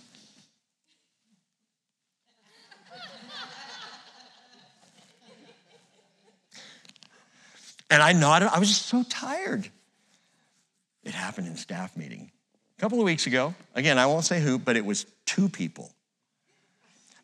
And 7.88 8.02
I 8.02 8.12
nodded. 8.12 8.48
I 8.52 8.58
was 8.58 8.68
just 8.68 8.86
so 8.86 9.04
tired. 9.08 9.68
It 11.04 11.14
happened 11.14 11.46
in 11.46 11.56
staff 11.56 11.96
meeting. 11.96 12.32
A 12.76 12.80
couple 12.80 12.98
of 12.98 13.04
weeks 13.04 13.26
ago, 13.26 13.54
again, 13.74 13.98
I 13.98 14.06
won't 14.06 14.24
say 14.24 14.40
who, 14.40 14.58
but 14.58 14.76
it 14.76 14.84
was 14.84 15.06
two 15.24 15.48
people. 15.48 15.90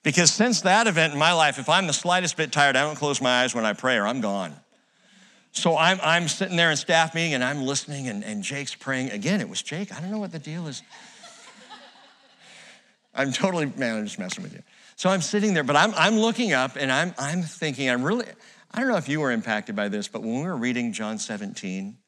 Because 0.02 0.32
since 0.32 0.62
that 0.62 0.86
event 0.86 1.12
in 1.12 1.18
my 1.18 1.32
life, 1.32 1.58
if 1.58 1.68
I'm 1.68 1.86
the 1.86 1.92
slightest 1.92 2.36
bit 2.36 2.50
tired, 2.50 2.74
I 2.74 2.82
don't 2.82 2.96
close 2.96 3.20
my 3.20 3.42
eyes 3.42 3.54
when 3.54 3.64
I 3.64 3.72
pray 3.72 3.96
or 3.96 4.06
I'm 4.06 4.20
gone. 4.20 4.54
So 5.52 5.76
I'm, 5.76 6.00
I'm 6.02 6.28
sitting 6.28 6.56
there 6.56 6.70
in 6.70 6.76
staff 6.76 7.14
meeting 7.14 7.34
and 7.34 7.44
I'm 7.44 7.62
listening, 7.62 8.08
and, 8.08 8.24
and 8.24 8.42
Jake's 8.42 8.74
praying. 8.74 9.10
Again, 9.10 9.40
it 9.40 9.48
was 9.48 9.62
Jake. 9.62 9.94
I 9.94 10.00
don't 10.00 10.10
know 10.10 10.18
what 10.18 10.32
the 10.32 10.38
deal 10.38 10.66
is. 10.66 10.82
I'm 13.14 13.32
totally, 13.32 13.66
man, 13.76 13.98
I'm 13.98 14.06
just 14.06 14.18
messing 14.18 14.42
with 14.42 14.54
you. 14.54 14.62
So 14.96 15.10
I'm 15.10 15.20
sitting 15.20 15.52
there, 15.52 15.64
but 15.64 15.76
I'm, 15.76 15.92
I'm 15.94 16.16
looking 16.18 16.54
up 16.54 16.76
and 16.76 16.90
I'm, 16.90 17.14
I'm 17.18 17.42
thinking, 17.42 17.90
I'm 17.90 18.02
really, 18.02 18.24
I 18.70 18.80
don't 18.80 18.88
know 18.88 18.96
if 18.96 19.08
you 19.08 19.20
were 19.20 19.30
impacted 19.30 19.76
by 19.76 19.88
this, 19.88 20.08
but 20.08 20.22
when 20.22 20.36
we 20.36 20.46
were 20.46 20.56
reading 20.56 20.94
John 20.94 21.18
17, 21.18 21.98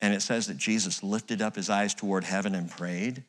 and 0.00 0.14
it 0.14 0.22
says 0.22 0.46
that 0.46 0.56
Jesus 0.56 1.02
lifted 1.02 1.40
up 1.40 1.56
his 1.56 1.70
eyes 1.70 1.94
toward 1.94 2.24
heaven 2.24 2.54
and 2.54 2.70
prayed, 2.70 3.24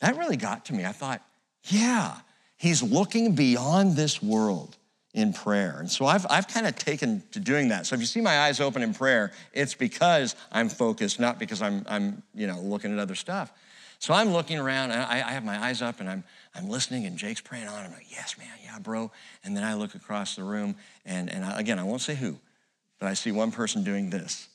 that 0.00 0.16
really 0.16 0.36
got 0.36 0.66
to 0.66 0.74
me. 0.74 0.84
I 0.84 0.92
thought, 0.92 1.22
yeah, 1.64 2.16
he's 2.56 2.82
looking 2.82 3.34
beyond 3.34 3.96
this 3.96 4.22
world 4.22 4.76
in 5.14 5.32
prayer. 5.32 5.76
And 5.78 5.90
so 5.90 6.04
I've, 6.04 6.26
I've 6.28 6.46
kind 6.46 6.66
of 6.66 6.76
taken 6.76 7.22
to 7.32 7.40
doing 7.40 7.68
that. 7.68 7.86
So 7.86 7.94
if 7.94 8.00
you 8.00 8.06
see 8.06 8.20
my 8.20 8.40
eyes 8.40 8.60
open 8.60 8.82
in 8.82 8.92
prayer, 8.92 9.32
it's 9.54 9.74
because 9.74 10.36
I'm 10.52 10.68
focused, 10.68 11.18
not 11.18 11.38
because 11.38 11.62
I'm, 11.62 11.84
I'm 11.88 12.22
you 12.34 12.46
know, 12.46 12.60
looking 12.60 12.92
at 12.92 12.98
other 12.98 13.14
stuff. 13.14 13.50
So 13.98 14.12
I'm 14.12 14.30
looking 14.34 14.58
around, 14.58 14.90
and 14.90 15.00
I, 15.00 15.26
I 15.26 15.32
have 15.32 15.42
my 15.42 15.58
eyes 15.58 15.80
up, 15.80 16.00
and 16.00 16.10
I'm, 16.10 16.22
I'm 16.54 16.68
listening, 16.68 17.06
and 17.06 17.16
Jake's 17.16 17.40
praying 17.40 17.66
on. 17.66 17.82
I'm 17.82 17.92
like, 17.92 18.10
yes, 18.10 18.36
man, 18.36 18.48
yeah, 18.62 18.78
bro. 18.78 19.10
And 19.42 19.56
then 19.56 19.64
I 19.64 19.72
look 19.72 19.94
across 19.94 20.36
the 20.36 20.44
room, 20.44 20.76
and, 21.06 21.32
and 21.32 21.42
I, 21.42 21.58
again, 21.58 21.78
I 21.78 21.82
won't 21.82 22.02
say 22.02 22.14
who, 22.14 22.38
but 22.98 23.08
I 23.08 23.14
see 23.14 23.32
one 23.32 23.50
person 23.50 23.84
doing 23.84 24.10
this. 24.10 24.48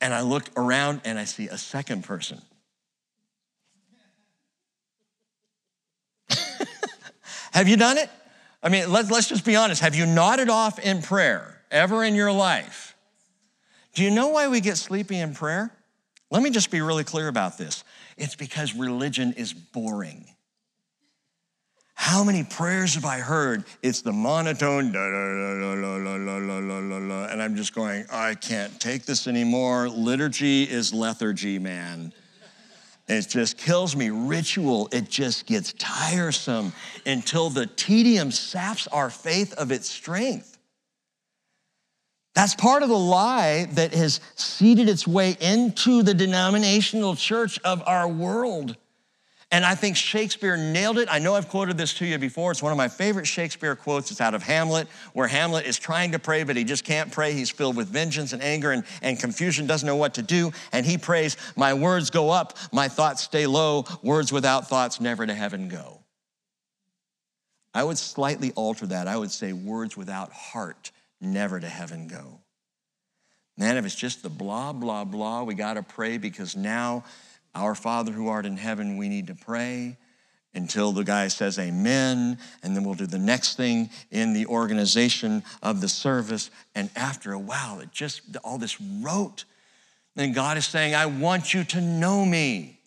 And 0.00 0.14
I 0.14 0.22
look 0.22 0.44
around 0.56 1.02
and 1.04 1.18
I 1.18 1.24
see 1.24 1.48
a 1.48 1.58
second 1.58 2.04
person. 2.04 2.40
Have 7.52 7.68
you 7.68 7.76
done 7.76 7.98
it? 7.98 8.08
I 8.62 8.68
mean, 8.68 8.90
let's, 8.90 9.10
let's 9.10 9.28
just 9.28 9.44
be 9.44 9.56
honest. 9.56 9.80
Have 9.82 9.94
you 9.94 10.06
nodded 10.06 10.48
off 10.48 10.78
in 10.78 11.02
prayer 11.02 11.60
ever 11.70 12.04
in 12.04 12.14
your 12.14 12.32
life? 12.32 12.96
Do 13.94 14.04
you 14.04 14.10
know 14.10 14.28
why 14.28 14.48
we 14.48 14.60
get 14.60 14.76
sleepy 14.76 15.18
in 15.18 15.34
prayer? 15.34 15.72
Let 16.30 16.42
me 16.42 16.50
just 16.50 16.70
be 16.70 16.80
really 16.80 17.04
clear 17.04 17.28
about 17.28 17.58
this. 17.58 17.82
It's 18.16 18.36
because 18.36 18.74
religion 18.74 19.32
is 19.32 19.52
boring. 19.52 20.26
How 22.02 22.24
many 22.24 22.44
prayers 22.44 22.94
have 22.94 23.04
I 23.04 23.18
heard? 23.18 23.62
It's 23.82 24.00
the 24.00 24.10
monotone, 24.10 24.90
da, 24.90 24.98
da, 24.98 25.34
da, 27.08 27.26
and 27.30 27.42
I'm 27.42 27.54
just 27.56 27.74
going, 27.74 28.06
I 28.10 28.36
can't 28.36 28.80
take 28.80 29.04
this 29.04 29.28
anymore. 29.28 29.90
Liturgy 29.90 30.62
is 30.62 30.94
lethargy, 30.94 31.58
man. 31.58 32.14
It 33.06 33.28
just 33.28 33.58
kills 33.58 33.94
me. 33.94 34.08
Ritual, 34.08 34.88
it 34.92 35.10
just 35.10 35.44
gets 35.44 35.74
tiresome 35.74 36.72
until 37.04 37.50
the 37.50 37.66
tedium 37.66 38.30
saps 38.30 38.86
our 38.86 39.10
faith 39.10 39.52
of 39.52 39.70
its 39.70 39.86
strength. 39.86 40.56
That's 42.34 42.54
part 42.54 42.82
of 42.82 42.88
the 42.88 42.98
lie 42.98 43.66
that 43.72 43.92
has 43.92 44.22
seeded 44.36 44.88
its 44.88 45.06
way 45.06 45.36
into 45.38 46.02
the 46.02 46.14
denominational 46.14 47.14
church 47.14 47.60
of 47.62 47.82
our 47.86 48.08
world. 48.08 48.78
And 49.52 49.64
I 49.64 49.74
think 49.74 49.96
Shakespeare 49.96 50.56
nailed 50.56 50.98
it. 50.98 51.08
I 51.10 51.18
know 51.18 51.34
I've 51.34 51.48
quoted 51.48 51.76
this 51.76 51.94
to 51.94 52.06
you 52.06 52.18
before. 52.18 52.52
It's 52.52 52.62
one 52.62 52.70
of 52.70 52.78
my 52.78 52.86
favorite 52.86 53.26
Shakespeare 53.26 53.74
quotes. 53.74 54.12
It's 54.12 54.20
out 54.20 54.32
of 54.32 54.44
Hamlet, 54.44 54.86
where 55.12 55.26
Hamlet 55.26 55.66
is 55.66 55.76
trying 55.76 56.12
to 56.12 56.20
pray, 56.20 56.44
but 56.44 56.56
he 56.56 56.62
just 56.62 56.84
can't 56.84 57.10
pray. 57.10 57.32
He's 57.32 57.50
filled 57.50 57.74
with 57.76 57.88
vengeance 57.88 58.32
and 58.32 58.42
anger 58.42 58.70
and, 58.70 58.84
and 59.02 59.18
confusion, 59.18 59.66
doesn't 59.66 59.86
know 59.86 59.96
what 59.96 60.14
to 60.14 60.22
do. 60.22 60.52
And 60.72 60.86
he 60.86 60.98
prays, 60.98 61.36
My 61.56 61.74
words 61.74 62.10
go 62.10 62.30
up, 62.30 62.56
my 62.72 62.86
thoughts 62.86 63.22
stay 63.22 63.48
low. 63.48 63.86
Words 64.02 64.32
without 64.32 64.68
thoughts 64.68 65.00
never 65.00 65.26
to 65.26 65.34
heaven 65.34 65.68
go. 65.68 65.98
I 67.74 67.82
would 67.82 67.98
slightly 67.98 68.52
alter 68.52 68.86
that. 68.86 69.08
I 69.08 69.16
would 69.16 69.32
say, 69.32 69.52
Words 69.52 69.96
without 69.96 70.30
heart 70.32 70.92
never 71.20 71.58
to 71.58 71.68
heaven 71.68 72.06
go. 72.06 72.40
Man, 73.58 73.76
if 73.76 73.84
it's 73.84 73.96
just 73.96 74.22
the 74.22 74.30
blah, 74.30 74.72
blah, 74.72 75.04
blah, 75.04 75.42
we 75.42 75.54
got 75.54 75.74
to 75.74 75.82
pray 75.82 76.18
because 76.18 76.56
now 76.56 77.04
our 77.54 77.74
Father 77.74 78.12
who 78.12 78.28
art 78.28 78.46
in 78.46 78.56
heaven, 78.56 78.96
we 78.96 79.08
need 79.08 79.26
to 79.28 79.34
pray 79.34 79.96
until 80.54 80.92
the 80.92 81.04
guy 81.04 81.28
says 81.28 81.58
amen, 81.58 82.38
and 82.62 82.74
then 82.74 82.84
we'll 82.84 82.94
do 82.94 83.06
the 83.06 83.18
next 83.18 83.56
thing 83.56 83.88
in 84.10 84.32
the 84.32 84.46
organization 84.46 85.42
of 85.62 85.80
the 85.80 85.88
service. 85.88 86.50
And 86.74 86.90
after 86.96 87.32
a 87.32 87.38
while, 87.38 87.80
it 87.80 87.92
just, 87.92 88.22
all 88.42 88.58
this 88.58 88.80
rote. 88.80 89.44
And 90.16 90.34
God 90.34 90.56
is 90.56 90.66
saying, 90.66 90.94
I 90.94 91.06
want 91.06 91.54
you 91.54 91.64
to 91.64 91.80
know 91.80 92.24
me. 92.24 92.78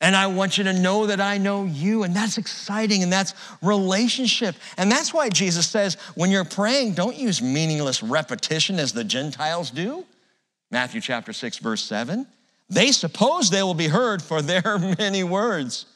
And 0.00 0.14
I 0.14 0.26
want 0.26 0.58
you 0.58 0.64
to 0.64 0.72
know 0.72 1.06
that 1.06 1.20
I 1.20 1.38
know 1.38 1.64
you. 1.64 2.02
And 2.02 2.14
that's 2.14 2.36
exciting 2.36 3.02
and 3.02 3.12
that's 3.12 3.32
relationship. 3.62 4.54
And 4.76 4.90
that's 4.90 5.14
why 5.14 5.30
Jesus 5.30 5.66
says, 5.66 5.94
when 6.14 6.30
you're 6.30 6.44
praying, 6.44 6.92
don't 6.92 7.16
use 7.16 7.40
meaningless 7.40 8.02
repetition 8.02 8.78
as 8.78 8.92
the 8.92 9.04
Gentiles 9.04 9.70
do. 9.70 10.04
Matthew 10.70 11.00
chapter 11.00 11.32
6, 11.32 11.58
verse 11.58 11.82
7. 11.84 12.26
They 12.68 12.92
suppose 12.92 13.50
they 13.50 13.62
will 13.62 13.74
be 13.74 13.88
heard 13.88 14.22
for 14.22 14.42
their 14.42 14.78
many 14.98 15.24
words. 15.24 15.86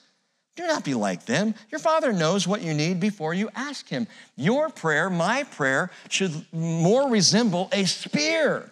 Do 0.56 0.66
not 0.66 0.84
be 0.84 0.94
like 0.94 1.24
them. 1.24 1.54
Your 1.70 1.78
Father 1.78 2.12
knows 2.12 2.48
what 2.48 2.62
you 2.62 2.74
need 2.74 2.98
before 2.98 3.32
you 3.32 3.48
ask 3.54 3.88
Him. 3.88 4.08
Your 4.36 4.70
prayer, 4.70 5.08
my 5.08 5.44
prayer, 5.44 5.90
should 6.08 6.32
more 6.52 7.08
resemble 7.08 7.68
a 7.72 7.84
spear, 7.84 8.70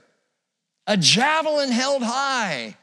a 0.89 0.97
javelin 0.97 1.71
held 1.71 2.03
high. 2.03 2.77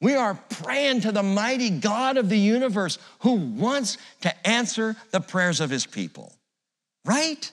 We 0.00 0.14
are 0.14 0.34
praying 0.34 1.02
to 1.02 1.12
the 1.12 1.22
mighty 1.22 1.70
God 1.70 2.16
of 2.16 2.28
the 2.28 2.38
universe 2.38 2.98
who 3.20 3.34
wants 3.34 3.96
to 4.22 4.46
answer 4.46 4.96
the 5.12 5.20
prayers 5.20 5.60
of 5.60 5.70
His 5.70 5.86
people, 5.86 6.32
right? 7.04 7.50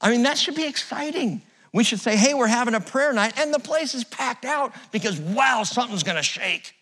I 0.00 0.10
mean, 0.10 0.22
that 0.22 0.38
should 0.38 0.54
be 0.54 0.66
exciting. 0.66 1.42
We 1.74 1.82
should 1.82 1.98
say, 1.98 2.16
hey, 2.16 2.34
we're 2.34 2.46
having 2.46 2.74
a 2.74 2.80
prayer 2.80 3.12
night, 3.12 3.36
and 3.36 3.52
the 3.52 3.58
place 3.58 3.94
is 3.94 4.04
packed 4.04 4.44
out 4.44 4.72
because, 4.92 5.18
wow, 5.18 5.64
something's 5.64 6.04
gonna 6.04 6.22
shake. 6.22 6.72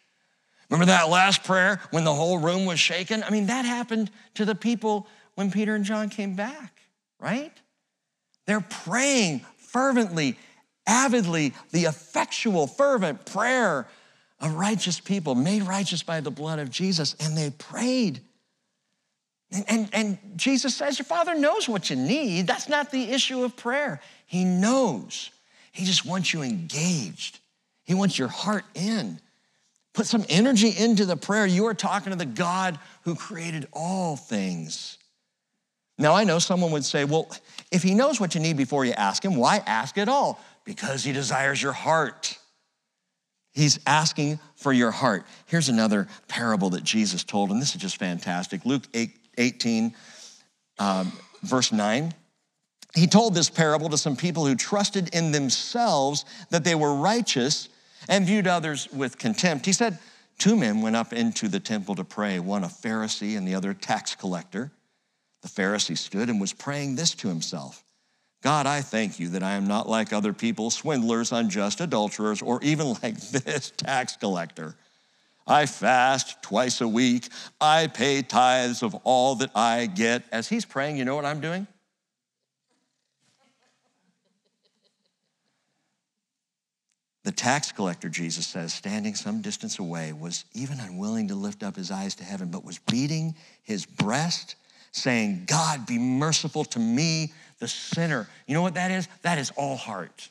Remember 0.69 0.85
that 0.85 1.09
last 1.09 1.45
prayer 1.45 1.81
when 1.93 2.05
the 2.05 2.13
whole 2.13 2.39
room 2.39 2.67
was 2.67 2.79
shaken? 2.79 3.23
I 3.23 3.31
mean, 3.31 3.47
that 3.47 3.65
happened 3.65 4.11
to 4.35 4.45
the 4.45 4.55
people 4.55 5.07
when 5.35 5.51
Peter 5.51 5.75
and 5.75 5.83
John 5.83 6.11
came 6.11 6.35
back, 6.35 6.83
right? 7.19 7.53
They're 8.47 8.61
praying 8.61 9.47
fervently, 9.57 10.37
avidly, 10.87 11.55
the 11.71 11.85
effectual, 11.85 12.67
fervent 12.67 13.25
prayer 13.25 13.89
of 14.41 14.55
righteous 14.57 15.01
people, 15.01 15.35
made 15.35 15.63
righteous 15.63 16.03
by 16.03 16.21
the 16.21 16.31
blood 16.31 16.59
of 16.59 16.69
Jesus, 16.69 17.17
and 17.19 17.35
they 17.35 17.49
prayed. 17.49 18.21
And, 19.53 19.65
and, 19.69 19.89
and, 19.93 20.19
Jesus 20.37 20.75
says, 20.75 20.99
Your 20.99 21.05
Father 21.05 21.35
knows 21.35 21.69
what 21.69 21.91
you 21.91 21.97
need. 21.97 22.47
That's 22.47 22.69
not 22.69 22.91
the 22.91 23.11
issue 23.11 23.45
of 23.45 23.57
prayer. 23.57 24.01
He 24.27 24.45
knows. 24.45 25.31
He 25.73 25.85
just 25.85 26.05
wants 26.05 26.33
you 26.33 26.43
engaged 26.43 27.39
He 27.85 27.95
wants 27.95 28.19
your 28.19 28.29
heart 28.29 28.65
in. 28.75 29.21
Put 29.95 30.07
some 30.07 30.25
energy 30.29 30.71
into 30.77 31.05
the 31.05 31.17
prayer. 31.17 31.45
You 31.45 31.67
are 31.67 31.75
talking 31.75 32.13
to 32.13 32.19
the 32.19 32.25
God 32.25 32.79
who 33.03 33.15
created 33.15 33.69
all 33.73 34.17
things. 34.17 34.97
Now, 35.99 36.15
I 36.15 36.25
know 36.25 36.39
someone 36.39 36.73
would 36.73 36.85
say, 36.85 37.05
well, 37.05 37.31
if 37.71 37.83
he 37.83 37.95
knows 37.95 38.19
what 38.19 38.35
you 38.35 38.41
need 38.41 38.57
before 38.57 38.85
you 38.87 38.93
ask 38.93 39.23
him, 39.23 39.37
why 39.37 39.63
ask 39.67 39.99
at 39.99 40.09
all? 40.09 40.41
Because 40.65 41.05
he 41.05 41.13
desires 41.13 41.63
your 41.63 41.73
heart. 41.73 42.39
He's 43.53 43.79
asking 43.87 44.41
for 44.57 44.73
your 44.73 44.91
heart. 44.91 45.27
Here's 45.47 45.69
another 45.69 46.09
parable 46.27 46.71
that 46.71 46.85
Jesus 46.85 47.23
told, 47.23 47.51
and 47.51 47.61
this 47.61 47.75
is 47.75 47.81
just 47.81 47.99
fantastic. 47.99 48.65
Luke 48.65 48.85
8, 48.95 49.11
18, 49.39 49.95
um, 50.79 51.13
verse 51.43 51.73
9. 51.73 52.15
He 52.95 53.07
told 53.07 53.35
this 53.35 53.49
parable 53.49 53.89
to 53.89 53.99
some 53.99 54.17
people 54.17 54.47
who 54.47 54.55
trusted 54.55 55.15
in 55.15 55.33
themselves 55.33 56.25
that 56.51 56.65
they 56.65 56.75
were 56.75 56.95
righteous 56.95 57.69
and 58.09 58.27
viewed 58.27 58.47
others 58.47 58.89
with 58.93 59.19
contempt. 59.19 59.65
He 59.65 59.73
said, 59.73 59.99
Two 60.39 60.57
men 60.57 60.83
went 60.83 60.97
up 60.97 61.13
into 61.13 61.49
the 61.49 61.61
temple 61.61 61.95
to 61.95 62.05
pray, 62.05 62.39
one 62.39 62.65
a 62.65 62.69
Pharisee 62.69 63.37
and 63.37 63.47
the 63.47 63.55
other 63.55 63.71
a 63.71 63.75
tax 63.75 64.15
collector. 64.15 64.73
The 65.43 65.49
Pharisee 65.49 65.97
stood 65.97 66.29
and 66.29 66.41
was 66.41 66.53
praying 66.53 66.97
this 66.97 67.15
to 67.17 67.29
himself 67.29 67.85
God, 68.43 68.67
I 68.67 68.81
thank 68.81 69.21
you 69.21 69.29
that 69.31 69.43
I 69.45 69.53
am 69.53 69.69
not 69.69 69.89
like 69.89 70.13
other 70.13 70.33
people, 70.33 70.71
swindlers, 70.71 71.31
unjust, 71.31 71.81
adulterers, 71.81 72.43
or 72.43 72.61
even 72.63 72.89
like 73.03 73.19
this 73.21 73.71
tax 73.77 74.17
collector. 74.17 74.75
I 75.47 75.67
fast 75.67 76.43
twice 76.43 76.81
a 76.81 76.89
week. 76.89 77.29
I 77.61 77.89
pay 77.89 78.23
tithes 78.23 78.83
of 78.83 78.95
all 79.05 79.37
that 79.37 79.51
I 79.55 79.87
get. 79.87 80.23
As 80.31 80.49
he's 80.49 80.65
praying, 80.65 80.97
you 80.97 81.05
know 81.05 81.17
what 81.17 81.25
I'm 81.25 81.41
doing? 81.41 81.67
The 87.25 87.33
tax 87.33 87.71
collector, 87.71 88.09
Jesus 88.09 88.47
says, 88.47 88.75
standing 88.75 89.15
some 89.15 89.43
distance 89.43 89.79
away, 89.79 90.13
was 90.13 90.45
even 90.55 90.81
unwilling 90.81 91.29
to 91.29 91.37
lift 91.37 91.63
up 91.63 91.77
his 91.77 91.91
eyes 91.91 92.17
to 92.17 92.25
heaven, 92.25 92.49
but 92.49 92.65
was 92.65 92.79
beating 92.91 93.37
his 93.63 93.87
breast, 93.87 94.57
saying, 94.91 95.45
God, 95.47 95.87
be 95.87 95.99
merciful 95.99 96.65
to 96.67 96.81
me, 96.81 97.33
the 97.61 97.69
sinner. 97.69 98.29
You 98.49 98.55
know 98.55 98.63
what 98.63 98.75
that 98.75 98.91
is? 98.91 99.07
That 99.23 99.39
is 99.39 99.53
all 99.57 99.77
heart. 99.77 100.31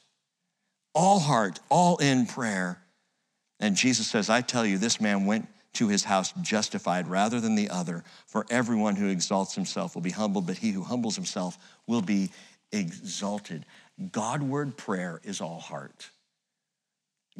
All 0.93 1.19
heart, 1.19 1.59
all 1.69 1.95
in 1.97 2.25
prayer. 2.25 2.81
And 3.61 3.75
Jesus 3.75 4.07
says, 4.07 4.29
I 4.29 4.41
tell 4.41 4.65
you, 4.65 4.77
this 4.77 4.99
man 4.99 5.25
went 5.25 5.47
to 5.73 5.87
his 5.87 6.03
house 6.03 6.33
justified 6.41 7.07
rather 7.07 7.39
than 7.39 7.55
the 7.55 7.69
other. 7.69 8.03
For 8.25 8.45
everyone 8.49 8.95
who 8.95 9.07
exalts 9.07 9.55
himself 9.55 9.95
will 9.95 10.01
be 10.01 10.09
humbled, 10.09 10.47
but 10.47 10.57
he 10.57 10.71
who 10.71 10.83
humbles 10.83 11.15
himself 11.15 11.57
will 11.87 12.01
be 12.01 12.31
exalted. 12.71 13.65
Godward 14.11 14.75
prayer 14.75 15.21
is 15.23 15.39
all 15.39 15.59
heart. 15.59 16.09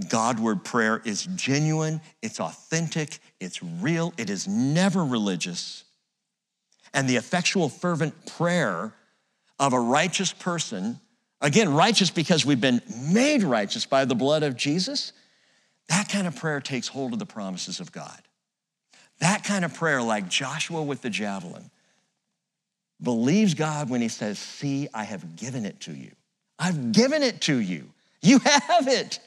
Godward 0.07 0.63
prayer 0.63 1.01
is 1.03 1.26
genuine, 1.36 1.99
it's 2.22 2.39
authentic, 2.39 3.19
it's 3.41 3.61
real, 3.61 4.13
it 4.17 4.30
is 4.30 4.47
never 4.47 5.03
religious. 5.03 5.84
And 6.93 7.09
the 7.09 7.17
effectual, 7.17 7.67
fervent 7.67 8.26
prayer 8.26 8.93
of 9.59 9.74
a 9.74 9.80
righteous 9.80 10.32
person, 10.32 10.99
again, 11.41 11.74
righteous 11.74 12.09
because 12.09 12.45
we've 12.45 12.61
been 12.61 12.82
made 13.11 13.43
righteous 13.43 13.86
by 13.86 14.05
the 14.05 14.15
blood 14.15 14.43
of 14.43 14.55
Jesus, 14.55 15.11
that 15.92 16.08
kind 16.08 16.26
of 16.26 16.38
prayer 16.38 16.62
takes 16.62 16.88
hold 16.88 17.12
of 17.12 17.20
the 17.20 17.26
promises 17.26 17.82
of 17.82 17.92
God. 17.92 18.18
That 19.20 19.44
kind 19.44 19.66
of 19.66 19.74
prayer, 19.74 20.02
like 20.02 20.30
Joshua 20.30 20.82
with 20.82 21.02
the 21.02 21.10
javelin, 21.10 21.70
believes 23.04 23.56
God 23.56 23.89
when 23.89 24.00
he 24.00 24.08
says, 24.08 24.39
See, 24.39 24.88
I 24.94 25.04
have 25.04 25.36
given 25.36 25.66
it 25.66 25.82
to 25.82 25.92
you. 25.92 26.12
I've 26.58 26.94
given 26.94 27.24
it 27.24 27.42
to 27.42 27.60
you. 27.60 27.89
You 28.22 28.39
have 28.39 28.88
it. 28.88 29.20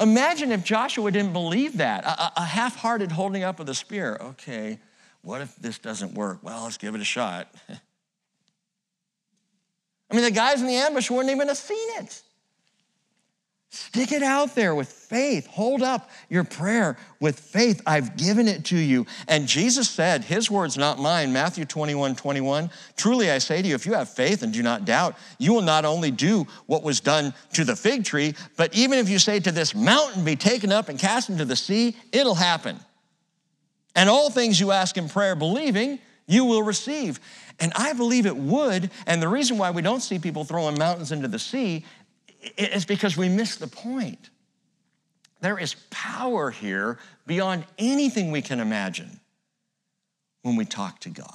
Imagine 0.00 0.50
if 0.50 0.64
Joshua 0.64 1.10
didn't 1.10 1.34
believe 1.34 1.76
that. 1.76 2.06
A, 2.06 2.40
a 2.40 2.44
half 2.44 2.76
hearted 2.76 3.12
holding 3.12 3.44
up 3.44 3.60
of 3.60 3.66
the 3.66 3.74
spear. 3.74 4.16
Okay, 4.18 4.78
what 5.20 5.42
if 5.42 5.54
this 5.56 5.78
doesn't 5.78 6.14
work? 6.14 6.38
Well, 6.42 6.64
let's 6.64 6.78
give 6.78 6.94
it 6.94 7.02
a 7.02 7.04
shot. 7.04 7.54
I 7.68 7.80
mean, 10.14 10.24
the 10.24 10.30
guys 10.30 10.62
in 10.62 10.68
the 10.68 10.76
ambush 10.76 11.10
wouldn't 11.10 11.30
even 11.30 11.48
have 11.48 11.58
seen 11.58 11.98
it. 11.98 12.22
Stick 13.76 14.10
it 14.10 14.22
out 14.22 14.54
there 14.54 14.74
with 14.74 14.88
faith. 14.88 15.46
Hold 15.48 15.82
up 15.82 16.08
your 16.30 16.44
prayer 16.44 16.96
with 17.20 17.38
faith. 17.38 17.82
I've 17.86 18.16
given 18.16 18.48
it 18.48 18.64
to 18.66 18.76
you. 18.78 19.04
And 19.28 19.46
Jesus 19.46 19.86
said, 19.90 20.24
His 20.24 20.50
words, 20.50 20.78
not 20.78 20.98
mine, 20.98 21.30
Matthew 21.30 21.66
21 21.66 22.16
21. 22.16 22.70
Truly 22.96 23.30
I 23.30 23.36
say 23.36 23.60
to 23.60 23.68
you, 23.68 23.74
if 23.74 23.84
you 23.84 23.92
have 23.92 24.08
faith 24.08 24.42
and 24.42 24.50
do 24.50 24.62
not 24.62 24.86
doubt, 24.86 25.14
you 25.38 25.52
will 25.52 25.60
not 25.60 25.84
only 25.84 26.10
do 26.10 26.46
what 26.64 26.82
was 26.82 27.00
done 27.00 27.34
to 27.52 27.64
the 27.64 27.76
fig 27.76 28.04
tree, 28.04 28.34
but 28.56 28.74
even 28.74 28.98
if 28.98 29.10
you 29.10 29.18
say 29.18 29.40
to 29.40 29.52
this 29.52 29.74
mountain, 29.74 30.24
be 30.24 30.36
taken 30.36 30.72
up 30.72 30.88
and 30.88 30.98
cast 30.98 31.28
into 31.28 31.44
the 31.44 31.54
sea, 31.54 31.94
it'll 32.12 32.34
happen. 32.34 32.80
And 33.94 34.08
all 34.08 34.30
things 34.30 34.58
you 34.58 34.70
ask 34.70 34.96
in 34.96 35.10
prayer, 35.10 35.36
believing, 35.36 35.98
you 36.26 36.46
will 36.46 36.62
receive. 36.62 37.20
And 37.60 37.72
I 37.76 37.92
believe 37.92 38.24
it 38.24 38.36
would. 38.36 38.90
And 39.06 39.20
the 39.20 39.28
reason 39.28 39.58
why 39.58 39.70
we 39.70 39.82
don't 39.82 40.00
see 40.00 40.18
people 40.18 40.44
throwing 40.44 40.78
mountains 40.78 41.12
into 41.12 41.28
the 41.28 41.38
sea 41.38 41.84
is 42.56 42.84
because 42.84 43.16
we 43.16 43.28
miss 43.28 43.56
the 43.56 43.66
point. 43.66 44.30
There 45.40 45.58
is 45.58 45.74
power 45.90 46.50
here 46.50 46.98
beyond 47.26 47.64
anything 47.78 48.30
we 48.30 48.42
can 48.42 48.60
imagine 48.60 49.20
when 50.42 50.56
we 50.56 50.64
talk 50.64 51.00
to 51.00 51.10
God, 51.10 51.28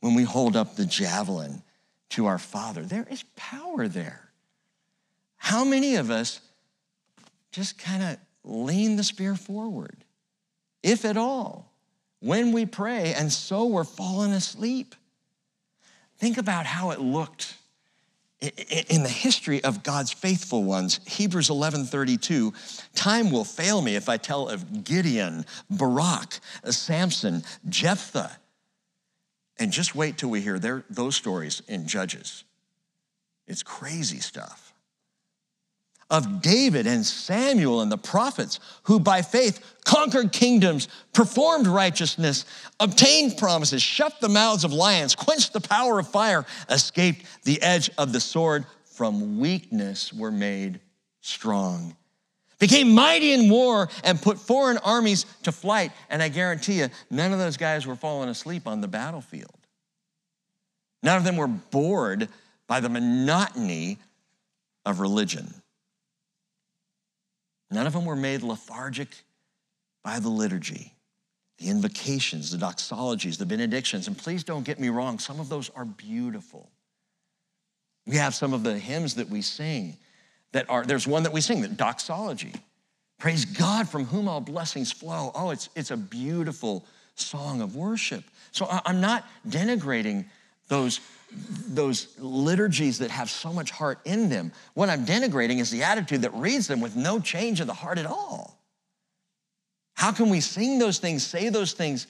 when 0.00 0.14
we 0.14 0.22
hold 0.22 0.56
up 0.56 0.76
the 0.76 0.86
javelin 0.86 1.62
to 2.10 2.26
our 2.26 2.38
Father. 2.38 2.82
There 2.82 3.06
is 3.10 3.24
power 3.36 3.88
there. 3.88 4.30
How 5.36 5.64
many 5.64 5.96
of 5.96 6.10
us 6.10 6.40
just 7.52 7.78
kind 7.78 8.02
of 8.02 8.16
lean 8.44 8.96
the 8.96 9.04
spear 9.04 9.34
forward, 9.34 10.04
if 10.82 11.04
at 11.04 11.16
all, 11.16 11.72
when 12.20 12.52
we 12.52 12.66
pray, 12.66 13.14
and 13.14 13.32
so 13.32 13.66
we're 13.66 13.84
falling 13.84 14.32
asleep? 14.32 14.94
Think 16.16 16.38
about 16.38 16.66
how 16.66 16.90
it 16.90 17.00
looked 17.00 17.54
in 18.40 19.02
the 19.02 19.08
history 19.08 19.62
of 19.64 19.82
God's 19.82 20.12
faithful 20.12 20.62
ones, 20.62 21.00
Hebrews 21.06 21.48
11:32, 21.48 22.54
time 22.94 23.30
will 23.30 23.44
fail 23.44 23.82
me 23.82 23.96
if 23.96 24.08
I 24.08 24.16
tell 24.16 24.48
of 24.48 24.84
Gideon, 24.84 25.44
Barak, 25.68 26.38
Samson, 26.70 27.42
Jephthah. 27.68 28.38
And 29.58 29.72
just 29.72 29.96
wait 29.96 30.18
till 30.18 30.30
we 30.30 30.40
hear 30.40 30.60
their, 30.60 30.84
those 30.88 31.16
stories 31.16 31.62
in 31.66 31.88
Judges. 31.88 32.44
It's 33.48 33.64
crazy 33.64 34.20
stuff 34.20 34.67
of 36.10 36.40
David 36.40 36.86
and 36.86 37.04
Samuel 37.04 37.82
and 37.82 37.92
the 37.92 37.98
prophets 37.98 38.60
who 38.84 38.98
by 38.98 39.22
faith 39.22 39.76
conquered 39.84 40.32
kingdoms, 40.32 40.88
performed 41.12 41.66
righteousness, 41.66 42.44
obtained 42.80 43.36
promises, 43.36 43.82
shut 43.82 44.20
the 44.20 44.28
mouths 44.28 44.64
of 44.64 44.72
lions, 44.72 45.14
quenched 45.14 45.52
the 45.52 45.60
power 45.60 45.98
of 45.98 46.08
fire, 46.08 46.46
escaped 46.70 47.24
the 47.44 47.60
edge 47.62 47.90
of 47.98 48.12
the 48.12 48.20
sword, 48.20 48.64
from 48.84 49.38
weakness 49.38 50.12
were 50.12 50.32
made 50.32 50.80
strong. 51.20 51.94
Became 52.58 52.92
mighty 52.92 53.32
in 53.32 53.48
war 53.48 53.88
and 54.02 54.20
put 54.20 54.38
foreign 54.38 54.78
armies 54.78 55.24
to 55.44 55.52
flight. 55.52 55.92
And 56.10 56.20
I 56.20 56.28
guarantee 56.28 56.80
you, 56.80 56.88
none 57.08 57.32
of 57.32 57.38
those 57.38 57.56
guys 57.56 57.86
were 57.86 57.94
falling 57.94 58.28
asleep 58.28 58.66
on 58.66 58.80
the 58.80 58.88
battlefield. 58.88 59.54
None 61.02 61.16
of 61.16 61.22
them 61.22 61.36
were 61.36 61.46
bored 61.46 62.28
by 62.66 62.80
the 62.80 62.88
monotony 62.88 63.98
of 64.84 64.98
religion. 64.98 65.54
None 67.70 67.86
of 67.86 67.92
them 67.92 68.04
were 68.04 68.16
made 68.16 68.42
lethargic 68.42 69.08
by 70.02 70.18
the 70.18 70.28
liturgy, 70.28 70.94
the 71.58 71.68
invocations, 71.68 72.50
the 72.50 72.58
doxologies, 72.58 73.36
the 73.36 73.46
benedictions. 73.46 74.06
And 74.06 74.16
please 74.16 74.44
don't 74.44 74.64
get 74.64 74.78
me 74.78 74.88
wrong, 74.88 75.18
some 75.18 75.40
of 75.40 75.48
those 75.48 75.70
are 75.70 75.84
beautiful. 75.84 76.70
We 78.06 78.16
have 78.16 78.34
some 78.34 78.54
of 78.54 78.62
the 78.62 78.78
hymns 78.78 79.16
that 79.16 79.28
we 79.28 79.42
sing 79.42 79.98
that 80.52 80.68
are, 80.70 80.84
there's 80.84 81.06
one 81.06 81.24
that 81.24 81.32
we 81.32 81.42
sing, 81.42 81.60
the 81.60 81.68
doxology. 81.68 82.52
Praise 83.18 83.44
God 83.44 83.88
from 83.88 84.06
whom 84.06 84.28
all 84.28 84.40
blessings 84.40 84.92
flow. 84.92 85.30
Oh, 85.34 85.50
it's, 85.50 85.68
it's 85.76 85.90
a 85.90 85.96
beautiful 85.96 86.86
song 87.16 87.60
of 87.60 87.76
worship. 87.76 88.24
So 88.52 88.66
I'm 88.70 89.00
not 89.00 89.26
denigrating 89.46 90.24
those 90.68 91.00
those 91.68 92.08
liturgies 92.18 92.98
that 92.98 93.10
have 93.10 93.28
so 93.28 93.52
much 93.52 93.70
heart 93.70 94.00
in 94.04 94.28
them. 94.28 94.52
What 94.74 94.88
I'm 94.88 95.04
denigrating 95.04 95.58
is 95.58 95.70
the 95.70 95.82
attitude 95.82 96.22
that 96.22 96.32
reads 96.34 96.66
them 96.66 96.80
with 96.80 96.96
no 96.96 97.20
change 97.20 97.60
of 97.60 97.66
the 97.66 97.74
heart 97.74 97.98
at 97.98 98.06
all. 98.06 98.58
How 99.94 100.12
can 100.12 100.30
we 100.30 100.40
sing 100.40 100.78
those 100.78 100.98
things, 100.98 101.26
say 101.26 101.48
those 101.48 101.72
things, 101.72 102.06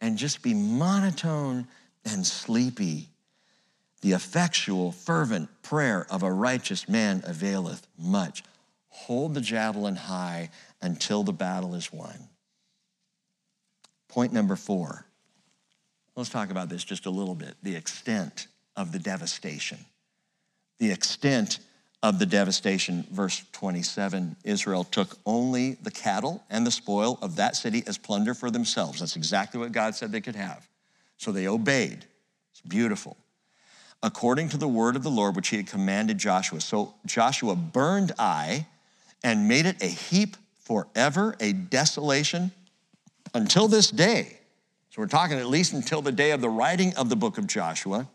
and 0.00 0.18
just 0.18 0.42
be 0.42 0.54
monotone 0.54 1.68
and 2.04 2.26
sleepy? 2.26 3.08
The 4.00 4.12
effectual, 4.12 4.92
fervent 4.92 5.48
prayer 5.62 6.06
of 6.10 6.22
a 6.22 6.32
righteous 6.32 6.88
man 6.88 7.22
availeth 7.24 7.86
much. 7.98 8.42
Hold 8.88 9.34
the 9.34 9.40
javelin 9.40 9.96
high 9.96 10.50
until 10.82 11.22
the 11.22 11.32
battle 11.32 11.74
is 11.74 11.92
won. 11.92 12.28
Point 14.08 14.32
number 14.32 14.56
four 14.56 15.06
Let's 16.16 16.30
talk 16.30 16.50
about 16.50 16.68
this 16.68 16.84
just 16.84 17.06
a 17.06 17.10
little 17.10 17.34
bit 17.34 17.54
the 17.62 17.74
extent 17.74 18.46
of 18.76 18.92
the 18.92 18.98
devastation. 18.98 19.78
The 20.78 20.90
extent 20.90 21.58
of 22.02 22.18
the 22.18 22.26
devastation. 22.26 23.06
Verse 23.10 23.42
27 23.52 24.36
Israel 24.44 24.84
took 24.84 25.16
only 25.24 25.72
the 25.82 25.90
cattle 25.90 26.44
and 26.50 26.66
the 26.66 26.70
spoil 26.70 27.18
of 27.22 27.36
that 27.36 27.56
city 27.56 27.82
as 27.86 27.98
plunder 27.98 28.34
for 28.34 28.50
themselves. 28.50 29.00
That's 29.00 29.16
exactly 29.16 29.58
what 29.58 29.72
God 29.72 29.94
said 29.94 30.12
they 30.12 30.20
could 30.20 30.36
have. 30.36 30.68
So 31.16 31.32
they 31.32 31.48
obeyed. 31.48 32.04
It's 32.52 32.60
beautiful. 32.60 33.16
According 34.02 34.50
to 34.50 34.58
the 34.58 34.68
word 34.68 34.96
of 34.96 35.02
the 35.02 35.10
Lord, 35.10 35.34
which 35.34 35.48
he 35.48 35.56
had 35.56 35.66
commanded 35.66 36.18
Joshua. 36.18 36.60
So 36.60 36.94
Joshua 37.06 37.56
burned 37.56 38.12
Ai 38.18 38.66
and 39.22 39.48
made 39.48 39.64
it 39.64 39.82
a 39.82 39.86
heap 39.86 40.36
forever, 40.60 41.34
a 41.40 41.54
desolation 41.54 42.52
until 43.32 43.66
this 43.66 43.90
day. 43.90 44.40
So 44.94 45.02
we're 45.02 45.08
talking 45.08 45.38
at 45.38 45.48
least 45.48 45.72
until 45.72 46.02
the 46.02 46.12
day 46.12 46.30
of 46.30 46.40
the 46.40 46.48
writing 46.48 46.94
of 46.94 47.08
the 47.08 47.16
book 47.16 47.36
of 47.36 47.48
Joshua. 47.48 48.06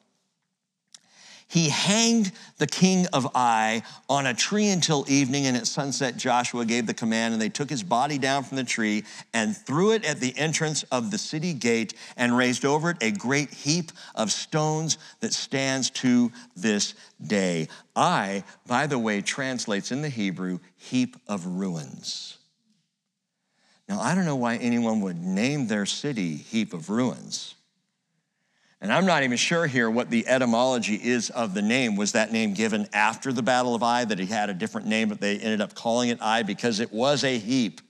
He 1.46 1.68
hanged 1.68 2.32
the 2.58 2.68
king 2.68 3.06
of 3.12 3.28
Ai 3.36 3.84
on 4.08 4.26
a 4.26 4.34
tree 4.34 4.70
until 4.70 5.04
evening, 5.10 5.46
and 5.46 5.58
at 5.58 5.68
sunset, 5.68 6.16
Joshua 6.16 6.64
gave 6.64 6.88
the 6.88 6.94
command, 6.94 7.34
and 7.34 7.42
they 7.42 7.50
took 7.50 7.70
his 7.70 7.84
body 7.84 8.18
down 8.18 8.46
from 8.46 8.56
the 8.56 8.64
tree 8.64 9.04
and 9.34 9.58
threw 9.58 9.92
it 9.92 10.06
at 10.06 10.22
the 10.22 10.34
entrance 10.38 10.84
of 10.84 11.12
the 11.12 11.18
city 11.18 11.52
gate 11.52 11.96
and 12.16 12.38
raised 12.38 12.64
over 12.64 12.92
it 12.92 12.98
a 13.02 13.12
great 13.12 13.54
heap 13.54 13.92
of 14.16 14.32
stones 14.32 14.98
that 15.20 15.34
stands 15.34 15.90
to 15.90 16.32
this 16.56 16.94
day. 17.28 17.68
Ai, 17.98 18.46
by 18.68 18.88
the 18.88 19.00
way, 19.00 19.22
translates 19.22 19.92
in 19.92 20.02
the 20.02 20.08
Hebrew 20.08 20.60
heap 20.78 21.18
of 21.28 21.46
ruins. 21.46 22.39
Now, 23.90 24.00
I 24.00 24.14
don't 24.14 24.26
know 24.26 24.36
why 24.36 24.58
anyone 24.58 25.02
would 25.02 25.20
name 25.20 25.66
their 25.66 25.88
city 25.88 26.36
heap 26.36 26.76
of 26.76 26.92
ruins. 26.92 27.56
And 28.82 28.94
I'm 28.94 29.08
not 29.08 29.24
even 29.24 29.36
sure 29.36 29.66
here 29.66 29.90
what 29.90 30.12
the 30.12 30.28
etymology 30.28 30.96
is 30.96 31.32
of 31.32 31.56
the 31.56 31.64
name. 31.64 31.96
Was 31.96 32.12
that 32.12 32.32
name 32.32 32.54
given 32.54 32.88
after 32.94 33.34
the 33.34 33.42
Battle 33.42 33.74
of 33.74 33.82
Ai, 33.82 34.06
that 34.06 34.20
he 34.20 34.28
had 34.28 34.52
a 34.52 34.54
different 34.54 34.88
name, 34.88 35.10
but 35.10 35.20
they 35.20 35.38
ended 35.40 35.60
up 35.60 35.74
calling 35.74 36.10
it 36.10 36.22
Ai 36.22 36.44
because 36.44 36.80
it 36.80 36.94
was 36.94 37.24
a 37.24 37.38
heap? 37.40 37.82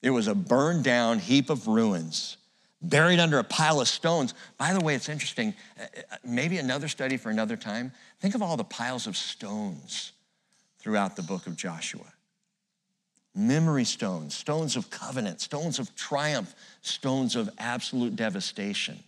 It 0.00 0.10
was 0.10 0.28
a 0.28 0.34
burned 0.34 0.84
down 0.84 1.18
heap 1.18 1.50
of 1.50 1.66
ruins, 1.66 2.36
buried 2.80 3.18
under 3.18 3.40
a 3.40 3.44
pile 3.44 3.80
of 3.80 3.88
stones. 3.88 4.32
By 4.56 4.72
the 4.72 4.80
way, 4.80 4.94
it's 4.94 5.08
interesting, 5.08 5.54
uh, 5.78 5.82
uh, 6.12 6.16
maybe 6.24 6.58
another 6.58 6.86
study 6.86 7.16
for 7.16 7.30
another 7.30 7.56
time. 7.56 7.92
Think 8.20 8.36
of 8.36 8.42
all 8.42 8.56
the 8.56 8.64
piles 8.64 9.08
of 9.08 9.16
stones 9.16 10.12
throughout 10.78 11.16
the 11.16 11.22
book 11.22 11.48
of 11.48 11.56
Joshua 11.56 12.06
memory 13.36 13.84
stones, 13.84 14.34
stones 14.34 14.76
of 14.76 14.90
covenant, 14.90 15.40
stones 15.40 15.78
of 15.78 15.94
triumph, 15.94 16.54
stones 16.80 17.36
of 17.36 17.50
absolute 17.58 18.16
devastation. 18.16 18.98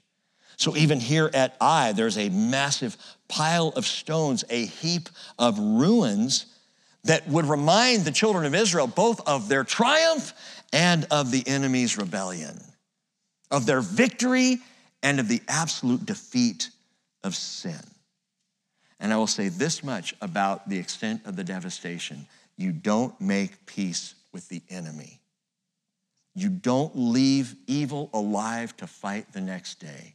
So 0.56 0.76
even 0.76 1.00
here 1.00 1.30
at 1.32 1.56
Ai, 1.60 1.92
there's 1.92 2.18
a 2.18 2.28
massive 2.28 2.96
pile 3.28 3.68
of 3.68 3.86
stones, 3.86 4.44
a 4.50 4.66
heap 4.66 5.08
of 5.38 5.58
ruins 5.58 6.46
that 7.04 7.26
would 7.28 7.46
remind 7.46 8.04
the 8.04 8.10
children 8.10 8.44
of 8.44 8.54
Israel 8.54 8.86
both 8.86 9.26
of 9.26 9.48
their 9.48 9.64
triumph 9.64 10.32
and 10.72 11.06
of 11.10 11.30
the 11.30 11.46
enemy's 11.46 11.96
rebellion, 11.96 12.60
of 13.50 13.66
their 13.66 13.80
victory 13.80 14.58
and 15.02 15.20
of 15.20 15.28
the 15.28 15.40
absolute 15.48 16.04
defeat 16.04 16.70
of 17.22 17.34
sin. 17.34 17.80
And 19.00 19.12
I 19.12 19.16
will 19.16 19.28
say 19.28 19.48
this 19.48 19.84
much 19.84 20.14
about 20.20 20.68
the 20.68 20.78
extent 20.78 21.22
of 21.24 21.36
the 21.36 21.44
devastation 21.44 22.26
you 22.56 22.72
don't 22.72 23.18
make 23.20 23.64
peace 23.64 24.14
with 24.32 24.48
the 24.48 24.62
enemy. 24.68 25.20
You 26.34 26.48
don't 26.48 26.92
leave 26.94 27.56
evil 27.66 28.10
alive 28.12 28.76
to 28.76 28.86
fight 28.86 29.32
the 29.32 29.40
next 29.40 29.80
day. 29.80 30.14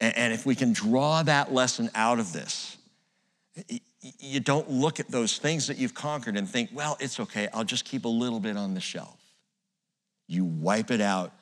And 0.00 0.32
if 0.32 0.44
we 0.44 0.54
can 0.54 0.72
draw 0.72 1.22
that 1.22 1.52
lesson 1.52 1.90
out 1.94 2.18
of 2.18 2.32
this, 2.32 2.76
you 4.20 4.40
don't 4.40 4.70
look 4.70 5.00
at 5.00 5.10
those 5.10 5.38
things 5.38 5.66
that 5.68 5.78
you've 5.78 5.94
conquered 5.94 6.36
and 6.36 6.48
think, 6.48 6.70
well, 6.72 6.96
it's 7.00 7.18
okay, 7.18 7.48
I'll 7.54 7.64
just 7.64 7.84
keep 7.84 8.04
a 8.04 8.08
little 8.08 8.40
bit 8.40 8.56
on 8.56 8.74
the 8.74 8.80
shelf. 8.80 9.18
You 10.28 10.44
wipe 10.44 10.90
it 10.90 11.00
out 11.00 11.32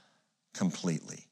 completely. 0.55 1.27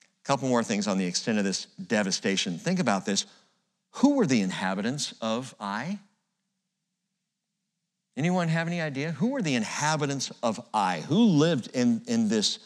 A 0.00 0.26
couple 0.26 0.48
more 0.48 0.62
things 0.62 0.86
on 0.86 0.96
the 0.96 1.06
extent 1.06 1.38
of 1.38 1.44
this 1.44 1.66
devastation. 1.86 2.56
Think 2.58 2.78
about 2.78 3.04
this. 3.04 3.26
Who 3.96 4.14
were 4.14 4.26
the 4.26 4.40
inhabitants 4.40 5.14
of 5.20 5.54
Ai? 5.60 5.98
Anyone 8.16 8.48
have 8.48 8.68
any 8.68 8.80
idea? 8.80 9.12
Who 9.12 9.28
were 9.28 9.42
the 9.42 9.54
inhabitants 9.54 10.30
of 10.42 10.60
Ai? 10.72 11.00
Who 11.00 11.24
lived 11.24 11.70
in, 11.74 12.02
in, 12.06 12.28
this, 12.28 12.58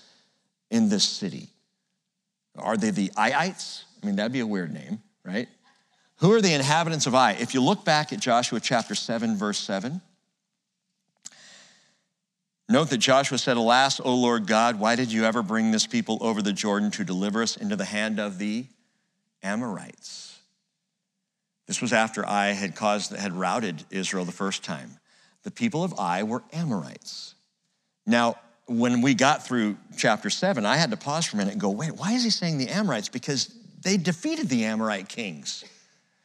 in 0.70 0.88
this 0.88 1.05
city? 1.05 1.49
Are 2.57 2.76
they 2.76 2.90
the 2.90 3.09
Aiites? 3.16 3.84
I 4.03 4.07
mean, 4.07 4.16
that'd 4.16 4.32
be 4.32 4.40
a 4.40 4.46
weird 4.46 4.72
name, 4.72 5.01
right? 5.24 5.49
Who 6.16 6.32
are 6.32 6.42
the 6.42 6.53
inhabitants 6.53 7.07
of 7.07 7.14
Ai? 7.14 7.32
If 7.32 7.55
you 7.55 7.62
look 7.62 7.84
back 7.84 8.12
at 8.12 8.20
Joshua 8.20 8.61
chapter 8.61 8.94
7, 8.94 9.36
verse 9.36 9.59
7, 9.59 10.03
note 12.68 12.90
that 12.90 12.99
Joshua 12.99 13.38
said, 13.38 13.57
Alas, 13.57 14.01
O 14.01 14.14
Lord 14.14 14.46
God, 14.46 14.78
why 14.78 14.96
did 14.96 15.11
you 15.11 15.24
ever 15.24 15.42
bring 15.42 15.70
this 15.70 15.86
people 15.86 16.18
over 16.20 16.42
the 16.42 16.53
Jordan 16.53 16.90
to 16.92 17.05
deliver 17.05 17.42
us 17.42 17.57
into 17.57 17.76
the 17.76 17.84
hand 17.86 18.20
of 18.20 18.38
the 18.38 18.66
Amorites? 19.42 20.40
This 21.66 21.80
was 21.80 21.92
after 21.92 22.26
Ai 22.26 22.49
had 22.49 22.74
caused, 22.74 23.14
had 23.14 23.32
routed 23.32 23.84
Israel 23.90 24.24
the 24.24 24.32
first 24.32 24.64
time. 24.64 24.99
The 25.49 25.53
people 25.53 25.82
of 25.82 25.99
Ai 25.99 26.24
were 26.24 26.42
Amorites. 26.53 27.34
Now, 28.05 28.36
when 28.66 29.01
we 29.01 29.14
got 29.14 29.46
through 29.46 29.78
chapter 29.96 30.28
seven, 30.28 30.66
I 30.66 30.76
had 30.76 30.90
to 30.90 30.99
pause 30.99 31.24
for 31.24 31.36
a 31.36 31.38
minute 31.38 31.53
and 31.53 31.61
go, 31.61 31.70
wait, 31.70 31.92
why 31.92 32.12
is 32.12 32.22
he 32.22 32.28
saying 32.28 32.59
the 32.59 32.68
Amorites? 32.68 33.09
Because 33.09 33.51
they 33.82 33.96
defeated 33.96 34.51
the 34.51 34.66
Amorite 34.66 35.09
kings. 35.09 35.64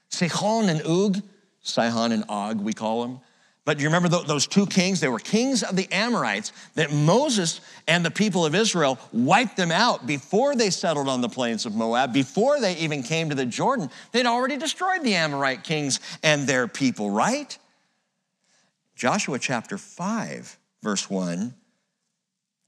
Sihon 0.10 0.68
and 0.68 0.82
Og, 0.82 1.22
Sihon 1.62 2.12
and 2.12 2.26
Og, 2.28 2.60
we 2.60 2.74
call 2.74 3.04
them. 3.04 3.22
But 3.64 3.80
you 3.80 3.86
remember 3.86 4.10
those 4.10 4.46
two 4.46 4.66
kings? 4.66 5.00
They 5.00 5.08
were 5.08 5.20
kings 5.20 5.64
of 5.64 5.78
the 5.78 5.90
Amorites 5.90 6.52
that 6.76 6.92
Moses 6.92 7.62
and 7.88 8.04
the 8.04 8.12
people 8.12 8.46
of 8.46 8.54
Israel 8.54 9.00
wiped 9.14 9.56
them 9.56 9.72
out 9.72 10.06
before 10.06 10.54
they 10.54 10.70
settled 10.70 11.08
on 11.08 11.22
the 11.22 11.30
plains 11.30 11.66
of 11.66 11.74
Moab, 11.74 12.12
before 12.12 12.60
they 12.60 12.76
even 12.76 13.04
came 13.04 13.30
to 13.30 13.36
the 13.36 13.46
Jordan. 13.46 13.90
They'd 14.12 14.26
already 14.26 14.58
destroyed 14.58 15.02
the 15.02 15.16
Amorite 15.16 15.64
kings 15.64 16.02
and 16.24 16.46
their 16.46 16.68
people, 16.68 17.10
right? 17.10 17.58
Joshua 19.04 19.38
chapter 19.38 19.78
5, 19.78 20.58
verse 20.82 21.10
1 21.10 21.54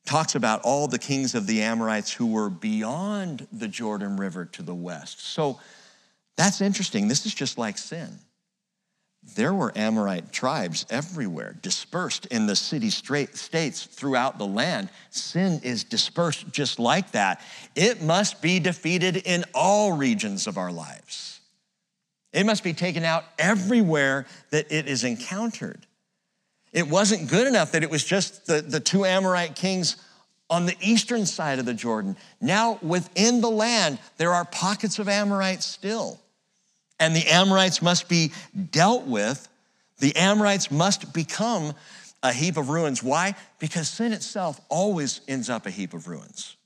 talks 0.05 0.35
about 0.35 0.59
all 0.63 0.85
the 0.85 0.99
kings 0.99 1.33
of 1.33 1.47
the 1.47 1.61
Amorites 1.61 2.11
who 2.11 2.25
were 2.25 2.49
beyond 2.49 3.47
the 3.53 3.69
Jordan 3.69 4.17
River 4.17 4.43
to 4.43 4.61
the 4.61 4.75
west. 4.75 5.21
So 5.21 5.61
that's 6.35 6.59
interesting. 6.59 7.07
This 7.07 7.25
is 7.25 7.33
just 7.33 7.57
like 7.57 7.77
sin. 7.77 8.19
There 9.37 9.53
were 9.53 9.71
Amorite 9.77 10.33
tribes 10.33 10.85
everywhere, 10.89 11.55
dispersed 11.61 12.25
in 12.25 12.47
the 12.47 12.55
city 12.57 12.89
states 12.89 13.85
throughout 13.85 14.37
the 14.37 14.45
land. 14.45 14.89
Sin 15.11 15.61
is 15.63 15.85
dispersed 15.85 16.51
just 16.51 16.79
like 16.79 17.11
that. 17.11 17.39
It 17.77 18.01
must 18.01 18.41
be 18.41 18.59
defeated 18.59 19.15
in 19.15 19.45
all 19.53 19.93
regions 19.93 20.47
of 20.47 20.57
our 20.57 20.73
lives. 20.73 21.39
It 22.33 22.45
must 22.45 22.61
be 22.61 22.73
taken 22.73 23.05
out 23.05 23.23
everywhere 23.39 24.25
that 24.49 24.69
it 24.69 24.89
is 24.89 25.05
encountered. 25.05 25.87
It 26.75 26.89
wasn't 26.89 27.29
good 27.29 27.47
enough 27.47 27.71
that 27.71 27.83
it 27.83 27.89
was 27.89 28.03
just 28.03 28.47
the, 28.47 28.61
the 28.61 28.81
two 28.81 29.05
Amorite 29.05 29.55
kings 29.55 29.95
on 30.49 30.65
the 30.65 30.75
eastern 30.81 31.25
side 31.25 31.57
of 31.57 31.65
the 31.65 31.73
Jordan. 31.73 32.17
Now, 32.41 32.79
within 32.81 33.39
the 33.39 33.49
land, 33.49 33.97
there 34.17 34.33
are 34.33 34.43
pockets 34.43 34.99
of 34.99 35.07
Amorites 35.07 35.65
still. 35.65 36.19
And 36.99 37.15
the 37.15 37.25
Amorites 37.27 37.81
must 37.81 38.09
be 38.09 38.33
dealt 38.71 39.05
with. 39.05 39.47
The 39.99 40.17
Amorites 40.17 40.69
must 40.69 41.13
become 41.13 41.73
a 42.21 42.33
heap 42.33 42.57
of 42.57 42.67
ruins. 42.67 43.01
Why? 43.01 43.35
Because 43.57 43.87
sin 43.87 44.11
itself 44.11 44.59
always 44.67 45.21
ends 45.29 45.49
up 45.49 45.65
a 45.65 45.71
heap 45.71 45.93
of 45.93 46.09
ruins. 46.09 46.57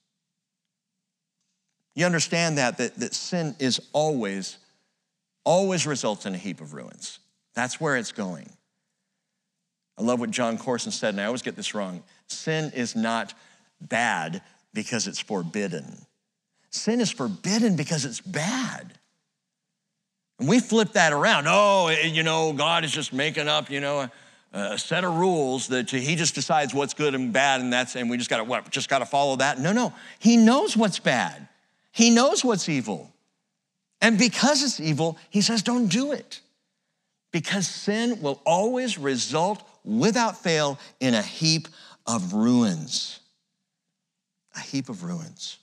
You 1.94 2.08
understand 2.08 2.58
that, 2.58 2.80
that, 2.80 2.96
that 2.96 3.14
sin 3.14 3.56
is 3.60 3.80
always, 3.94 4.58
always 5.44 5.86
results 5.86 6.26
in 6.26 6.34
a 6.34 6.38
heap 6.40 6.62
of 6.62 6.74
ruins. 6.74 7.20
That's 7.54 7.80
where 7.80 7.96
it's 7.96 8.12
going. 8.12 8.50
I 10.00 10.04
love 10.04 10.22
what 10.22 10.32
Jon 10.32 10.58
Courson 10.58 10.92
said, 10.92 11.14
and 11.14 11.22
I 11.22 11.26
always 11.26 11.42
get 11.42 11.58
this 11.58 11.76
wrong. 11.76 12.04
Sin 12.28 12.72
is 12.74 12.96
not 12.96 13.34
bad 13.82 14.42
because 14.74 15.08
it's 15.08 15.20
forbidden. 15.20 16.06
Sin 16.70 17.02
is 17.02 17.12
forbidden 17.12 17.76
because 17.76 18.06
it's 18.06 18.22
bad. 18.22 18.94
And 20.40 20.48
we 20.48 20.62
flip 20.62 20.94
that 20.94 21.12
around. 21.12 21.48
Oh, 21.50 21.88
eh, 21.88 22.06
you 22.06 22.24
know, 22.24 22.54
God 22.54 22.86
is 22.86 22.92
just 22.92 23.12
making 23.12 23.50
up, 23.50 23.70
you 23.70 23.82
know, 23.82 24.10
a, 24.54 24.78
set 24.78 25.04
of 25.04 25.16
rules 25.18 25.68
that 25.68 25.90
he 25.90 26.16
just 26.16 26.34
decides 26.34 26.74
what's 26.74 26.94
good 26.94 27.14
and 27.14 27.34
bad, 27.34 27.60
and 27.60 27.74
that's 27.74 27.96
and 27.96 28.10
we 28.10 28.18
just 28.18 28.30
gotta 28.30 28.46
what, 28.46 28.70
just 28.70 28.88
gotta 28.88 29.06
follow 29.06 29.36
that. 29.36 29.60
No, 29.60 29.74
no. 29.74 29.94
He 30.18 30.38
knows 30.38 30.78
what's 30.78 31.00
bad. 31.00 31.48
He 31.92 32.10
knows 32.10 32.46
what's 32.46 32.70
evil. 32.70 33.12
And 34.02 34.18
because 34.18 34.64
it's 34.64 34.80
evil, 34.80 35.18
he 35.30 35.42
says, 35.42 35.62
don't 35.62 35.88
do 35.88 36.14
it. 36.14 36.40
Because 37.32 37.68
sin 37.68 38.22
will 38.22 38.42
always 38.46 38.98
result 38.98 39.62
without 39.90 40.38
fail 40.38 40.80
in 41.00 41.14
a 41.14 41.22
heap 41.22 41.68
of 42.06 42.34
ruins. 42.34 43.20
A 44.56 44.60
heap 44.60 44.90
of 44.90 45.04
ruins. 45.04 45.58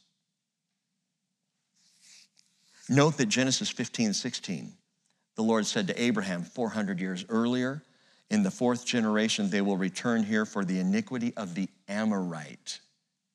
Note 2.89 3.17
that 3.17 3.27
Genesis 3.27 3.69
15, 3.69 4.13
16, 4.13 4.73
the 5.35 5.43
Lord 5.43 5.67
said 5.67 5.89
to 5.89 6.03
Abraham 6.03 6.43
400 6.43 7.01
years 7.01 7.25
earlier, 7.29 7.83
in 8.31 8.43
the 8.43 8.51
fourth 8.51 8.85
generation, 8.85 9.51
they 9.51 9.61
will 9.61 9.77
return 9.77 10.25
here, 10.25 10.45
for 10.45 10.65
the 10.65 10.81
iniquity 10.81 11.33
of 11.37 11.55
the 11.55 11.69
Amorite 11.89 12.81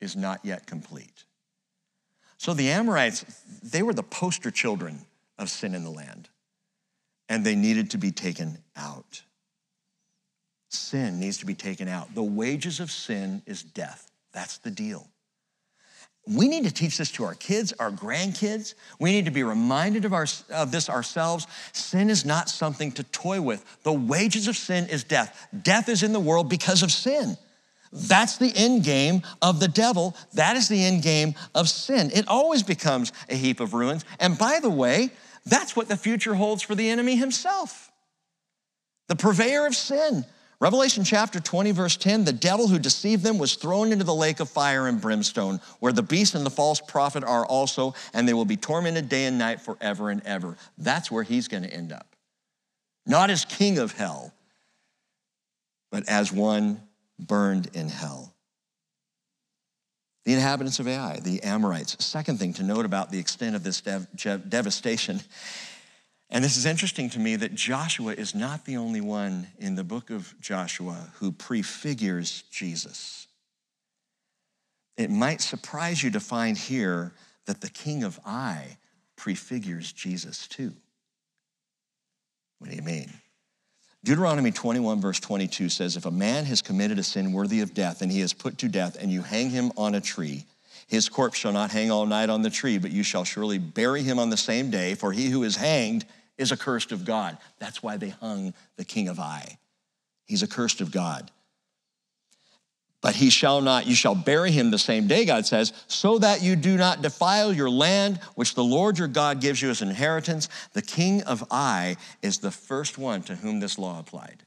is 0.01 0.15
not 0.15 0.39
yet 0.43 0.67
complete. 0.67 1.23
So 2.37 2.53
the 2.53 2.69
Amorites, 2.69 3.23
they 3.63 3.83
were 3.83 3.93
the 3.93 4.03
poster 4.03 4.51
children 4.51 5.05
of 5.37 5.49
sin 5.49 5.75
in 5.75 5.83
the 5.83 5.91
land, 5.91 6.27
and 7.29 7.45
they 7.45 7.55
needed 7.55 7.91
to 7.91 7.97
be 7.97 8.11
taken 8.11 8.57
out. 8.75 9.21
Sin 10.73 11.19
needs 11.19 11.37
to 11.39 11.45
be 11.45 11.53
taken 11.53 11.87
out. 11.87 12.13
The 12.15 12.23
wages 12.23 12.79
of 12.79 12.91
sin 12.91 13.41
is 13.45 13.61
death. 13.61 14.09
That's 14.33 14.57
the 14.59 14.71
deal. 14.71 15.05
We 16.27 16.47
need 16.47 16.63
to 16.63 16.71
teach 16.71 16.97
this 16.97 17.11
to 17.13 17.25
our 17.25 17.33
kids, 17.33 17.73
our 17.77 17.91
grandkids. 17.91 18.75
We 18.99 19.11
need 19.11 19.25
to 19.25 19.31
be 19.31 19.43
reminded 19.43 20.05
of, 20.05 20.13
our, 20.13 20.27
of 20.53 20.71
this 20.71 20.89
ourselves. 20.89 21.45
Sin 21.73 22.09
is 22.09 22.23
not 22.23 22.47
something 22.47 22.91
to 22.93 23.03
toy 23.03 23.41
with. 23.41 23.65
The 23.83 23.91
wages 23.91 24.47
of 24.47 24.55
sin 24.55 24.87
is 24.87 25.03
death. 25.03 25.47
Death 25.61 25.89
is 25.89 26.03
in 26.03 26.13
the 26.13 26.19
world 26.19 26.47
because 26.47 26.83
of 26.83 26.91
sin. 26.91 27.37
That's 27.91 28.37
the 28.37 28.53
end 28.55 28.85
game 28.85 29.23
of 29.41 29.59
the 29.59 29.67
devil. 29.67 30.15
That 30.35 30.55
is 30.55 30.69
the 30.69 30.81
end 30.81 31.03
game 31.03 31.35
of 31.53 31.67
sin. 31.67 32.11
It 32.13 32.29
always 32.29 32.63
becomes 32.63 33.11
a 33.27 33.35
heap 33.35 33.59
of 33.59 33.73
ruins. 33.73 34.05
And 34.19 34.37
by 34.37 34.59
the 34.61 34.69
way, 34.69 35.09
that's 35.45 35.75
what 35.75 35.89
the 35.89 35.97
future 35.97 36.35
holds 36.35 36.63
for 36.63 36.75
the 36.75 36.89
enemy 36.89 37.17
himself. 37.17 37.91
The 39.09 39.17
purveyor 39.17 39.65
of 39.65 39.75
sin 39.75 40.25
Revelation 40.61 41.03
chapter 41.03 41.39
20, 41.39 41.71
verse 41.71 41.97
10 41.97 42.23
the 42.23 42.31
devil 42.31 42.67
who 42.67 42.77
deceived 42.77 43.23
them 43.23 43.39
was 43.39 43.55
thrown 43.55 43.91
into 43.91 44.03
the 44.05 44.13
lake 44.13 44.39
of 44.39 44.47
fire 44.47 44.87
and 44.87 45.01
brimstone, 45.01 45.59
where 45.79 45.91
the 45.91 46.03
beast 46.03 46.35
and 46.35 46.45
the 46.45 46.51
false 46.51 46.79
prophet 46.79 47.23
are 47.23 47.43
also, 47.43 47.95
and 48.13 48.27
they 48.27 48.33
will 48.33 48.45
be 48.45 48.57
tormented 48.57 49.09
day 49.09 49.25
and 49.25 49.39
night 49.39 49.59
forever 49.59 50.11
and 50.11 50.21
ever. 50.23 50.55
That's 50.77 51.09
where 51.09 51.23
he's 51.23 51.47
going 51.47 51.63
to 51.63 51.73
end 51.73 51.91
up. 51.91 52.15
Not 53.07 53.31
as 53.31 53.43
king 53.43 53.79
of 53.79 53.93
hell, 53.93 54.33
but 55.91 56.07
as 56.07 56.31
one 56.31 56.79
burned 57.17 57.71
in 57.73 57.89
hell. 57.89 58.31
The 60.25 60.33
inhabitants 60.33 60.79
of 60.79 60.87
Ai, 60.87 61.21
the 61.21 61.41
Amorites. 61.41 62.05
Second 62.05 62.37
thing 62.37 62.53
to 62.53 62.63
note 62.63 62.85
about 62.85 63.09
the 63.09 63.17
extent 63.17 63.55
of 63.55 63.63
this 63.63 63.81
dev- 63.81 64.07
devastation 64.47 65.21
and 66.31 66.43
this 66.43 66.55
is 66.55 66.65
interesting 66.65 67.09
to 67.11 67.19
me 67.19 67.35
that 67.35 67.53
Joshua 67.53 68.13
is 68.13 68.33
not 68.33 68.65
the 68.65 68.77
only 68.77 69.01
one 69.01 69.47
in 69.59 69.75
the 69.75 69.83
book 69.83 70.09
of 70.09 70.33
Joshua 70.39 71.11
who 71.15 71.31
prefigures 71.31 72.43
Jesus. 72.49 73.27
It 74.97 75.09
might 75.09 75.41
surprise 75.41 76.01
you 76.01 76.11
to 76.11 76.19
find 76.19 76.57
here 76.57 77.13
that 77.47 77.59
the 77.59 77.69
king 77.69 78.03
of 78.03 78.19
Ai 78.25 78.77
prefigures 79.17 79.91
Jesus 79.91 80.47
too. 80.47 80.71
What 82.59 82.69
do 82.69 82.75
you 82.75 82.81
mean? 82.81 83.11
Deuteronomy 84.03 84.51
21, 84.51 85.01
verse 85.01 85.19
22 85.19 85.69
says, 85.69 85.97
If 85.97 86.05
a 86.05 86.11
man 86.11 86.45
has 86.45 86.61
committed 86.61 86.97
a 86.97 87.03
sin 87.03 87.33
worthy 87.33 87.59
of 87.59 87.73
death 87.73 88.01
and 88.01 88.11
he 88.11 88.21
is 88.21 88.33
put 88.33 88.57
to 88.59 88.67
death, 88.67 88.97
and 88.99 89.11
you 89.11 89.21
hang 89.21 89.49
him 89.49 89.71
on 89.77 89.95
a 89.95 90.01
tree, 90.01 90.45
his 90.87 91.07
corpse 91.07 91.37
shall 91.37 91.51
not 91.51 91.71
hang 91.71 91.91
all 91.91 92.05
night 92.05 92.29
on 92.29 92.41
the 92.41 92.49
tree, 92.49 92.77
but 92.77 92.91
you 92.91 93.03
shall 93.03 93.23
surely 93.23 93.57
bury 93.57 94.01
him 94.01 94.17
on 94.17 94.29
the 94.29 94.37
same 94.37 94.71
day, 94.71 94.95
for 94.95 95.11
he 95.11 95.29
who 95.29 95.43
is 95.43 95.55
hanged 95.55 96.05
is 96.41 96.51
accursed 96.51 96.91
of 96.91 97.05
God. 97.05 97.37
That's 97.59 97.83
why 97.83 97.97
they 97.97 98.09
hung 98.09 98.53
the 98.75 98.83
king 98.83 99.07
of 99.07 99.19
Ai. 99.19 99.57
He's 100.25 100.43
accursed 100.43 100.81
of 100.81 100.91
God. 100.91 101.31
But 103.01 103.15
he 103.15 103.29
shall 103.29 103.61
not, 103.61 103.87
you 103.87 103.95
shall 103.95 104.13
bury 104.13 104.51
him 104.51 104.69
the 104.69 104.77
same 104.77 105.07
day, 105.07 105.25
God 105.25 105.45
says, 105.45 105.73
so 105.87 106.19
that 106.19 106.41
you 106.41 106.55
do 106.55 106.77
not 106.77 107.01
defile 107.01 107.51
your 107.51 107.69
land, 107.69 108.17
which 108.35 108.53
the 108.53 108.63
Lord 108.63 108.97
your 108.97 109.07
God 109.07 109.39
gives 109.41 109.61
you 109.61 109.69
as 109.69 109.81
inheritance. 109.81 110.49
The 110.73 110.81
king 110.81 111.23
of 111.23 111.43
Ai 111.51 111.97
is 112.21 112.39
the 112.39 112.51
first 112.51 112.97
one 112.97 113.23
to 113.23 113.35
whom 113.35 113.59
this 113.59 113.79
law 113.79 113.99
applied. 113.99 114.43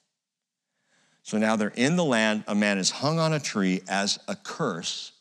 So 1.22 1.38
now 1.38 1.56
they're 1.56 1.72
in 1.74 1.96
the 1.96 2.04
land, 2.04 2.44
a 2.46 2.54
man 2.54 2.78
is 2.78 2.90
hung 2.90 3.18
on 3.18 3.32
a 3.32 3.40
tree 3.40 3.82
as 3.88 4.18
a 4.28 4.36
curse, 4.36 5.12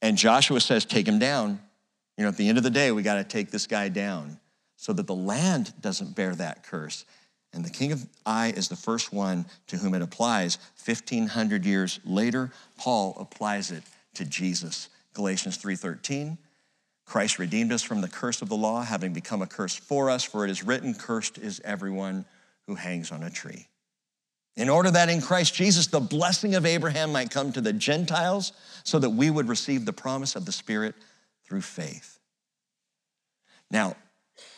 and 0.00 0.18
Joshua 0.18 0.60
says, 0.60 0.84
Take 0.84 1.06
him 1.06 1.18
down. 1.18 1.60
You 2.18 2.24
know, 2.24 2.28
at 2.28 2.36
the 2.36 2.48
end 2.48 2.58
of 2.58 2.64
the 2.64 2.70
day, 2.70 2.92
we 2.92 3.02
got 3.02 3.14
to 3.14 3.24
take 3.24 3.50
this 3.50 3.66
guy 3.66 3.88
down 3.88 4.38
so 4.82 4.92
that 4.92 5.06
the 5.06 5.14
land 5.14 5.72
doesn't 5.80 6.16
bear 6.16 6.34
that 6.34 6.64
curse. 6.64 7.04
And 7.52 7.64
the 7.64 7.70
king 7.70 7.92
of 7.92 8.04
Ai 8.26 8.48
is 8.48 8.68
the 8.68 8.74
first 8.74 9.12
one 9.12 9.46
to 9.68 9.76
whom 9.76 9.94
it 9.94 10.02
applies. 10.02 10.58
1500 10.84 11.64
years 11.64 12.00
later, 12.04 12.50
Paul 12.76 13.16
applies 13.16 13.70
it 13.70 13.84
to 14.14 14.24
Jesus. 14.24 14.88
Galatians 15.14 15.56
3:13 15.56 16.36
Christ 17.04 17.38
redeemed 17.38 17.70
us 17.72 17.82
from 17.82 18.00
the 18.00 18.08
curse 18.08 18.42
of 18.42 18.48
the 18.48 18.56
law, 18.56 18.82
having 18.82 19.12
become 19.12 19.40
a 19.40 19.46
curse 19.46 19.76
for 19.76 20.10
us, 20.10 20.24
for 20.24 20.44
it 20.44 20.50
is 20.50 20.64
written, 20.64 20.94
Cursed 20.94 21.38
is 21.38 21.60
everyone 21.64 22.24
who 22.66 22.74
hangs 22.74 23.12
on 23.12 23.22
a 23.22 23.30
tree. 23.30 23.68
In 24.56 24.68
order 24.68 24.90
that 24.90 25.08
in 25.08 25.20
Christ 25.20 25.54
Jesus 25.54 25.86
the 25.86 26.00
blessing 26.00 26.56
of 26.56 26.66
Abraham 26.66 27.12
might 27.12 27.30
come 27.30 27.52
to 27.52 27.60
the 27.60 27.72
Gentiles, 27.72 28.52
so 28.82 28.98
that 28.98 29.10
we 29.10 29.30
would 29.30 29.48
receive 29.48 29.84
the 29.84 29.92
promise 29.92 30.34
of 30.34 30.44
the 30.44 30.50
Spirit 30.50 30.96
through 31.44 31.62
faith. 31.62 32.18
Now, 33.70 33.94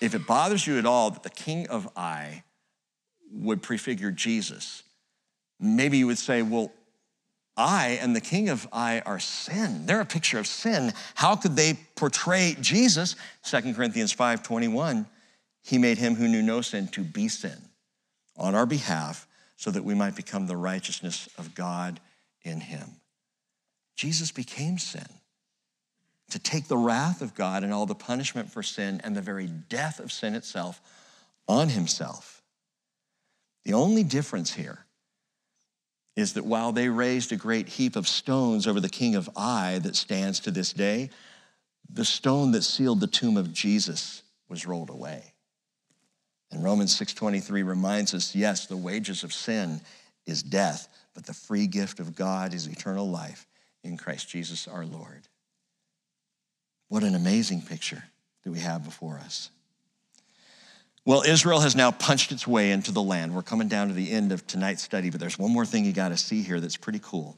if 0.01 0.15
it 0.15 0.27
bothers 0.27 0.67
you 0.67 0.79
at 0.79 0.87
all 0.87 1.11
that 1.11 1.23
the 1.23 1.31
king 1.31 1.69
of 1.69 1.89
Ai 1.97 2.45
would 3.31 3.63
prefigure 3.63 4.11
Jesus, 4.11 4.83
maybe 5.59 5.99
you 5.99 6.07
would 6.07 6.19
say, 6.19 6.43
well, 6.43 6.73
Ai 7.57 7.99
and 8.01 8.15
the 8.15 8.21
king 8.21 8.49
of 8.49 8.67
Ai 8.73 9.01
are 9.01 9.21
sin. 9.21 9.87
They're 9.87 10.01
a 10.01 10.07
picture 10.07 10.39
of 10.39 10.47
sin. 10.47 10.93
How 11.15 11.37
could 11.37 11.55
they 11.57 11.75
portray 11.95 12.57
Jesus? 12.61 13.15
2 13.45 13.75
Corinthians 13.75 14.13
5:21, 14.15 15.07
he 15.63 15.79
made 15.79 15.99
him 15.99 16.17
who 16.17 16.27
knew 16.27 16.43
no 16.43 16.61
sin 16.61 16.89
to 16.89 17.03
be 17.03 17.29
sin 17.29 17.57
on 18.37 18.55
our 18.55 18.67
behalf 18.67 19.29
so 19.57 19.71
that 19.71 19.85
we 19.85 19.95
might 19.95 20.17
become 20.17 20.47
the 20.47 20.57
righteousness 20.57 21.29
of 21.39 21.55
God 21.55 22.01
in 22.43 22.61
him. 22.61 22.97
Jesus 23.95 24.33
became 24.33 24.79
sin 24.79 25.07
to 26.31 26.39
take 26.39 26.69
the 26.69 26.77
wrath 26.77 27.21
of 27.23 27.35
God 27.35 27.65
and 27.65 27.73
all 27.73 27.87
the 27.87 27.95
punishment 27.95 28.51
for 28.51 28.63
sin 28.63 29.01
and 29.05 29.17
the 29.17 29.23
very 29.23 29.47
death 29.47 30.01
of 30.01 30.11
sin 30.11 30.35
itself 30.35 30.81
on 31.47 31.69
himself. 31.69 32.43
The 33.65 33.75
only 33.75 34.05
difference 34.05 34.55
here 34.55 34.85
is 36.17 36.35
that 36.35 36.45
while 36.45 36.73
they 36.73 36.89
raised 36.89 37.33
a 37.33 37.37
great 37.37 37.69
heap 37.69 37.97
of 37.97 38.07
stones 38.07 38.67
over 38.67 38.81
the 38.81 38.89
king 38.89 39.15
of 39.15 39.29
Ai 39.37 39.79
that 39.81 39.97
stands 39.97 40.41
to 40.41 40.51
this 40.51 40.73
day, 40.73 41.11
the 41.93 42.05
stone 42.05 42.53
that 42.53 42.63
sealed 42.63 43.01
the 43.01 43.07
tomb 43.07 43.37
of 43.37 43.53
Jesus 43.53 44.23
was 44.49 44.67
rolled 44.67 44.91
away. 44.91 45.35
And 46.51 46.63
Romans 46.63 46.95
6:23 46.97 47.63
reminds 47.63 48.15
us, 48.15 48.35
yes, 48.35 48.67
the 48.67 48.77
wages 48.77 49.25
of 49.25 49.33
sin 49.33 49.81
is 50.25 50.43
death, 50.43 50.89
but 51.15 51.27
the 51.27 51.35
free 51.35 51.67
gift 51.67 52.01
of 52.01 52.15
God 52.15 52.55
is 52.55 52.67
eternal 52.67 53.11
life 53.11 53.47
in 53.83 53.97
Christ 53.97 54.29
Jesus 54.29 54.69
our 54.69 54.87
Lord. 54.87 55.29
What 56.89 57.03
an 57.03 57.15
amazing 57.15 57.63
picture 57.63 58.05
that 58.45 58.51
we 58.51 58.61
have 58.61 58.85
before 58.85 59.19
us. 59.19 59.51
Well, 61.07 61.23
Israel 61.23 61.61
has 61.61 61.77
now 61.77 61.91
punched 61.91 62.33
its 62.33 62.47
way 62.47 62.71
into 62.71 62.91
the 62.91 63.03
land. 63.03 63.35
We're 63.35 63.43
coming 63.43 63.69
down 63.69 63.89
to 63.89 63.95
the 63.95 64.11
end 64.11 64.33
of 64.33 64.47
tonight's 64.47 64.83
study, 64.83 65.11
but 65.11 65.21
there's 65.21 65.39
one 65.39 65.53
more 65.53 65.67
thing 65.67 65.85
you 65.85 65.93
got 65.93 66.09
to 66.09 66.17
see 66.17 66.43
here 66.43 66.61
that's 66.61 66.79
pretty 66.79 67.01
cool. 67.03 67.37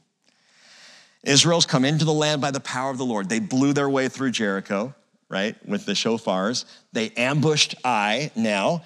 Israel's 1.23 1.65
come 1.65 1.83
into 1.83 2.05
the 2.05 2.13
land 2.13 2.39
by 2.39 2.51
the 2.51 2.61
power 2.61 2.89
of 2.89 2.97
the 2.97 3.05
Lord. 3.05 3.27
They 3.27 3.39
blew 3.39 3.73
their 3.73 3.89
way 3.89 4.07
through 4.07 4.31
Jericho, 4.31 4.95
right, 5.27 5.55
with 5.67 5.85
the 5.85 5.91
shofars. 5.91 6.63
They 6.93 7.09
ambushed 7.11 7.75
Ai 7.83 8.31
now, 8.35 8.83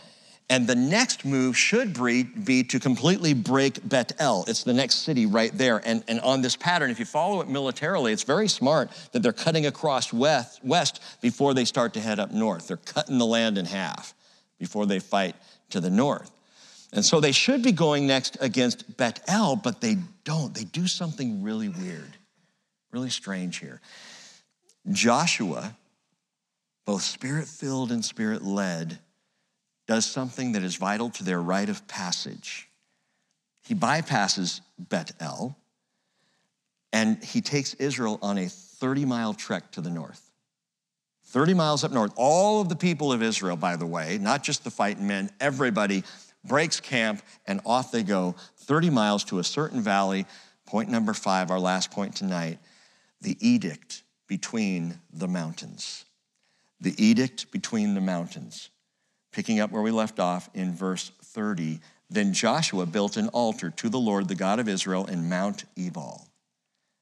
and 0.50 0.68
the 0.68 0.76
next 0.76 1.24
move 1.24 1.58
should 1.58 1.94
be 1.94 2.64
to 2.64 2.80
completely 2.80 3.34
break 3.34 3.88
Bet 3.88 4.12
El. 4.20 4.44
It's 4.48 4.64
the 4.64 4.74
next 4.74 5.04
city 5.04 5.26
right 5.26 5.52
there. 5.58 5.82
And, 5.86 6.04
and 6.10 6.20
on 6.22 6.42
this 6.42 6.58
pattern, 6.58 6.92
if 6.92 7.00
you 7.00 7.06
follow 7.06 7.40
it 7.40 7.48
militarily, 7.48 8.12
it's 8.12 8.24
very 8.24 8.50
smart 8.50 8.92
that 9.14 9.24
they're 9.24 9.32
cutting 9.32 9.66
across 9.66 10.12
west, 10.12 10.64
west 10.64 11.02
before 11.22 11.54
they 11.54 11.64
start 11.64 11.94
to 11.94 12.02
head 12.02 12.20
up 12.20 12.32
north. 12.32 12.68
They're 12.68 12.78
cutting 12.78 13.18
the 13.18 13.26
land 13.26 13.58
in 13.58 13.66
half 13.66 14.14
before 14.60 14.86
they 14.86 15.00
fight 15.00 15.36
to 15.70 15.80
the 15.80 15.90
north. 15.90 16.30
And 16.94 17.06
so 17.06 17.22
they 17.22 17.32
should 17.32 17.64
be 17.64 17.72
going 17.72 18.06
next 18.06 18.38
against 18.42 18.98
Bet 18.98 19.22
El, 19.28 19.56
but 19.56 19.80
they 19.80 19.98
don't. 20.26 20.54
They 20.54 20.66
do 20.66 20.88
something 20.88 21.42
really 21.42 21.70
weird, 21.70 22.18
really 22.92 23.10
strange 23.10 23.60
here. 23.60 23.80
Joshua, 24.92 25.76
both 26.86 27.04
spirit 27.04 27.48
filled 27.48 27.92
and 27.92 28.04
spirit 28.04 28.44
led, 28.44 29.00
does 29.92 30.06
something 30.06 30.54
that 30.54 30.64
is 30.64 30.78
vital 30.78 31.10
to 31.10 31.22
their 31.22 31.42
rite 31.42 31.68
of 31.68 31.86
passage. 31.86 32.70
He 33.62 33.76
bypasses 33.76 34.62
Bet 34.80 35.12
El 35.20 35.58
and 36.94 37.22
he 37.22 37.42
takes 37.42 37.74
Israel 37.74 38.18
on 38.22 38.38
a 38.38 38.48
30 38.48 39.04
mile 39.04 39.34
trek 39.34 39.70
to 39.74 39.82
the 39.82 39.90
north. 39.90 40.32
30 41.26 41.56
miles 41.56 41.84
up 41.84 41.92
north. 41.92 42.14
All 42.16 42.62
of 42.62 42.70
the 42.70 42.76
people 42.78 43.12
of 43.12 43.22
Israel, 43.22 43.58
by 43.58 43.76
the 43.76 43.86
way, 43.86 44.18
not 44.18 44.44
just 44.44 44.64
the 44.64 44.72
fighting 44.72 45.08
men, 45.08 45.30
everybody 45.42 46.06
breaks 46.46 46.80
camp 46.80 47.22
and 47.46 47.60
off 47.66 47.92
they 47.92 48.04
go 48.04 48.36
30 48.60 48.90
miles 48.92 49.26
to 49.26 49.40
a 49.40 49.44
certain 49.44 49.82
valley. 49.82 50.26
Point 50.66 50.88
number 50.88 51.14
five, 51.14 51.52
our 51.52 51.60
last 51.60 51.92
point 51.92 52.16
tonight 52.16 52.60
the 53.20 53.36
edict 53.46 54.04
between 54.30 55.02
the 55.12 55.28
mountains. 55.28 56.06
The 56.80 56.96
edict 56.98 57.52
between 57.52 57.94
the 57.94 58.00
mountains. 58.00 58.71
Picking 59.32 59.60
up 59.60 59.72
where 59.72 59.82
we 59.82 59.92
left 59.92 60.20
off 60.20 60.50
in 60.54 60.74
verse 60.74 61.12
30. 61.24 61.80
Then 62.10 62.34
Joshua 62.34 62.86
built 62.86 63.18
an 63.18 63.30
altar 63.30 63.72
to 63.72 63.90
the 63.90 64.00
Lord, 64.00 64.28
the 64.28 64.36
God 64.36 64.60
of 64.60 64.68
Israel, 64.68 65.06
in 65.06 65.30
Mount 65.30 65.66
Ebal. 65.78 66.28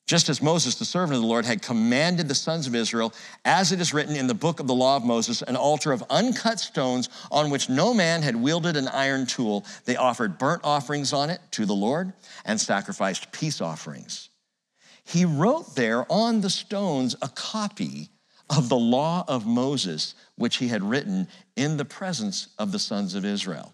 Just 0.10 0.28
as 0.28 0.42
Moses, 0.42 0.74
the 0.74 0.86
servant 0.86 1.18
of 1.18 1.22
the 1.22 1.28
Lord, 1.28 1.46
had 1.46 1.62
commanded 1.62 2.28
the 2.28 2.34
sons 2.34 2.66
of 2.66 2.74
Israel, 2.74 3.14
as 3.46 3.72
it 3.72 3.80
is 3.80 3.94
written 3.94 4.16
in 4.16 4.26
the 4.26 4.34
book 4.34 4.60
of 4.60 4.66
the 4.66 4.74
law 4.74 4.98
of 4.98 5.04
Moses, 5.04 5.44
an 5.44 5.56
altar 5.56 5.92
of 5.92 6.04
uncut 6.10 6.60
stones 6.60 7.10
on 7.32 7.52
which 7.52 7.70
no 7.70 7.94
man 7.94 8.24
had 8.24 8.36
wielded 8.36 8.76
an 8.76 8.88
iron 8.88 9.28
tool, 9.28 9.64
they 9.86 9.96
offered 9.96 10.40
burnt 10.40 10.62
offerings 10.64 11.14
on 11.14 11.30
it 11.30 11.42
to 11.52 11.64
the 11.64 11.76
Lord 11.76 12.12
and 12.44 12.60
sacrificed 12.60 13.32
peace 13.32 13.62
offerings. 13.62 14.30
He 15.04 15.26
wrote 15.26 15.76
there 15.76 16.12
on 16.12 16.42
the 16.42 16.50
stones 16.50 17.16
a 17.22 17.28
copy 17.28 18.10
of 18.50 18.68
the 18.68 18.78
law 18.78 19.24
of 19.28 19.46
Moses, 19.46 20.16
which 20.40 20.58
he 20.58 20.70
had 20.70 20.82
written 20.82 21.28
in 21.56 21.78
the 21.78 21.86
presence 21.86 22.48
of 22.58 22.72
the 22.72 22.80
sons 22.80 23.14
of 23.14 23.26
Israel. 23.26 23.74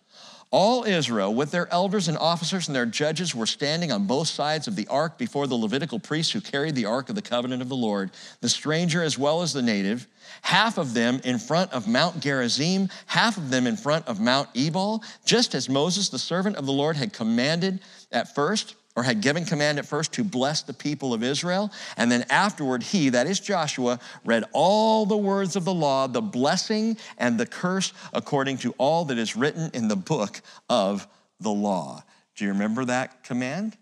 All 0.52 0.84
Israel, 0.84 1.34
with 1.34 1.52
their 1.52 1.72
elders 1.72 2.08
and 2.08 2.18
officers 2.18 2.68
and 2.68 2.76
their 2.76 2.86
judges, 2.86 3.36
were 3.36 3.46
standing 3.46 3.92
on 3.92 4.08
both 4.08 4.28
sides 4.28 4.68
of 4.68 4.76
the 4.76 4.88
ark 4.88 5.18
before 5.18 5.48
the 5.48 5.56
Levitical 5.56 6.00
priests 6.00 6.32
who 6.32 6.42
carried 6.42 6.76
the 6.76 6.86
ark 6.86 7.10
of 7.10 7.16
the 7.16 7.22
covenant 7.22 7.62
of 7.62 7.70
the 7.70 7.76
Lord, 7.76 8.12
the 8.42 8.50
stranger 8.50 9.04
as 9.04 9.18
well 9.18 9.42
as 9.42 9.54
the 9.54 9.62
native, 9.62 10.08
half 10.42 10.78
of 10.78 10.94
them 10.94 11.20
in 11.24 11.40
front 11.40 11.72
of 11.74 11.88
Mount 11.88 12.20
Gerizim, 12.20 12.90
half 13.08 13.38
of 13.38 13.50
them 13.50 13.68
in 13.68 13.76
front 13.76 14.08
of 14.08 14.20
Mount 14.20 14.50
Ebal, 14.56 15.04
just 15.26 15.56
as 15.56 15.68
Moses, 15.68 16.10
the 16.10 16.20
servant 16.20 16.56
of 16.56 16.66
the 16.66 16.72
Lord, 16.72 16.96
had 16.96 17.12
commanded 17.12 17.82
at 18.12 18.34
first 18.34 18.76
or 18.96 19.04
had 19.04 19.22
given 19.22 19.46
command 19.46 19.78
at 19.78 19.86
first 19.86 20.14
to 20.14 20.24
bless 20.24 20.62
the 20.62 20.74
people 20.74 21.14
of 21.14 21.22
Israel. 21.22 21.72
And 21.98 22.12
then 22.12 22.26
afterward, 22.30 22.82
he, 22.82 23.10
that 23.10 23.28
is 23.28 23.40
Joshua, 23.40 24.00
read 24.24 24.46
all 24.54 25.06
the 25.06 25.18
words 25.18 25.56
of 25.56 25.66
the 25.66 25.74
law, 25.74 26.08
the 26.08 26.22
blessing 26.22 26.98
and 27.18 27.38
the 27.38 27.46
curse, 27.46 27.92
according 28.14 28.58
to 28.60 28.74
all 28.78 29.06
that 29.06 29.18
is 29.18 29.36
written 29.36 29.70
in 29.74 29.88
the 29.88 29.96
book 29.96 30.42
of 30.70 31.08
the 31.40 31.52
law. 31.52 32.04
Do 32.36 32.46
you 32.46 32.52
remember 32.52 32.86
that 32.86 33.24
command? 33.24 33.78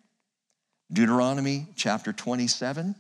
Deuteronomy 0.92 1.68
chapter 1.76 2.12
27. 2.12 2.96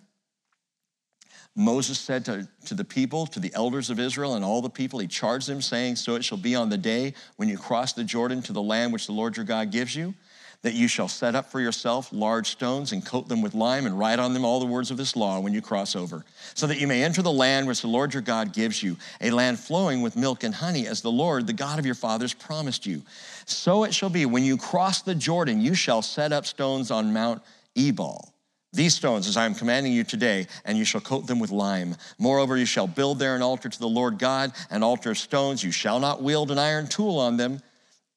Moses 1.56 2.00
said 2.00 2.26
to, 2.26 2.48
to 2.66 2.74
the 2.74 2.84
people, 2.84 3.28
to 3.28 3.40
the 3.40 3.52
elders 3.54 3.92
of 3.92 4.00
Israel 4.00 4.34
and 4.34 4.44
all 4.44 4.62
the 4.62 4.70
people, 4.70 4.98
he 4.98 5.08
charged 5.08 5.48
them, 5.48 5.62
saying, 5.62 5.98
So 5.98 6.16
it 6.16 6.24
shall 6.24 6.40
be 6.40 6.56
on 6.56 6.70
the 6.70 6.78
day 6.78 7.14
when 7.36 7.48
you 7.48 7.60
cross 7.60 7.94
the 7.94 8.04
Jordan 8.04 8.42
to 8.44 8.54
the 8.54 8.62
land 8.62 8.92
which 8.92 9.06
the 9.06 9.12
Lord 9.12 9.38
your 9.38 9.46
God 9.46 9.72
gives 9.72 9.96
you 9.96 10.16
that 10.64 10.74
you 10.74 10.88
shall 10.88 11.08
set 11.08 11.36
up 11.36 11.52
for 11.52 11.62
yourself 11.62 12.12
large 12.12 12.50
stones 12.50 12.94
and 12.94 13.06
coat 13.06 13.28
them 13.28 13.42
with 13.42 13.54
lime 13.54 13.86
and 13.86 14.00
write 14.00 14.18
on 14.18 14.34
them 14.34 14.44
all 14.44 14.60
the 14.60 14.66
words 14.66 14.92
of 14.92 14.98
this 14.98 15.16
law 15.16 15.40
when 15.40 15.54
you 15.54 15.62
cross 15.62 15.96
over, 15.96 16.26
so 16.56 16.66
that 16.66 16.80
you 16.80 16.88
may 16.88 17.04
enter 17.04 17.22
the 17.22 17.32
land 17.32 17.68
which 17.68 17.82
the 17.82 17.88
Lord 17.88 18.14
your 18.14 18.24
God 18.24 18.54
gives 18.54 18.82
you, 18.82 18.98
a 19.22 19.30
land 19.30 19.60
flowing 19.60 20.02
with 20.02 20.16
milk 20.16 20.44
and 20.44 20.56
honey, 20.56 20.88
as 20.88 21.02
the 21.02 21.12
Lord, 21.12 21.46
the 21.46 21.54
God 21.54 21.80
of 21.80 21.86
your 21.86 21.96
fathers, 21.96 22.34
promised 22.34 22.86
you. 22.86 23.02
So 23.46 23.84
it 23.84 23.94
shall 23.94 24.10
be 24.10 24.26
when 24.26 24.44
you 24.44 24.58
cross 24.58 25.02
the 25.02 25.16
Jordan, 25.16 25.62
you 25.62 25.76
shall 25.76 26.02
set 26.02 26.32
up 26.32 26.46
stones 26.46 26.92
on 26.92 27.14
Mount 27.14 27.42
Ebal. 27.76 28.34
These 28.72 28.96
stones, 28.96 29.28
as 29.28 29.38
I 29.38 29.46
am 29.46 29.54
commanding 29.54 29.94
you 29.94 30.04
today, 30.04 30.48
and 30.66 30.78
you 30.78 30.86
shall 30.86 31.02
coat 31.02 31.28
them 31.28 31.40
with 31.40 31.52
lime. 31.52 31.96
Moreover, 32.18 32.58
you 32.58 32.66
shall 32.66 32.88
build 32.88 33.20
there 33.20 33.36
an 33.36 33.44
altar 33.44 33.70
to 33.70 33.80
the 33.80 33.88
Lord 33.88 34.18
God, 34.18 34.52
an 34.72 34.82
altar 34.82 35.12
of 35.12 35.18
stones. 35.20 35.64
You 35.64 35.72
shall 35.72 36.00
not 36.00 36.24
wield 36.24 36.50
an 36.50 36.58
iron 36.58 36.88
tool 36.88 37.20
on 37.20 37.38
them. 37.38 37.60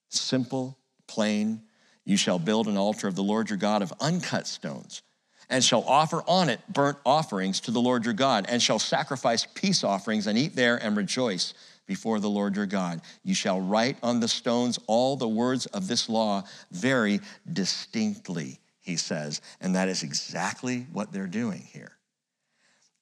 Simple, 0.08 0.78
plain, 1.06 1.60
you 2.06 2.16
shall 2.16 2.38
build 2.38 2.68
an 2.68 2.78
altar 2.78 3.08
of 3.08 3.16
the 3.16 3.22
Lord 3.22 3.50
your 3.50 3.58
God 3.58 3.82
of 3.82 3.92
uncut 4.00 4.46
stones, 4.46 5.02
and 5.50 5.62
shall 5.62 5.82
offer 5.82 6.22
on 6.26 6.48
it 6.48 6.60
burnt 6.68 6.96
offerings 7.04 7.60
to 7.60 7.70
the 7.70 7.80
Lord 7.80 8.06
your 8.06 8.14
God, 8.14 8.46
and 8.48 8.62
shall 8.62 8.78
sacrifice 8.78 9.46
peace 9.54 9.84
offerings 9.84 10.26
and 10.26 10.38
eat 10.38 10.56
there 10.56 10.76
and 10.76 10.96
rejoice 10.96 11.52
before 11.86 12.18
the 12.18 12.30
Lord 12.30 12.56
your 12.56 12.66
God. 12.66 13.00
You 13.22 13.34
shall 13.34 13.60
write 13.60 13.96
on 14.02 14.20
the 14.20 14.28
stones 14.28 14.78
all 14.86 15.16
the 15.16 15.28
words 15.28 15.66
of 15.66 15.88
this 15.88 16.08
law 16.08 16.44
very 16.70 17.20
distinctly, 17.52 18.60
he 18.80 18.96
says. 18.96 19.40
And 19.60 19.74
that 19.74 19.88
is 19.88 20.02
exactly 20.02 20.86
what 20.92 21.12
they're 21.12 21.26
doing 21.26 21.62
here. 21.72 21.92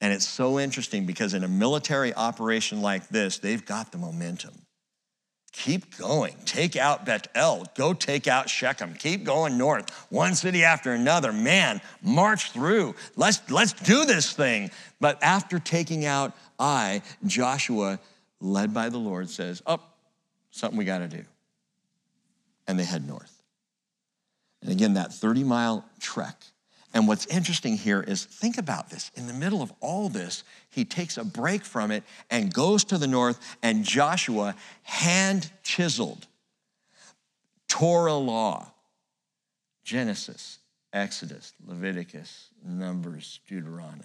And 0.00 0.12
it's 0.12 0.28
so 0.28 0.58
interesting 0.58 1.06
because 1.06 1.32
in 1.32 1.44
a 1.44 1.48
military 1.48 2.12
operation 2.12 2.82
like 2.82 3.08
this, 3.08 3.38
they've 3.38 3.64
got 3.64 3.90
the 3.90 3.98
momentum. 3.98 4.63
Keep 5.54 5.98
going. 5.98 6.34
Take 6.44 6.74
out 6.74 7.06
Bethel. 7.06 7.64
Go 7.76 7.94
take 7.94 8.26
out 8.26 8.50
Shechem. 8.50 8.92
Keep 8.94 9.22
going 9.22 9.56
north, 9.56 9.88
one 10.10 10.34
city 10.34 10.64
after 10.64 10.92
another. 10.92 11.32
Man, 11.32 11.80
march 12.02 12.50
through. 12.50 12.96
Let's, 13.14 13.40
let's 13.52 13.72
do 13.72 14.04
this 14.04 14.32
thing. 14.32 14.72
But 15.00 15.22
after 15.22 15.60
taking 15.60 16.06
out 16.06 16.34
Ai, 16.58 17.02
Joshua, 17.24 18.00
led 18.40 18.74
by 18.74 18.88
the 18.88 18.98
Lord, 18.98 19.30
says, 19.30 19.62
Oh, 19.64 19.80
something 20.50 20.76
we 20.76 20.84
got 20.84 20.98
to 20.98 21.08
do. 21.08 21.22
And 22.66 22.76
they 22.76 22.84
head 22.84 23.06
north. 23.06 23.40
And 24.60 24.72
again, 24.72 24.94
that 24.94 25.12
30 25.12 25.44
mile 25.44 25.84
trek 26.00 26.36
and 26.94 27.08
what's 27.08 27.26
interesting 27.26 27.76
here 27.76 28.00
is 28.00 28.24
think 28.24 28.56
about 28.56 28.88
this. 28.88 29.10
In 29.16 29.26
the 29.26 29.34
middle 29.34 29.62
of 29.62 29.72
all 29.80 30.08
this, 30.08 30.44
he 30.74 30.84
takes 30.84 31.16
a 31.16 31.24
break 31.24 31.64
from 31.64 31.92
it 31.92 32.02
and 32.30 32.52
goes 32.52 32.82
to 32.84 32.98
the 32.98 33.06
north, 33.06 33.38
and 33.62 33.84
Joshua 33.84 34.56
hand 34.82 35.50
chiseled 35.62 36.26
Torah 37.68 38.14
law 38.14 38.72
Genesis, 39.84 40.58
Exodus, 40.92 41.52
Leviticus, 41.64 42.48
Numbers, 42.66 43.40
Deuteronomy. 43.46 44.02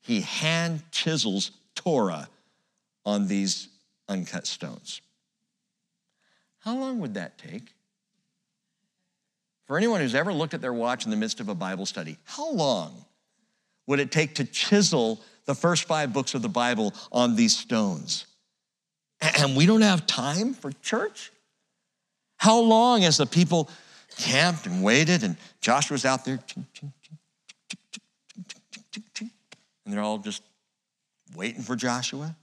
He 0.00 0.22
hand 0.22 0.82
chisels 0.90 1.52
Torah 1.74 2.28
on 3.04 3.28
these 3.28 3.68
uncut 4.08 4.46
stones. 4.46 5.00
How 6.60 6.76
long 6.76 6.98
would 7.00 7.14
that 7.14 7.38
take? 7.38 7.74
For 9.66 9.76
anyone 9.76 10.00
who's 10.00 10.14
ever 10.14 10.32
looked 10.32 10.54
at 10.54 10.60
their 10.60 10.72
watch 10.72 11.04
in 11.04 11.10
the 11.10 11.16
midst 11.16 11.38
of 11.38 11.48
a 11.48 11.54
Bible 11.54 11.86
study, 11.86 12.16
how 12.24 12.50
long 12.50 13.04
would 13.86 14.00
it 14.00 14.10
take 14.10 14.36
to 14.36 14.44
chisel 14.44 15.20
the 15.46 15.54
first 15.54 15.84
five 15.84 16.12
books 16.12 16.34
of 16.34 16.42
the 16.42 16.48
Bible 16.48 16.94
on 17.10 17.36
these 17.36 17.56
stones? 17.56 18.26
And 19.20 19.56
we 19.56 19.66
don't 19.66 19.82
have 19.82 20.06
time 20.06 20.54
for 20.54 20.72
church? 20.82 21.30
How 22.38 22.58
long 22.60 23.04
as 23.04 23.18
the 23.18 23.26
people 23.26 23.70
camped 24.16 24.66
and 24.66 24.82
waited 24.82 25.22
and 25.22 25.36
Joshua's 25.60 26.04
out 26.04 26.24
there 26.24 26.40
and 29.84 29.94
they're 29.94 30.02
all 30.02 30.18
just 30.18 30.42
waiting 31.36 31.62
for 31.62 31.76
Joshua? 31.76 32.36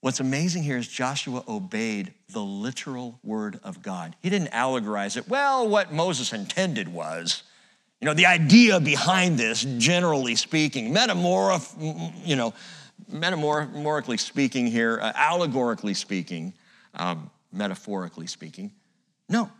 What's 0.00 0.20
amazing 0.20 0.62
here 0.62 0.76
is 0.76 0.86
Joshua 0.86 1.42
obeyed 1.48 2.14
the 2.30 2.42
literal 2.42 3.18
word 3.24 3.58
of 3.64 3.82
God. 3.82 4.14
He 4.22 4.30
didn't 4.30 4.52
allegorize 4.52 5.16
it. 5.16 5.28
Well, 5.28 5.66
what 5.66 5.92
Moses 5.92 6.32
intended 6.32 6.88
was, 6.88 7.42
you 8.00 8.06
know, 8.06 8.14
the 8.14 8.26
idea 8.26 8.78
behind 8.78 9.38
this, 9.38 9.64
generally 9.78 10.36
speaking, 10.36 10.94
metamorph, 10.94 11.74
you 12.24 12.36
know, 12.36 12.54
metamorphically 13.08 14.18
speaking 14.18 14.66
here, 14.66 15.00
uh, 15.02 15.12
allegorically 15.16 15.94
speaking, 15.94 16.52
um, 16.94 17.30
metaphorically 17.52 18.26
speaking. 18.26 18.70
No, 19.28 19.50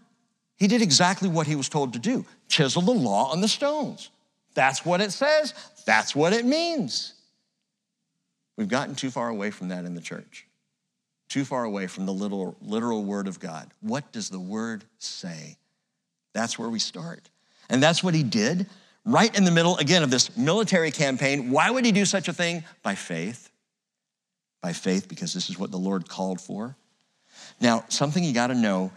he 0.56 0.68
did 0.68 0.82
exactly 0.82 1.28
what 1.28 1.46
he 1.46 1.56
was 1.56 1.68
told 1.68 1.92
to 1.94 1.98
do 1.98 2.24
chisel 2.48 2.82
the 2.82 2.92
law 2.92 3.30
on 3.32 3.40
the 3.40 3.48
stones. 3.48 4.10
That's 4.54 4.84
what 4.84 5.00
it 5.00 5.12
says, 5.12 5.54
that's 5.84 6.14
what 6.14 6.32
it 6.32 6.44
means. 6.44 7.14
We've 8.56 8.68
gotten 8.68 8.94
too 8.94 9.10
far 9.10 9.28
away 9.28 9.50
from 9.50 9.68
that 9.68 9.84
in 9.84 9.94
the 9.94 10.00
church, 10.00 10.46
too 11.28 11.44
far 11.44 11.64
away 11.64 11.86
from 11.86 12.06
the 12.06 12.12
little, 12.12 12.56
literal 12.60 13.04
word 13.04 13.28
of 13.28 13.38
God. 13.38 13.70
What 13.80 14.10
does 14.10 14.30
the 14.30 14.40
word 14.40 14.84
say? 14.98 15.58
That's 16.34 16.58
where 16.58 16.68
we 16.68 16.80
start. 16.80 17.30
And 17.68 17.82
that's 17.82 18.02
what 18.02 18.14
he 18.14 18.22
did 18.22 18.66
right 19.04 19.34
in 19.36 19.44
the 19.44 19.50
middle, 19.50 19.76
again, 19.78 20.02
of 20.02 20.10
this 20.10 20.36
military 20.36 20.90
campaign. 20.90 21.50
Why 21.50 21.70
would 21.70 21.84
he 21.84 21.92
do 21.92 22.04
such 22.04 22.28
a 22.28 22.32
thing? 22.32 22.64
By 22.82 22.94
faith. 22.94 23.50
By 24.62 24.72
faith, 24.72 25.08
because 25.08 25.32
this 25.32 25.48
is 25.48 25.58
what 25.58 25.70
the 25.70 25.78
Lord 25.78 26.08
called 26.08 26.40
for. 26.40 26.76
Now, 27.60 27.84
something 27.88 28.22
you 28.22 28.32
got 28.32 28.48
to 28.48 28.54
know 28.54 28.90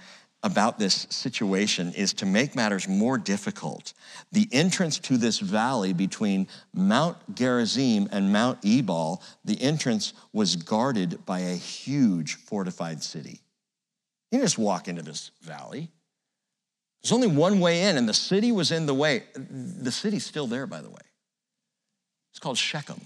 about 0.44 0.80
this 0.80 1.06
situation 1.10 1.94
is 1.94 2.14
to 2.14 2.26
make 2.26 2.56
matters 2.56 2.88
more 2.88 3.18
difficult. 3.18 3.94
The 4.32 4.48
entrance 4.52 4.98
to 5.00 5.18
this 5.18 5.40
valley 5.40 5.94
between 5.94 6.48
Mount 6.74 7.18
Gerizim 7.36 8.10
and 8.12 8.34
Mount 8.34 8.58
Ebal, 8.66 9.22
the 9.46 9.62
entrance 9.62 10.14
was 10.34 10.56
guarded 10.56 11.26
by 11.26 11.40
a 11.40 11.56
huge 11.56 12.36
fortified 12.36 13.04
city. 13.04 13.42
You 14.32 14.40
just 14.40 14.58
walk 14.58 14.88
into 14.88 15.04
this 15.04 15.32
valley. 15.42 15.92
There's 17.02 17.12
only 17.12 17.28
one 17.28 17.60
way 17.60 17.84
in, 17.84 17.98
and 17.98 18.08
the 18.08 18.14
city 18.14 18.52
was 18.52 18.72
in 18.72 18.86
the 18.86 18.94
way. 18.94 19.24
The 19.36 19.92
city's 19.92 20.26
still 20.26 20.48
there, 20.48 20.68
by 20.68 20.82
the 20.82 20.90
way. 20.90 21.02
It's 22.32 22.40
called 22.40 22.58
Shechem. 22.58 23.02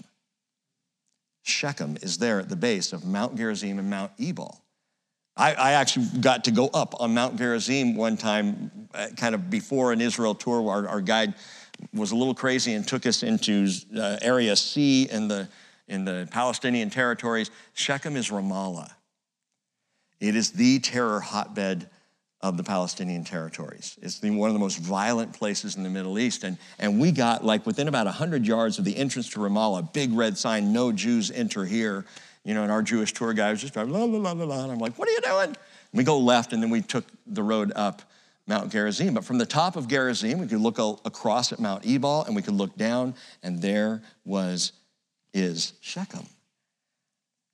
Shechem 1.42 1.96
is 2.02 2.18
there 2.18 2.40
at 2.40 2.48
the 2.48 2.56
base 2.56 2.92
of 2.92 3.04
Mount 3.04 3.36
Gerizim 3.36 3.78
and 3.78 3.88
Mount 3.88 4.12
Ebal. 4.18 4.60
I, 5.36 5.54
I, 5.54 5.72
actually 5.72 6.06
got 6.20 6.44
to 6.44 6.50
go 6.50 6.68
up 6.68 6.94
on 7.00 7.14
Mount 7.14 7.36
Gerizim 7.36 7.94
one 7.94 8.16
time, 8.16 8.88
uh, 8.94 9.08
kind 9.16 9.34
of 9.34 9.50
before 9.50 9.92
an 9.92 10.00
Israel 10.00 10.34
tour. 10.34 10.68
Our, 10.68 10.88
our 10.88 11.00
guide 11.00 11.34
was 11.92 12.12
a 12.12 12.16
little 12.16 12.34
crazy 12.34 12.72
and 12.72 12.86
took 12.86 13.06
us 13.06 13.22
into 13.22 13.68
uh, 13.96 14.16
Area 14.22 14.56
C 14.56 15.08
in 15.10 15.28
the, 15.28 15.48
in 15.88 16.04
the 16.04 16.26
Palestinian 16.30 16.90
territories. 16.90 17.50
Shechem 17.74 18.16
is 18.16 18.30
Ramallah. 18.30 18.90
It 20.20 20.34
is 20.34 20.52
the 20.52 20.78
terror 20.78 21.20
hotbed 21.20 21.90
of 22.48 22.56
the 22.56 22.62
Palestinian 22.62 23.24
territories. 23.24 23.98
It's 24.02 24.20
the, 24.20 24.30
one 24.30 24.48
of 24.48 24.54
the 24.54 24.60
most 24.60 24.78
violent 24.78 25.32
places 25.32 25.76
in 25.76 25.82
the 25.82 25.90
Middle 25.90 26.18
East. 26.18 26.44
And, 26.44 26.58
and 26.78 27.00
we 27.00 27.12
got, 27.12 27.44
like, 27.44 27.66
within 27.66 27.88
about 27.88 28.06
100 28.06 28.46
yards 28.46 28.78
of 28.78 28.84
the 28.84 28.96
entrance 28.96 29.28
to 29.30 29.40
Ramallah, 29.40 29.92
big 29.92 30.12
red 30.12 30.38
sign, 30.38 30.72
no 30.72 30.92
Jews 30.92 31.30
enter 31.30 31.64
here. 31.64 32.04
You 32.44 32.54
know, 32.54 32.62
and 32.62 32.70
our 32.70 32.82
Jewish 32.82 33.12
tour 33.12 33.32
guide 33.32 33.50
was 33.50 33.60
just 33.60 33.74
driving, 33.74 33.92
la, 33.92 34.04
la, 34.04 34.18
la, 34.18 34.32
la, 34.32 34.44
la. 34.44 34.62
And 34.62 34.72
I'm 34.72 34.78
like, 34.78 34.96
what 34.96 35.08
are 35.08 35.12
you 35.12 35.20
doing? 35.20 35.48
And 35.48 35.58
we 35.92 36.04
go 36.04 36.18
left, 36.18 36.52
and 36.52 36.62
then 36.62 36.70
we 36.70 36.82
took 36.82 37.04
the 37.26 37.42
road 37.42 37.72
up 37.74 38.02
Mount 38.46 38.70
Gerizim. 38.70 39.14
But 39.14 39.24
from 39.24 39.38
the 39.38 39.46
top 39.46 39.74
of 39.74 39.88
Gerizim, 39.88 40.38
we 40.38 40.46
could 40.46 40.60
look 40.60 40.78
across 41.04 41.52
at 41.52 41.58
Mount 41.58 41.84
Ebal, 41.84 42.24
and 42.24 42.36
we 42.36 42.42
could 42.42 42.54
look 42.54 42.76
down, 42.76 43.14
and 43.42 43.60
there 43.60 44.02
was, 44.24 44.72
is 45.34 45.72
Shechem. 45.80 46.26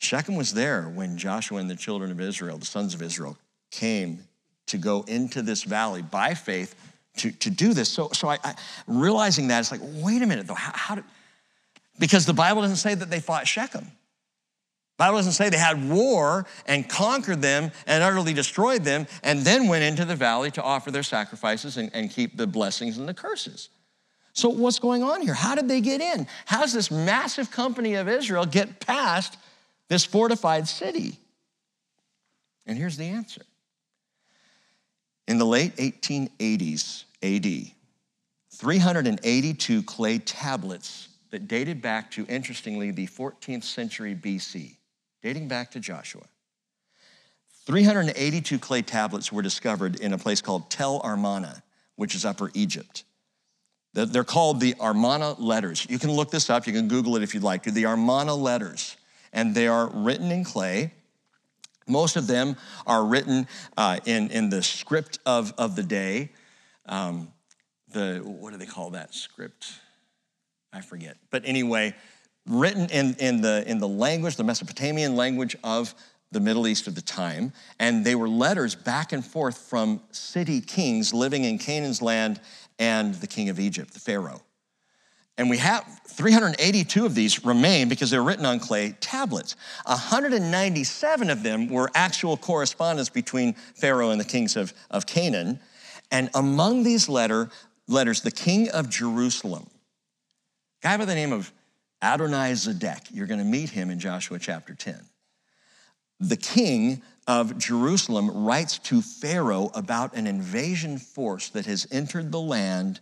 Shechem 0.01 0.35
was 0.35 0.53
there 0.53 0.83
when 0.89 1.17
Joshua 1.17 1.59
and 1.59 1.71
the 1.71 1.77
children 1.77 2.11
of 2.11 2.21
Israel, 2.21 2.59
the 2.59 2.67
sons 2.67 2.93
of 2.93 3.01
Israel, 3.01 3.39
came 3.71 4.25
to 4.73 4.79
go 4.79 5.05
into 5.07 5.41
this 5.43 5.63
valley 5.63 6.03
by 6.03 6.35
faith 6.35 6.75
to, 7.19 7.31
to 7.31 7.51
do 7.51 7.73
this. 7.73 7.89
So, 7.89 8.09
so 8.13 8.29
I, 8.29 8.39
I 8.43 8.55
realizing 8.87 9.49
that, 9.49 9.61
it's 9.61 9.71
like, 9.71 9.81
wait 9.83 10.23
a 10.23 10.27
minute, 10.27 10.47
though, 10.47 10.55
how, 10.55 10.73
how 10.75 10.95
did, 10.97 11.05
because 11.99 12.27
the 12.27 12.33
Bible 12.33 12.63
doesn't 12.63 12.77
say 12.79 12.95
that 12.95 13.11
they 13.11 13.21
fought 13.21 13.47
Shechem. 13.47 13.87
Bible 14.99 15.19
doesn't 15.19 15.33
say 15.33 15.49
they 15.49 15.57
had 15.59 15.91
war 15.91 16.47
and 16.67 16.89
conquered 16.89 17.43
them 17.43 17.71
and 17.87 18.03
utterly 18.03 18.33
destroyed 18.33 18.85
them 18.85 19.07
and 19.23 19.41
then 19.41 19.69
went 19.69 19.85
into 19.85 20.05
the 20.05 20.15
valley 20.15 20.51
to 20.53 20.63
offer 20.63 20.91
their 20.91 21.03
sacrifices 21.03 21.77
and, 21.77 21.91
and 21.93 22.11
keep 22.11 22.37
the 22.37 22.47
blessings 22.47 22.99
and 22.99 23.09
the 23.09 23.15
curses. 23.15 23.69
So, 24.33 24.49
what's 24.49 24.79
going 24.79 25.03
on 25.03 25.21
here? 25.21 25.35
How 25.35 25.55
did 25.55 25.69
they 25.69 25.81
get 25.81 26.01
in? 26.01 26.27
How 26.47 26.61
does 26.61 26.73
this 26.73 26.91
massive 26.91 27.51
company 27.51 27.95
of 27.95 28.09
Israel 28.09 28.47
get 28.47 28.81
past 28.81 29.37
this 29.89 30.05
fortified 30.05 30.69
city? 30.69 31.19
And 32.65 32.79
here's 32.79 32.97
the 32.97 33.05
answer. 33.05 33.43
In 35.29 35.39
the 35.39 35.45
late 35.45 35.77
1880s 35.77 37.05
AD, 37.23 37.73
382 38.53 39.83
clay 39.83 40.19
tablets 40.19 41.09
that 41.31 41.49
dated 41.49 41.81
back 41.81 42.11
to, 42.13 42.27
interestingly, 42.27 42.91
the 42.91 43.07
14th 43.07 43.65
century 43.65 44.15
BC, 44.15 44.77
dating 45.23 45.49
back 45.49 45.71
to 45.71 45.81
Joshua. 45.81 46.25
382 47.67 48.59
clay 48.59 48.83
tablets 48.83 49.33
were 49.33 49.43
discovered 49.43 49.97
in 49.97 50.13
a 50.13 50.19
place 50.19 50.41
called 50.41 50.69
Tel 50.69 51.01
Armana, 51.01 51.63
which 51.97 52.15
is 52.15 52.25
Upper 52.25 52.51
Egypt. 52.55 53.05
They're 53.95 54.25
called 54.25 54.61
the 54.61 54.75
Armana 54.75 55.39
letters. 55.39 55.87
You 55.89 55.99
can 55.99 56.11
look 56.11 56.31
this 56.31 56.51
up, 56.51 56.67
you 56.67 56.73
can 56.73 56.89
Google 56.89 57.17
it 57.17 57.23
if 57.23 57.35
you'd 57.35 57.43
like 57.43 57.65
to. 57.65 57.71
The 57.71 57.85
Armana 57.85 58.37
letters 58.37 58.97
and 59.33 59.55
they 59.55 59.67
are 59.69 59.89
written 59.89 60.31
in 60.31 60.45
clay. 60.45 60.93
Most 61.87 62.17
of 62.17 62.27
them 62.27 62.57
are 62.87 63.05
written 63.05 63.47
uh, 63.77 63.99
in, 64.05 64.31
in 64.31 64.51
the 64.51 64.63
script 64.63 65.19
of, 65.27 65.53
of 65.59 65.77
the 65.77 65.83
day. 65.83 66.31
Um, 66.87 67.33
the, 67.93 68.21
what 68.25 68.53
do 68.53 68.59
they 68.59 68.67
call 68.67 68.91
that 68.91 69.15
script? 69.15 69.73
I 70.73 70.81
forget. 70.81 71.17
But 71.31 71.43
anyway, 71.45 71.95
written 72.47 72.89
in, 72.91 73.15
in, 73.19 73.41
the, 73.41 73.65
in 73.67 73.79
the 73.79 73.89
language, 73.89 74.37
the 74.37 74.45
Mesopotamian 74.45 75.17
language 75.17 75.57
of 75.63 75.95
the 76.31 76.41
Middle 76.41 76.67
East 76.67 76.87
of 76.87 76.95
the 76.95 77.03
time. 77.03 77.53
And 77.79 78.05
they 78.05 78.15
were 78.15 78.29
letters 78.29 78.75
back 78.75 79.13
and 79.13 79.25
forth 79.25 79.59
from 79.59 80.01
city 80.11 80.61
kings 80.61 81.13
living 81.13 81.45
in 81.45 81.59
Canaan's 81.59 82.01
land 82.01 82.41
and 82.79 83.15
the 83.17 83.27
king 83.27 83.49
of 83.49 83.61
Egypt, 83.61 83.93
the 83.93 84.01
Pharaoh. 84.01 84.43
And 85.39 85.49
we 85.49 85.57
have 85.59 85.85
382 86.09 87.07
of 87.07 87.15
these 87.15 87.45
remain 87.45 87.89
because 87.89 88.11
they're 88.11 88.23
written 88.23 88.45
on 88.45 88.61
clay 88.61 88.95
tablets. 89.01 89.57
197 89.87 91.31
of 91.31 91.43
them 91.43 91.69
were 91.69 91.91
actual 91.95 92.37
correspondence 92.37 93.09
between 93.09 93.55
Pharaoh 93.75 94.11
and 94.11 94.21
the 94.21 94.25
kings 94.25 94.57
of, 94.57 94.75
of 94.91 95.07
Canaan. 95.07 95.59
And 96.11 96.29
among 96.35 96.83
these 96.83 97.09
letter, 97.09 97.51
letters, 97.89 98.21
the 98.21 98.31
king 98.31 98.69
of 98.71 98.91
Jerusalem, 98.91 99.69
guy 100.83 100.99
by 100.99 101.07
the 101.07 101.15
name 101.15 101.33
of 101.33 101.51
Adonai 102.03 102.53
Zedek, 102.53 103.09
you're 103.11 103.27
going 103.27 103.41
to 103.41 103.47
meet 103.47 103.71
him 103.71 103.89
in 103.89 103.99
Joshua 103.99 104.39
chapter 104.39 104.75
10. 104.75 105.01
The 106.21 106.37
king 106.37 107.03
of 107.27 107.57
Jerusalem 107.57 108.45
writes 108.45 108.79
to 108.79 109.01
Pharaoh 109.01 109.71
about 109.75 110.15
an 110.15 110.27
invasion 110.27 110.99
force 110.99 111.49
that 111.51 111.67
has 111.67 111.87
entered 111.91 112.33
the 112.33 112.41
land 112.41 113.01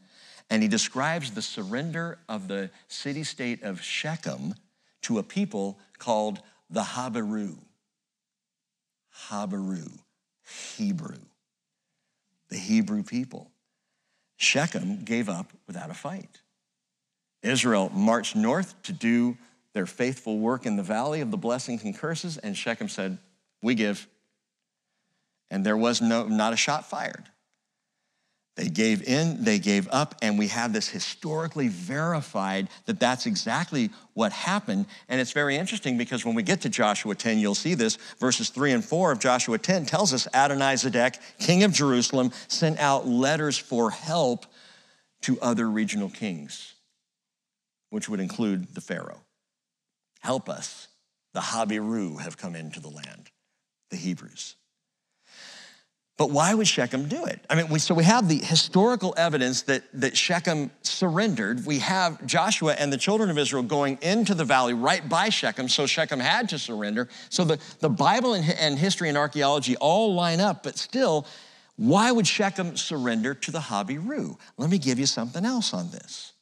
and 0.51 0.63
he 0.63 0.69
describes 0.69 1.31
the 1.31 1.43
surrender 1.43 2.19
of 2.29 2.49
the 2.49 2.71
city 2.89 3.23
state 3.23 3.63
of 3.63 3.81
Shechem 3.81 4.55
to 5.03 5.19
a 5.19 5.23
people 5.23 5.79
called 5.99 6.41
the 6.69 6.83
Habaru. 6.83 7.57
Habaru, 9.29 9.91
Hebrew. 10.77 11.21
The 12.49 12.59
Hebrew 12.59 13.05
people. 13.05 13.53
Shechem 14.37 15.05
gave 15.05 15.29
up 15.29 15.53
without 15.69 15.91
a 15.91 15.95
fight. 15.95 16.41
Israel 17.43 17.91
marched 17.95 18.35
north 18.35 18.83
to 18.83 18.93
do 18.93 19.39
their 19.73 19.87
faithful 19.87 20.39
work 20.39 20.67
in 20.67 20.77
the 20.77 20.83
valley 20.83 21.21
of 21.21 21.31
the 21.31 21.37
blessings 21.37 21.85
and 21.85 21.97
curses, 21.97 22.39
and 22.39 22.57
Shechem 22.57 22.89
said, 22.89 23.19
We 23.63 23.77
give. 23.77 24.09
And 25.51 25.65
there 25.65 25.77
was 25.77 26.01
no, 26.01 26.27
not 26.27 26.53
a 26.53 26.57
shot 26.57 26.89
fired. 26.89 27.25
They 28.57 28.69
gave 28.69 29.03
in, 29.05 29.45
they 29.45 29.59
gave 29.59 29.89
up, 29.91 30.17
and 30.21 30.39
we 30.39 30.49
have 30.49 30.73
this 30.73 30.89
historically 30.89 31.69
verified 31.69 32.69
that 32.87 33.01
that's 33.01 33.25
exactly 33.27 33.91
what 34.15 34.33
happened. 34.33 34.87
And 35.09 35.21
it's 35.21 35.33
very 35.33 35.57
interesting 35.57 35.97
because 35.97 36.25
when 36.25 36.35
we 36.35 36.43
get 36.43 36.61
to 36.63 36.69
Joshua 36.69 37.15
10, 37.15 37.39
you'll 37.39 37.55
see 37.55 37.75
this. 37.75 37.97
Verses 38.19 38.51
3 38.51 38.73
and 38.73 38.85
4 38.85 39.13
of 39.13 39.21
Joshua 39.21 39.57
10 39.57 39.87
tells 39.87 40.13
us 40.13 40.27
Adonai 40.35 40.75
Zedek, 40.75 41.19
king 41.39 41.63
of 41.63 41.73
Jerusalem, 41.73 42.33
sent 42.49 42.79
out 42.81 43.07
letters 43.07 43.57
for 43.57 43.91
help 43.91 44.47
to 45.23 45.41
other 45.41 45.71
regional 45.71 46.11
kings, 46.11 46.75
which 47.91 48.09
would 48.09 48.21
include 48.21 48.75
the 48.75 48.81
Pharaoh. 48.81 49.23
Help 50.21 50.49
us. 50.49 50.89
The 51.33 51.41
Habiru 51.41 52.21
have 52.21 52.37
come 52.37 52.57
into 52.57 52.81
the 52.81 52.91
land, 52.91 53.31
the 53.91 53.97
Hebrews. 53.97 54.57
But 56.21 56.33
why 56.33 56.53
would 56.53 56.69
Shechem 56.69 57.09
do 57.09 57.25
it? 57.25 57.43
I 57.49 57.55
mean, 57.55 57.69
we, 57.71 57.79
so 57.79 57.95
we 57.95 58.05
have 58.05 58.29
the 58.29 58.37
historical 58.37 59.15
evidence 59.17 59.63
that, 59.63 59.85
that 59.95 60.19
Shechem 60.19 60.71
surrendered. 60.83 61.65
We 61.65 61.79
have 61.79 62.27
Joshua 62.27 62.75
and 62.75 62.93
the 62.93 62.99
children 62.99 63.31
of 63.31 63.39
Israel 63.39 63.63
going 63.63 63.99
into 64.03 64.35
the 64.35 64.45
valley 64.45 64.75
right 64.75 65.09
by 65.09 65.31
Shechem, 65.31 65.67
so 65.71 65.87
Shechem 65.87 66.21
had 66.21 66.51
to 66.51 66.59
surrender. 66.59 67.09
So 67.31 67.45
the, 67.45 67.59
the 67.79 67.89
Bible 67.89 68.35
and, 68.35 68.45
and 68.61 68.79
history 68.79 69.09
and 69.09 69.17
archaeology 69.17 69.77
all 69.77 70.13
line 70.13 70.41
up, 70.41 70.63
but 70.63 70.77
still, 70.77 71.27
why 71.77 72.13
would 72.13 72.27
Shechem 72.27 72.77
surrender 72.77 73.33
to 73.33 73.51
the 73.51 73.59
Habiru? 73.61 74.37
Let 74.59 74.69
me 74.69 74.77
give 74.77 74.99
you 74.99 75.07
something 75.07 75.47
else 75.47 75.73
on 75.73 75.91
this. 75.91 76.35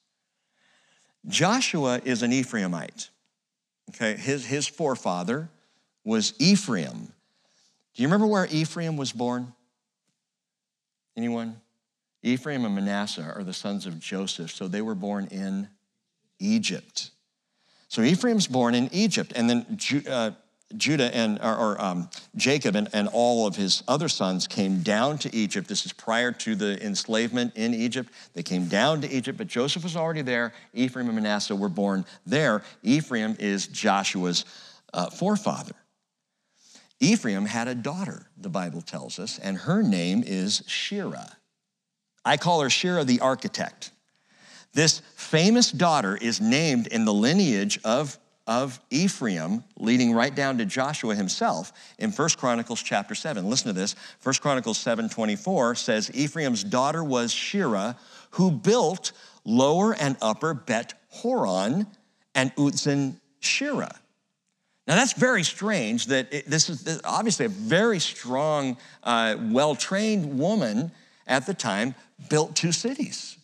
Joshua 1.29 2.01
is 2.05 2.25
an 2.25 2.33
Ephraimite. 2.33 3.11
Okay, 3.91 4.17
his, 4.17 4.45
his 4.45 4.67
forefather 4.67 5.51
was 6.03 6.35
Ephraim. 6.41 7.13
Do 7.95 8.03
you 8.03 8.09
remember 8.09 8.27
where 8.27 8.49
Ephraim 8.51 8.97
was 8.97 9.13
born? 9.13 9.55
Anyone? 11.19 11.61
Ephraim 12.23 12.65
and 12.65 12.77
Manasseh 12.77 13.33
are 13.35 13.43
the 13.43 13.53
sons 13.53 13.87
of 13.87 13.99
Joseph, 13.99 14.53
so 14.53 14.69
they 14.69 14.81
were 14.81 14.95
born 14.95 15.27
in 15.33 15.69
Egypt. 16.39 17.11
So 17.89 18.03
Ephraim's 18.03 18.47
born 18.47 18.77
in 18.77 18.89
Egypt, 18.93 19.33
and 19.35 19.51
then 19.51 19.79
uh, 20.09 20.31
Judah 20.77 21.13
and 21.13 21.41
or, 21.43 21.57
or 21.57 21.83
um, 21.83 22.09
Jacob 22.37 22.77
and, 22.77 22.89
and 22.93 23.09
all 23.13 23.49
of 23.49 23.57
his 23.57 23.83
other 23.89 24.09
sons 24.09 24.47
came 24.47 24.83
down 24.83 25.19
to 25.19 25.35
Egypt. 25.35 25.67
This 25.67 25.85
is 25.85 25.93
prior 25.93 26.31
to 26.31 26.55
the 26.55 26.81
enslavement 26.87 27.57
in 27.57 27.75
Egypt. 27.75 28.13
They 28.35 28.45
came 28.45 28.69
down 28.69 29.01
to 29.01 29.11
Egypt, 29.11 29.39
but 29.39 29.49
Joseph 29.49 29.83
was 29.83 29.97
already 29.97 30.23
there. 30.23 30.53
Ephraim 30.73 31.07
and 31.07 31.17
Manasseh 31.17 31.57
were 31.57 31.69
born 31.69 32.05
there. 32.27 32.63
Ephraim 32.85 33.35
is 33.41 33.67
Joshua's 33.67 34.45
uh, 34.95 35.11
forefather. 35.11 35.75
Ephraim 37.01 37.47
had 37.47 37.69
a 37.69 37.75
daughter, 37.75 38.27
the 38.37 38.49
Bible 38.49 38.83
tells 38.83 39.19
us, 39.19 39.39
and 39.39 39.57
her 39.57 39.83
name 39.83 40.25
is 40.27 40.63
Shira. 40.67 41.37
I 42.25 42.37
call 42.37 42.61
her 42.61 42.71
Shira 42.71 43.05
the 43.05 43.21
architect. 43.21 43.93
This 44.73 45.01
famous 45.15 45.71
daughter 45.71 46.17
is 46.17 46.41
named 46.41 46.89
in 46.89 47.05
the 47.05 47.15
lineage 47.15 47.79
of, 47.85 48.19
of 48.47 48.81
Ephraim, 48.91 49.65
leading 49.79 50.13
right 50.13 50.35
down 50.35 50.59
to 50.59 50.67
Joshua 50.67 51.15
himself 51.15 51.73
in 51.99 52.11
1 52.11 52.29
Chronicles 52.37 52.83
chapter 52.83 53.15
7. 53.15 53.49
Listen 53.49 53.69
to 53.69 53.73
this. 53.73 53.95
1 54.23 54.35
Chronicles 54.41 54.79
7:24 54.79 55.77
says, 55.79 56.11
Ephraim's 56.15 56.65
daughter 56.65 57.03
was 57.03 57.33
Shira, 57.33 57.97
who 58.33 58.51
built 58.51 59.13
lower 59.45 59.95
and 59.95 60.17
upper 60.21 60.53
Bet 60.53 60.95
Horon 61.09 61.87
and 62.35 62.55
Utzen 62.57 63.21
Shira. 63.41 63.99
Now, 64.89 64.95
that's 64.95 65.13
very 65.13 65.43
strange 65.43 66.07
that 66.07 66.33
it, 66.33 66.47
this 66.47 66.71
is 66.71 67.03
obviously 67.05 67.45
a 67.45 67.51
very 67.51 67.99
strong, 67.99 68.79
uh, 69.05 69.37
well 69.39 69.77
trained 69.77 70.39
woman 70.39 70.91
at 71.27 71.45
the 71.45 71.53
time 71.53 71.95
built 72.31 72.57
two 72.57 72.73
cities. 72.73 73.37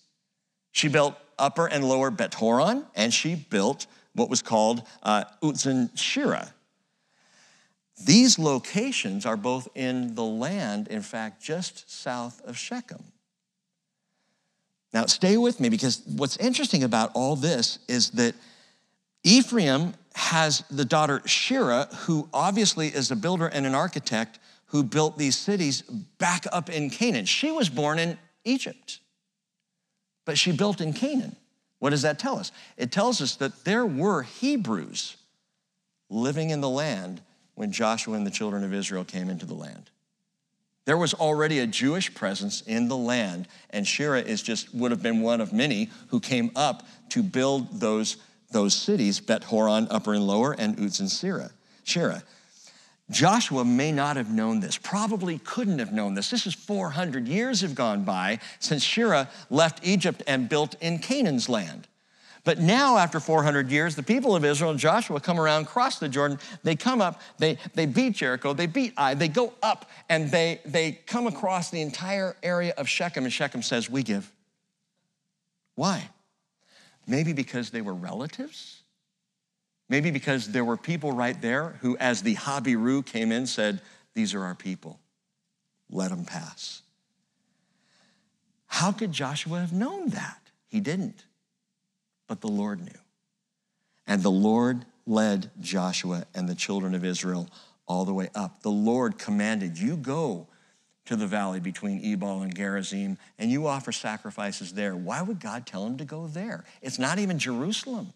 She 0.73 0.89
built 0.89 1.15
Upper 1.39 1.67
and 1.67 1.87
Lower 1.87 2.11
Bet 2.11 2.33
Horon, 2.33 2.87
and 2.97 3.13
she 3.13 3.35
built 3.35 3.87
what 4.15 4.31
was 4.31 4.41
called 4.41 4.85
uh, 5.03 5.25
Shira. 5.95 6.55
These 8.07 8.39
locations 8.39 9.27
are 9.27 9.37
both 9.37 9.69
in 9.75 10.15
the 10.15 10.25
land, 10.25 10.89
in 10.89 11.03
fact, 11.03 11.43
just 11.43 11.91
south 11.91 12.41
of 12.47 12.57
Shechem. 12.57 13.05
Now, 14.95 15.05
stay 15.07 15.37
with 15.37 15.61
me 15.61 15.69
because 15.69 16.01
what's 16.07 16.39
interesting 16.39 16.85
about 16.85 17.11
all 17.15 17.37
this 17.37 17.81
is 17.87 18.13
that 18.13 18.35
Ephraim 19.25 19.95
has 20.15 20.63
the 20.71 20.85
daughter 20.85 21.23
Shira, 21.27 21.89
who 22.01 22.29
obviously 22.33 22.89
is 22.89 23.11
a 23.11 23.17
builder 23.17 23.47
and 23.47 23.67
an 23.67 23.75
architect 23.75 24.39
who 24.67 24.83
built 24.83 25.19
these 25.19 25.37
cities 25.37 25.83
back 25.83 26.47
up 26.53 26.71
in 26.71 26.91
Canaan. 26.91 27.27
She 27.27 27.51
was 27.51 27.69
born 27.69 27.99
in 27.99 28.19
Egypt, 28.45 29.01
but 30.25 30.39
she 30.39 30.53
built 30.53 30.81
in 30.81 30.93
Canaan. 30.93 31.37
What 31.79 31.91
does 31.91 32.03
that 32.03 32.19
tell 32.19 32.39
us? 32.39 32.51
It 32.77 32.91
tells 32.91 33.21
us 33.21 33.37
that 33.37 33.65
there 33.65 33.85
were 33.85 34.23
Hebrews 34.23 35.17
living 36.09 36.51
in 36.51 36.61
the 36.61 36.69
land 36.69 37.21
when 37.55 37.73
Joshua 37.73 38.15
and 38.15 38.27
the 38.27 38.31
children 38.31 38.65
of 38.65 38.73
Israel 38.73 39.05
came 39.05 39.29
into 39.29 39.47
the 39.47 39.55
land. 39.55 39.91
There 40.87 40.99
was 40.99 41.15
already 41.15 41.61
a 41.61 41.67
Jewish 41.67 42.15
presence 42.15 42.61
in 42.63 42.89
the 42.89 42.97
land, 42.97 43.49
and 43.71 43.87
Shira 43.87 44.21
is 44.21 44.43
just 44.43 44.75
would 44.75 44.91
have 44.91 45.03
been 45.03 45.23
one 45.23 45.41
of 45.41 45.53
many 45.53 45.91
who 46.09 46.21
came 46.21 46.51
up 46.55 46.87
to 47.11 47.23
build 47.23 47.81
those, 47.81 48.17
those 48.55 48.73
cities, 48.73 49.21
Bet 49.21 49.45
Horon, 49.45 49.87
Upper 49.91 50.15
and 50.15 50.27
Lower, 50.27 50.53
and 50.53 50.79
Uz 50.81 51.01
and 51.01 51.11
Shira. 51.11 51.51
Shira. 51.83 52.23
Joshua 53.11 53.67
may 53.67 53.93
not 53.93 54.17
have 54.17 54.31
known 54.31 54.61
this, 54.61 54.79
probably 54.79 55.39
couldn't 55.39 55.79
have 55.79 55.93
known 55.93 56.15
this. 56.15 56.31
This 56.31 56.47
is 56.47 56.55
400 56.55 57.29
years 57.29 57.61
have 57.61 57.75
gone 57.75 58.05
by 58.05 58.39
since 58.61 58.83
Shira 58.83 59.29
left 59.51 59.87
Egypt 59.87 60.23
and 60.27 60.49
built 60.49 60.75
in 60.81 60.99
Canaan's 60.99 61.51
land. 61.51 61.87
But 62.45 62.59
now, 62.59 62.99
after 62.99 63.21
400 63.21 63.71
years, 63.71 63.97
the 63.97 64.03
people 64.03 64.37
of 64.37 64.45
Israel 64.45 64.71
and 64.71 64.79
Joshua 64.79 65.19
come 65.19 65.41
around, 65.41 65.67
cross 65.67 65.99
the 65.99 66.09
Jordan, 66.11 66.39
they 66.63 66.77
come 66.77 67.01
up, 67.01 67.21
they, 67.39 67.59
they 67.75 67.87
beat 67.87 68.15
Jericho, 68.15 68.53
they 68.53 68.67
beat 68.67 68.93
Ai, 68.99 69.15
they 69.15 69.29
go 69.29 69.55
up, 69.63 69.91
and 70.11 70.31
they, 70.31 70.61
they 70.67 70.93
come 71.07 71.27
across 71.27 71.71
the 71.71 71.81
entire 71.81 72.37
area 72.43 72.75
of 72.77 72.87
Shechem, 72.87 73.25
and 73.25 73.33
Shechem 73.33 73.63
says, 73.63 73.89
We 73.89 74.03
give. 74.03 74.31
Why? 75.75 76.11
Maybe 77.07 77.33
because 77.33 77.71
they 77.71 77.81
were 77.81 77.95
relatives? 77.95 78.83
Maybe 79.89 80.11
because 80.11 80.49
there 80.49 80.65
were 80.65 80.77
people 80.77 81.13
right 81.13 81.41
there 81.41 81.79
who, 81.81 81.97
as 81.99 82.23
the 82.23 82.35
Habiru 82.35 83.05
came 83.05 83.31
in, 83.33 83.47
said, 83.47 83.81
These 84.15 84.35
are 84.35 84.45
our 84.45 84.55
people. 84.55 84.99
Let 85.91 86.11
them 86.11 86.25
pass. 86.25 86.83
How 88.67 88.93
could 88.93 89.13
Joshua 89.13 89.61
have 89.61 89.73
known 89.73 90.09
that? 90.09 90.41
He 90.67 90.81
didn't 90.81 91.25
but 92.27 92.41
the 92.41 92.49
Lord 92.49 92.81
knew. 92.81 93.01
And 94.07 94.23
the 94.23 94.31
Lord 94.31 94.85
led 95.07 95.51
Joshua 95.61 96.27
and 96.35 96.49
the 96.49 96.55
children 96.55 96.95
of 96.95 97.05
Israel 97.05 97.49
all 97.87 98.05
the 98.05 98.15
way 98.15 98.29
up. 98.35 98.63
The 98.63 98.71
Lord 98.71 99.19
commanded, 99.19 99.79
You 99.79 99.97
go 99.97 100.49
to 101.07 101.17
the 101.17 101.27
valley 101.27 101.61
between 101.61 102.03
Ebal 102.03 102.43
and 102.43 102.55
Gerizim, 102.55 103.19
and 103.39 103.51
you 103.51 103.67
offer 103.67 103.93
sacrifices 103.93 104.73
there. 104.73 104.97
Why 104.97 105.23
would 105.23 105.41
God 105.41 105.67
tell 105.67 105.87
him 105.87 105.99
to 105.99 106.05
go 106.05 106.27
there? 106.27 106.65
It's 106.81 106.99
not 106.99 107.19
even 107.19 107.39
Jerusalem. 107.39 108.13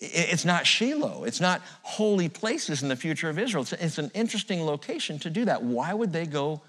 It's 0.00 0.44
not 0.44 0.66
Shiloh. 0.66 1.24
It's 1.24 1.40
not 1.40 1.60
holy 1.82 2.28
places 2.28 2.82
in 2.82 2.88
the 2.88 2.96
future 2.96 3.28
of 3.28 3.38
Israel. 3.38 3.66
It's 3.80 3.98
an 3.98 4.10
interesting 4.14 4.64
location 4.64 5.18
to 5.20 5.30
do 5.30 5.44
that. 5.44 5.62
Why 5.62 5.92
would 5.92 6.12
they 6.12 6.26
go 6.26 6.62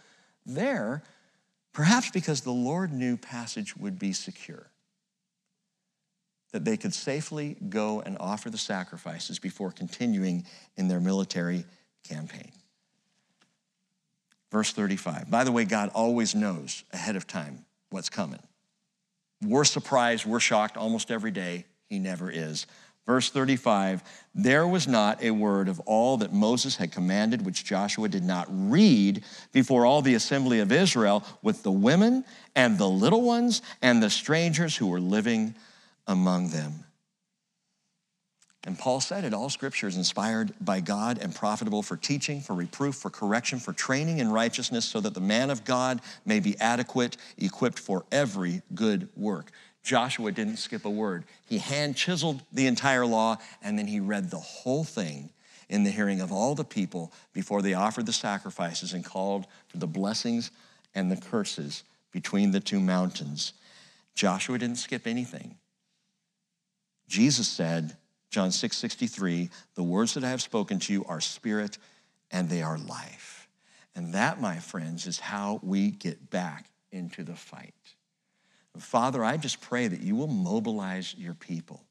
there? 0.45 1.03
Perhaps 1.71 2.11
because 2.11 2.41
the 2.41 2.51
Lord 2.51 2.91
knew 2.91 3.15
passage 3.15 3.77
would 3.77 3.99
be 3.99 4.11
secure 4.11 4.69
that 6.51 6.65
they 6.65 6.77
could 6.77 6.93
safely 6.93 7.57
go 7.67 8.01
and 8.01 8.17
offer 8.19 8.49
the 8.49 8.57
sacrifices 8.57 9.39
before 9.39 9.71
continuing 9.71 10.45
in 10.77 10.87
their 10.87 11.01
military 11.01 11.65
campaign. 12.07 12.51
Verse 14.55 14.71
35. 14.71 15.29
By 15.29 15.43
the 15.43 15.51
way, 15.51 15.65
God 15.65 15.91
always 15.93 16.33
knows 16.33 16.85
ahead 16.93 17.17
of 17.17 17.27
time 17.27 17.65
what's 17.89 18.09
coming. 18.09 18.39
We're 19.43 19.65
surprised, 19.65 20.25
we're 20.25 20.39
shocked 20.39 20.77
almost 20.77 21.11
every 21.11 21.31
day. 21.31 21.65
He 21.89 21.99
never 21.99 22.31
is. 22.31 22.65
Verse 23.05 23.29
35 23.29 24.01
There 24.33 24.65
was 24.65 24.87
not 24.87 25.21
a 25.21 25.31
word 25.31 25.67
of 25.67 25.81
all 25.81 26.15
that 26.19 26.31
Moses 26.31 26.77
had 26.77 26.93
commanded 26.93 27.45
which 27.45 27.65
Joshua 27.65 28.07
did 28.07 28.23
not 28.23 28.47
read 28.49 29.25
before 29.51 29.85
all 29.85 30.01
the 30.01 30.15
assembly 30.15 30.61
of 30.61 30.71
Israel 30.71 31.25
with 31.41 31.61
the 31.63 31.71
women 31.71 32.23
and 32.55 32.77
the 32.77 32.87
little 32.87 33.23
ones 33.23 33.61
and 33.81 34.01
the 34.01 34.09
strangers 34.09 34.77
who 34.77 34.87
were 34.87 35.01
living 35.01 35.53
among 36.07 36.51
them. 36.51 36.85
And 38.65 38.79
Paul 38.79 38.99
said 38.99 39.23
it 39.23 39.33
all 39.33 39.49
scripture 39.49 39.87
is 39.87 39.95
inspired 39.95 40.51
by 40.59 40.81
God 40.81 41.19
and 41.19 41.33
profitable 41.33 41.83
for 41.83 41.95
teaching, 41.95 42.41
for 42.41 42.55
reproof, 42.55 42.95
for 42.95 43.11
correction, 43.11 43.59
for 43.59 43.73
training 43.73 44.17
in 44.17 44.31
righteousness, 44.31 44.85
so 44.85 44.99
that 45.01 45.13
the 45.13 45.21
man 45.21 45.51
of 45.51 45.63
God 45.63 46.01
may 46.25 46.39
be 46.39 46.59
adequate, 46.59 47.15
equipped 47.37 47.77
for 47.77 48.05
every 48.11 48.63
good 48.73 49.07
work. 49.15 49.51
Joshua 49.83 50.31
didn't 50.31 50.57
skip 50.57 50.83
a 50.83 50.89
word. 50.89 51.25
He 51.45 51.59
hand 51.59 51.95
chiseled 51.95 52.41
the 52.51 52.65
entire 52.65 53.05
law, 53.05 53.37
and 53.61 53.77
then 53.77 53.85
he 53.85 53.99
read 53.99 54.31
the 54.31 54.39
whole 54.39 54.83
thing 54.83 55.29
in 55.69 55.83
the 55.83 55.91
hearing 55.91 56.19
of 56.19 56.31
all 56.31 56.55
the 56.55 56.63
people 56.63 57.13
before 57.33 57.61
they 57.61 57.75
offered 57.75 58.07
the 58.07 58.13
sacrifices 58.13 58.93
and 58.93 59.05
called 59.05 59.45
for 59.67 59.77
the 59.77 59.87
blessings 59.87 60.49
and 60.95 61.11
the 61.11 61.17
curses 61.17 61.83
between 62.11 62.49
the 62.49 62.59
two 62.59 62.79
mountains. 62.79 63.53
Joshua 64.15 64.57
didn't 64.57 64.77
skip 64.77 65.05
anything. 65.05 65.57
Jesus 67.07 67.47
said, 67.47 67.95
John 68.29 68.51
6 68.51 68.75
63, 68.75 69.49
the 69.75 69.83
words 69.83 70.13
that 70.15 70.23
I 70.23 70.29
have 70.29 70.41
spoken 70.41 70.79
to 70.79 70.93
you 70.93 71.05
are 71.05 71.21
spirit 71.21 71.77
and 72.31 72.49
they 72.49 72.61
are 72.61 72.77
life. 72.77 73.47
And 73.95 74.13
that, 74.13 74.41
my 74.41 74.57
friends, 74.59 75.07
is 75.07 75.19
how 75.19 75.59
we 75.63 75.91
get 75.91 76.29
back 76.29 76.65
into 76.91 77.23
the 77.23 77.35
fight. 77.35 77.73
Father, 78.77 79.23
I 79.23 79.37
just 79.37 79.61
pray 79.61 79.87
that 79.87 80.01
you 80.01 80.15
will 80.15 80.27
mobilize 80.27 81.15
your 81.17 81.33
people, 81.33 81.81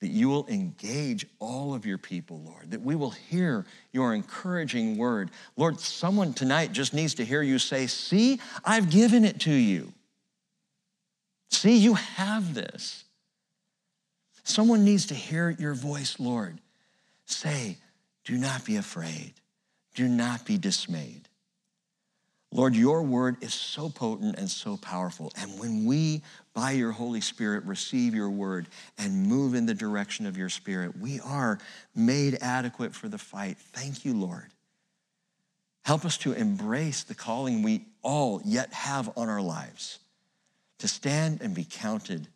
that 0.00 0.08
you 0.08 0.28
will 0.28 0.46
engage 0.46 1.26
all 1.40 1.74
of 1.74 1.84
your 1.84 1.98
people, 1.98 2.40
Lord, 2.44 2.70
that 2.70 2.82
we 2.82 2.94
will 2.94 3.10
hear 3.10 3.66
your 3.92 4.14
encouraging 4.14 4.96
word. 4.96 5.30
Lord, 5.56 5.80
someone 5.80 6.32
tonight 6.32 6.70
just 6.70 6.94
needs 6.94 7.14
to 7.14 7.24
hear 7.24 7.42
you 7.42 7.58
say, 7.58 7.88
See, 7.88 8.40
I've 8.64 8.90
given 8.90 9.24
it 9.24 9.40
to 9.40 9.52
you. 9.52 9.92
See, 11.50 11.76
you 11.76 11.94
have 11.94 12.54
this. 12.54 13.05
Someone 14.46 14.84
needs 14.84 15.06
to 15.06 15.14
hear 15.14 15.50
your 15.58 15.74
voice, 15.74 16.20
Lord. 16.20 16.60
Say, 17.24 17.78
do 18.24 18.38
not 18.38 18.64
be 18.64 18.76
afraid. 18.76 19.32
Do 19.96 20.06
not 20.06 20.46
be 20.46 20.56
dismayed. 20.56 21.28
Lord, 22.52 22.76
your 22.76 23.02
word 23.02 23.38
is 23.40 23.52
so 23.52 23.88
potent 23.88 24.38
and 24.38 24.48
so 24.48 24.76
powerful. 24.76 25.32
And 25.36 25.58
when 25.58 25.84
we, 25.84 26.22
by 26.54 26.70
your 26.70 26.92
Holy 26.92 27.20
Spirit, 27.20 27.64
receive 27.64 28.14
your 28.14 28.30
word 28.30 28.68
and 28.98 29.26
move 29.26 29.54
in 29.56 29.66
the 29.66 29.74
direction 29.74 30.26
of 30.26 30.36
your 30.36 30.48
spirit, 30.48 30.96
we 30.96 31.18
are 31.24 31.58
made 31.96 32.38
adequate 32.40 32.94
for 32.94 33.08
the 33.08 33.18
fight. 33.18 33.58
Thank 33.58 34.04
you, 34.04 34.14
Lord. 34.14 34.52
Help 35.84 36.04
us 36.04 36.16
to 36.18 36.32
embrace 36.32 37.02
the 37.02 37.16
calling 37.16 37.64
we 37.64 37.84
all 38.00 38.40
yet 38.44 38.72
have 38.72 39.10
on 39.16 39.28
our 39.28 39.42
lives 39.42 39.98
to 40.78 40.86
stand 40.86 41.40
and 41.42 41.52
be 41.52 41.66
counted 41.68 42.28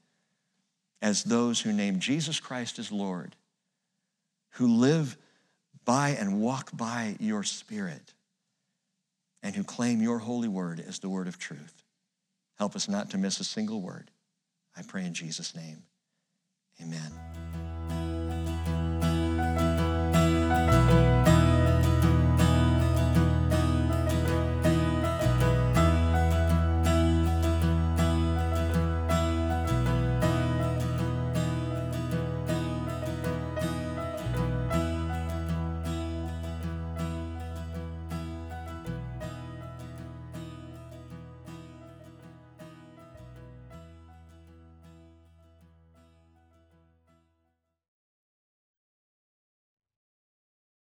as 1.02 1.24
those 1.24 1.60
who 1.60 1.72
name 1.72 1.98
Jesus 1.98 2.40
Christ 2.40 2.78
as 2.78 2.92
Lord, 2.92 3.36
who 4.52 4.66
live 4.66 5.16
by 5.84 6.10
and 6.10 6.40
walk 6.40 6.70
by 6.72 7.16
your 7.18 7.42
Spirit, 7.42 8.12
and 9.42 9.54
who 9.54 9.64
claim 9.64 10.02
your 10.02 10.18
holy 10.18 10.48
word 10.48 10.82
as 10.86 10.98
the 10.98 11.08
word 11.08 11.26
of 11.26 11.38
truth. 11.38 11.82
Help 12.58 12.76
us 12.76 12.88
not 12.88 13.10
to 13.10 13.18
miss 13.18 13.40
a 13.40 13.44
single 13.44 13.80
word. 13.80 14.10
I 14.76 14.82
pray 14.82 15.04
in 15.04 15.14
Jesus' 15.14 15.56
name. 15.56 15.82
Amen. 16.82 17.49